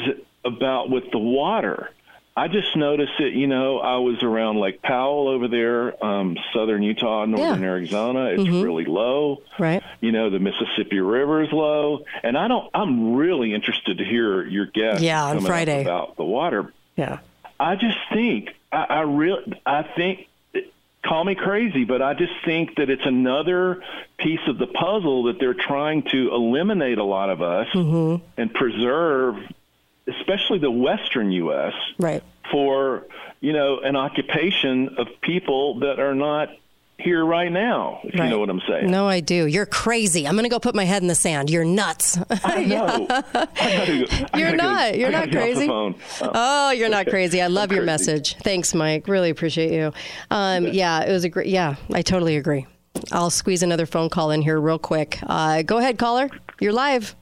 about 0.45 0.91
with 0.91 1.11
the 1.13 1.19
water. 1.19 1.91
I 2.35 2.49
just 2.49 2.75
noticed 2.77 3.13
it, 3.21 3.35
you 3.35 3.47
know, 3.47 3.79
I 3.79 3.97
was 3.99 4.23
around 4.23 4.59
Lake 4.59 4.81
Powell 4.81 5.29
over 5.29 5.49
there, 5.49 6.03
um, 6.03 6.39
southern 6.55 6.83
Utah, 6.83 7.27
northern 7.27 7.63
Arizona. 7.63 8.27
It's 8.27 8.43
Mhm. 8.43 8.63
really 8.65 8.85
low 8.87 9.43
Right. 9.59 9.83
you 10.01 10.13
know 10.13 10.31
the 10.31 10.39
mississippi 10.39 10.99
river 11.01 11.43
is 11.43 11.53
low 11.53 12.05
and 12.23 12.37
i 12.37 12.49
don't 12.49 12.69
i'm 12.75 13.15
really 13.15 13.53
interested 13.55 13.99
to 13.99 14.05
hear 14.05 14.43
your 14.45 14.67
guest 14.67 15.03
Yeah, 15.03 15.23
on 15.25 15.41
Friday. 15.41 15.83
about 15.83 16.17
the 16.17 16.25
water 16.25 16.73
Yeah. 16.97 17.19
I 17.61 17.77
just 17.77 17.99
think 18.13 18.51
i, 18.71 18.85
I 18.89 19.01
really 19.03 19.61
i 19.67 19.83
think 19.97 20.29
call 21.05 21.25
me 21.25 21.35
crazy 21.35 21.85
but 21.85 22.01
i 22.03 22.15
just 22.15 22.33
think 22.45 22.77
that 22.77 22.89
it's 22.91 23.05
another 23.07 23.83
piece 24.19 24.41
of 24.47 24.59
the 24.59 24.67
puzzle 24.69 25.25
that 25.25 25.39
they're 25.41 25.55
trying 25.55 26.03
to 26.05 26.33
eliminate 26.33 26.99
a 26.99 27.05
lot 27.05 27.29
of 27.31 27.43
us 27.43 27.69
Mm-hmm. 27.75 28.25
and 28.37 28.53
preserve 28.55 29.37
especially 30.07 30.59
the 30.59 30.71
western 30.71 31.31
us 31.33 31.75
Right. 31.99 32.23
for 32.51 33.07
you 33.41 33.53
know 33.53 33.81
an 33.81 33.97
occupation 33.97 34.97
of 34.99 35.09
people 35.21 35.81
that 35.81 35.99
are 36.01 36.15
not 36.15 36.49
here 37.03 37.25
right 37.25 37.51
now 37.53 38.01
if 38.05 38.15
you 38.15 38.23
know 38.25 38.39
what 38.39 38.49
i'm 38.51 38.61
saying 38.69 38.91
No, 38.91 39.09
I 39.09 39.21
do. 39.21 39.47
You're 39.47 39.67
crazy. 39.67 40.27
I'm 40.27 40.35
going 40.35 40.45
to 40.45 40.49
go 40.51 40.59
put 40.61 40.75
my 40.75 40.85
head 40.85 41.03
in 41.03 41.09
the 41.09 41.15
sand. 41.15 41.51
You're 41.51 41.65
nuts. 41.65 42.19
I 42.45 42.65
know. 42.65 42.85
I 42.85 43.07
go- 43.07 43.47
I 43.61 44.29
You're 44.39 44.51
go- 44.51 44.57
not. 44.57 44.99
You're 44.99 45.11
not 45.11 45.31
gotta 45.31 45.55
get 45.55 45.69
off 45.69 45.95
the 45.95 45.97
crazy. 45.99 46.25
Uh, 46.25 46.31
Oh, 46.35 46.71
you're 46.73 46.89
not 46.89 47.07
crazy. 47.07 47.41
I 47.43 47.47
love 47.49 47.71
I'm 47.71 47.77
your 47.77 47.85
crazy. 47.85 48.11
message. 48.13 48.37
Thanks, 48.39 48.75
Mike. 48.75 49.09
Really 49.09 49.31
appreciate 49.31 49.73
you. 49.73 49.93
Um, 50.31 50.67
yeah, 50.69 51.01
it 51.05 51.13
was 51.13 51.25
a 51.25 51.29
great. 51.29 51.47
Yeah, 51.49 51.77
I 51.93 52.03
totally 52.03 52.37
agree. 52.37 52.67
I'll 53.11 53.31
squeeze 53.31 53.63
another 53.63 53.87
phone 53.87 54.09
call 54.11 54.31
in 54.31 54.43
here 54.43 54.61
real 54.61 54.79
quick. 54.79 55.19
Uh, 55.23 55.63
go 55.63 55.79
ahead, 55.79 55.99
caller. 55.99 56.29
You're 56.61 56.73
live. 56.73 57.15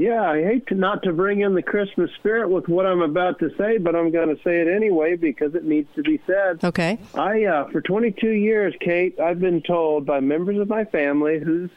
Yeah, 0.00 0.22
I 0.22 0.42
hate 0.42 0.66
to 0.68 0.74
not 0.74 1.02
to 1.02 1.12
bring 1.12 1.42
in 1.42 1.52
the 1.54 1.60
Christmas 1.60 2.10
spirit 2.14 2.48
with 2.48 2.68
what 2.68 2.86
I'm 2.86 3.02
about 3.02 3.38
to 3.40 3.54
say, 3.58 3.76
but 3.76 3.94
I'm 3.94 4.10
going 4.10 4.34
to 4.34 4.42
say 4.42 4.62
it 4.62 4.66
anyway 4.66 5.14
because 5.16 5.54
it 5.54 5.64
needs 5.64 5.94
to 5.94 6.02
be 6.02 6.18
said. 6.26 6.64
Okay. 6.64 6.98
I, 7.14 7.44
uh, 7.44 7.68
for 7.68 7.82
22 7.82 8.26
years, 8.30 8.72
Kate, 8.80 9.20
I've 9.20 9.40
been 9.40 9.60
told 9.60 10.06
by 10.06 10.20
members 10.20 10.56
of 10.56 10.70
my 10.70 10.86
family 10.86 11.38
whose 11.38 11.68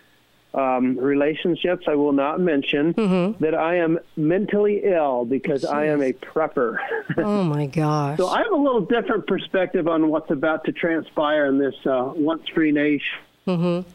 um, 0.53 0.97
relationships 0.97 1.84
I 1.86 1.95
will 1.95 2.13
not 2.13 2.39
mention 2.39 2.93
Mm-hmm. 2.93 3.43
that 3.43 3.55
I 3.55 3.80
am 3.80 3.99
mentally 4.15 4.84
ill 4.86 5.26
because 5.26 5.65
I 5.65 5.88
am 5.88 6.01
a 6.01 6.13
prepper. 6.13 6.78
Oh 7.17 7.43
my 7.43 7.65
gosh. 7.65 8.19
So 8.19 8.28
I 8.30 8.38
have 8.38 8.53
a 8.53 8.55
little 8.55 8.86
different 8.86 9.28
perspective 9.28 9.89
on 9.89 10.07
what's 10.07 10.32
about 10.32 10.63
to 10.63 10.71
transpire 10.71 11.47
in 11.47 11.57
this 11.57 11.76
uh, 11.86 12.13
once 12.15 12.47
free 12.47 12.71
nation. 12.71 13.19
Mm-hmm. 13.45 13.89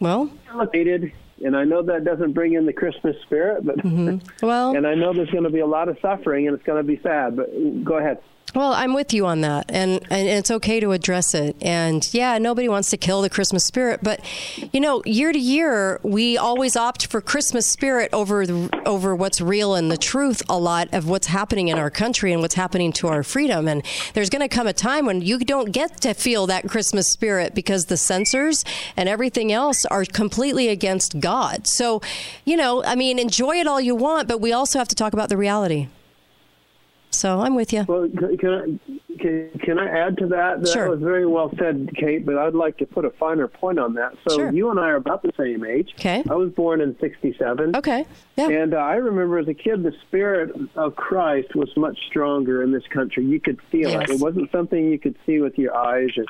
Well, 0.00 0.30
and 1.42 1.56
I 1.56 1.64
know 1.64 1.82
that 1.82 2.04
doesn't 2.04 2.32
bring 2.32 2.54
in 2.54 2.66
the 2.66 2.72
Christmas 2.72 3.16
spirit, 3.22 3.64
but 3.64 3.76
Mm-hmm. 3.78 4.46
well, 4.46 4.76
and 4.76 4.86
I 4.86 4.94
know 4.94 5.12
there's 5.12 5.30
going 5.30 5.44
to 5.44 5.50
be 5.50 5.60
a 5.60 5.66
lot 5.66 5.88
of 5.88 5.98
suffering, 6.00 6.46
and 6.46 6.54
it's 6.56 6.64
going 6.64 6.78
to 6.78 6.86
be 6.86 7.00
sad. 7.02 7.36
But 7.36 7.50
go 7.84 7.98
ahead. 7.98 8.18
Well, 8.54 8.74
I'm 8.74 8.92
with 8.92 9.14
you 9.14 9.24
on 9.24 9.40
that, 9.40 9.70
and, 9.70 9.92
and 10.10 10.28
it's 10.28 10.50
okay 10.50 10.78
to 10.78 10.92
address 10.92 11.32
it. 11.32 11.56
And 11.62 12.06
yeah, 12.12 12.36
nobody 12.36 12.68
wants 12.68 12.90
to 12.90 12.98
kill 12.98 13.22
the 13.22 13.30
Christmas 13.30 13.64
spirit, 13.64 14.00
but 14.02 14.20
you 14.74 14.80
know, 14.80 15.02
year 15.06 15.32
to 15.32 15.38
year, 15.38 15.98
we 16.02 16.36
always 16.36 16.76
opt 16.76 17.06
for 17.06 17.22
Christmas 17.22 17.66
spirit 17.66 18.10
over 18.12 18.46
the, 18.46 18.82
over 18.84 19.16
what's 19.16 19.40
real 19.40 19.74
and 19.74 19.90
the 19.90 19.96
truth. 19.96 20.42
A 20.50 20.58
lot 20.58 20.92
of 20.92 21.08
what's 21.08 21.28
happening 21.28 21.68
in 21.68 21.78
our 21.78 21.90
country 21.90 22.30
and 22.30 22.42
what's 22.42 22.54
happening 22.54 22.92
to 22.94 23.08
our 23.08 23.22
freedom. 23.22 23.68
And 23.68 23.82
there's 24.12 24.28
going 24.28 24.46
to 24.46 24.54
come 24.54 24.66
a 24.66 24.74
time 24.74 25.06
when 25.06 25.22
you 25.22 25.38
don't 25.38 25.72
get 25.72 26.02
to 26.02 26.12
feel 26.12 26.46
that 26.48 26.68
Christmas 26.68 27.08
spirit 27.08 27.54
because 27.54 27.86
the 27.86 27.96
censors 27.96 28.66
and 28.98 29.08
everything 29.08 29.50
else 29.50 29.86
are 29.86 30.04
completely 30.04 30.68
against 30.68 31.20
God. 31.20 31.66
So, 31.66 32.02
you 32.44 32.58
know, 32.58 32.84
I 32.84 32.96
mean, 32.96 33.18
enjoy 33.18 33.56
it 33.56 33.66
all 33.66 33.80
you 33.80 33.94
want, 33.94 34.28
but 34.28 34.42
we 34.42 34.52
also 34.52 34.78
have 34.78 34.88
to 34.88 34.94
talk 34.94 35.14
about 35.14 35.30
the 35.30 35.38
reality. 35.38 35.88
So 37.12 37.40
I'm 37.40 37.54
with 37.54 37.72
you. 37.72 37.84
Well, 37.86 38.08
can, 38.08 38.36
can 38.38 38.50
I 38.50 38.98
can, 39.20 39.50
can 39.62 39.78
I 39.78 39.86
add 40.06 40.16
to 40.18 40.26
that? 40.28 40.62
That 40.62 40.68
Sure. 40.68 40.88
was 40.90 41.00
very 41.00 41.26
well 41.26 41.52
said, 41.58 41.90
Kate. 41.94 42.24
But 42.24 42.38
I'd 42.38 42.54
like 42.54 42.78
to 42.78 42.86
put 42.86 43.04
a 43.04 43.10
finer 43.10 43.46
point 43.46 43.78
on 43.78 43.94
that. 43.94 44.14
So 44.26 44.36
Sure. 44.36 44.52
you 44.52 44.70
and 44.70 44.80
I 44.80 44.88
are 44.88 44.96
about 44.96 45.22
the 45.22 45.32
same 45.38 45.64
age. 45.64 45.90
Okay. 46.00 46.24
I 46.28 46.34
was 46.34 46.50
born 46.52 46.80
in 46.80 46.96
'67. 46.98 47.76
Okay. 47.76 48.06
Yeah. 48.36 48.48
And 48.48 48.74
uh, 48.74 48.78
I 48.78 48.94
remember 48.94 49.38
as 49.38 49.46
a 49.48 49.54
kid, 49.54 49.82
the 49.82 49.92
spirit 50.08 50.52
of 50.74 50.96
Christ 50.96 51.54
was 51.54 51.70
much 51.76 51.98
stronger 52.08 52.62
in 52.62 52.72
this 52.72 52.86
country. 52.88 53.24
You 53.24 53.38
could 53.40 53.60
feel 53.70 53.90
Yes. 53.90 54.08
it. 54.08 54.14
It 54.14 54.20
wasn't 54.20 54.50
something 54.50 54.90
you 54.90 54.98
could 54.98 55.16
see 55.26 55.38
with 55.40 55.58
your 55.58 55.76
eyes 55.76 56.08
or, 56.16 56.24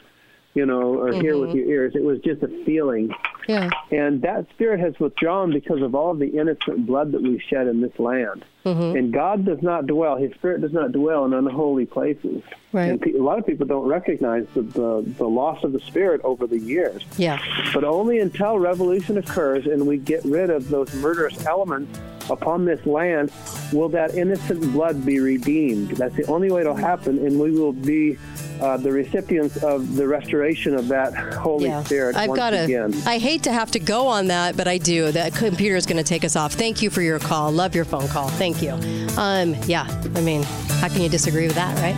you 0.55 0.67
know, 0.67 0.99
or 1.01 1.13
hear 1.13 1.39
with 1.39 1.51
Mhm. 1.51 1.55
your 1.55 1.67
ears. 1.67 1.93
It 1.95 2.03
was 2.03 2.19
just 2.21 2.43
a 2.43 2.49
feeling. 2.65 3.15
Yeah. 3.49 3.71
And 3.93 4.21
that 4.23 4.47
spirit 4.51 4.81
has 4.81 4.99
withdrawn 5.01 5.53
because 5.53 5.81
of 5.81 5.95
all 5.95 6.13
the 6.15 6.27
innocent 6.39 6.87
blood 6.87 7.13
that 7.13 7.23
we've 7.23 7.41
shed 7.43 7.69
in 7.69 7.81
this 7.81 7.97
land. 7.99 8.45
Mhm. 8.65 8.99
And 8.99 9.13
God 9.13 9.45
does 9.45 9.61
not 9.63 9.87
dwell, 9.87 10.17
His 10.17 10.33
Spirit 10.35 10.61
does 10.61 10.73
not 10.73 10.93
dwell 10.93 11.25
in 11.25 11.33
unholy 11.35 11.87
places. 11.87 12.43
Right. 12.73 12.87
And 12.91 13.01
pe- 13.01 13.13
a 13.13 13.23
lot 13.23 13.39
of 13.39 13.47
people 13.47 13.67
don't 13.67 13.87
recognize 13.87 14.47
the, 14.55 14.63
the, 14.63 15.05
the 15.19 15.29
loss 15.29 15.63
of 15.65 15.73
the 15.73 15.81
Spirit 15.81 16.21
over 16.25 16.47
the 16.47 16.59
years. 16.59 17.03
Yeah. 17.19 17.39
But 17.75 17.85
only 17.85 18.21
until 18.21 18.59
revolution 18.59 19.19
occurs 19.19 19.67
and 19.67 19.87
we 19.87 19.99
get 19.99 20.25
rid 20.25 20.49
of 20.51 20.69
those 20.71 20.93
murderous 20.95 21.45
elements 21.47 21.99
upon 22.31 22.65
this 22.65 22.85
land 22.87 23.31
will 23.73 23.89
that 23.91 24.15
innocent 24.15 24.61
blood 24.73 25.05
be 25.05 25.19
redeemed. 25.19 25.91
That's 25.97 26.15
the 26.15 26.25
only 26.27 26.51
way 26.51 26.61
it'll 26.61 26.75
happen, 26.75 27.19
and 27.19 27.39
we 27.39 27.51
will 27.51 27.73
be 27.73 28.17
uh, 28.61 28.77
the 28.77 28.93
recipients 28.93 29.57
of 29.65 29.97
the 29.97 30.07
restoration 30.07 30.75
of 30.75 30.87
that 30.89 31.15
Holy 31.35 31.69
yeah. 31.69 31.83
Spirit 31.83 32.15
I've 32.17 32.29
once 32.29 32.39
got 32.39 32.51
to. 32.51 32.61
again. 32.65 32.95
I 33.07 33.19
hate 33.19 33.43
to 33.45 33.53
have 33.53 33.71
to 33.73 33.81
go 33.81 34.07
on 34.07 34.29
that, 34.29 34.57
but 34.57 34.69
I 34.69 34.79
do. 34.79 35.11
The 35.11 35.33
computer 35.35 35.75
is 35.77 35.85
going 35.85 35.97
to 35.97 36.05
take 36.05 36.25
us 36.25 36.37
off. 36.37 36.53
Thank 36.53 36.81
you 36.81 36.91
for 36.91 37.03
your 37.03 37.19
call. 37.19 37.51
Love 37.51 37.75
your 37.75 37.85
phone 37.85 38.07
call. 38.09 38.29
Thank 38.29 38.52
you. 38.61 38.73
Um, 39.17 39.55
yeah. 39.67 39.87
I 40.17 40.21
mean, 40.21 40.43
how 40.43 40.89
can 40.89 41.01
you 41.01 41.09
disagree 41.09 41.47
with 41.47 41.55
that, 41.55 41.79
right? 41.79 41.95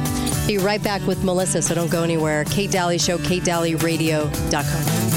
Be 0.46 0.58
right 0.58 0.82
back 0.82 1.06
with 1.06 1.24
Melissa, 1.24 1.62
so 1.62 1.74
don't 1.74 1.90
go 1.90 2.02
anywhere. 2.02 2.44
Kate 2.44 2.70
Dalley 2.70 2.98
Show, 2.98 3.16
KateDalleyRadio.com. 3.16 5.13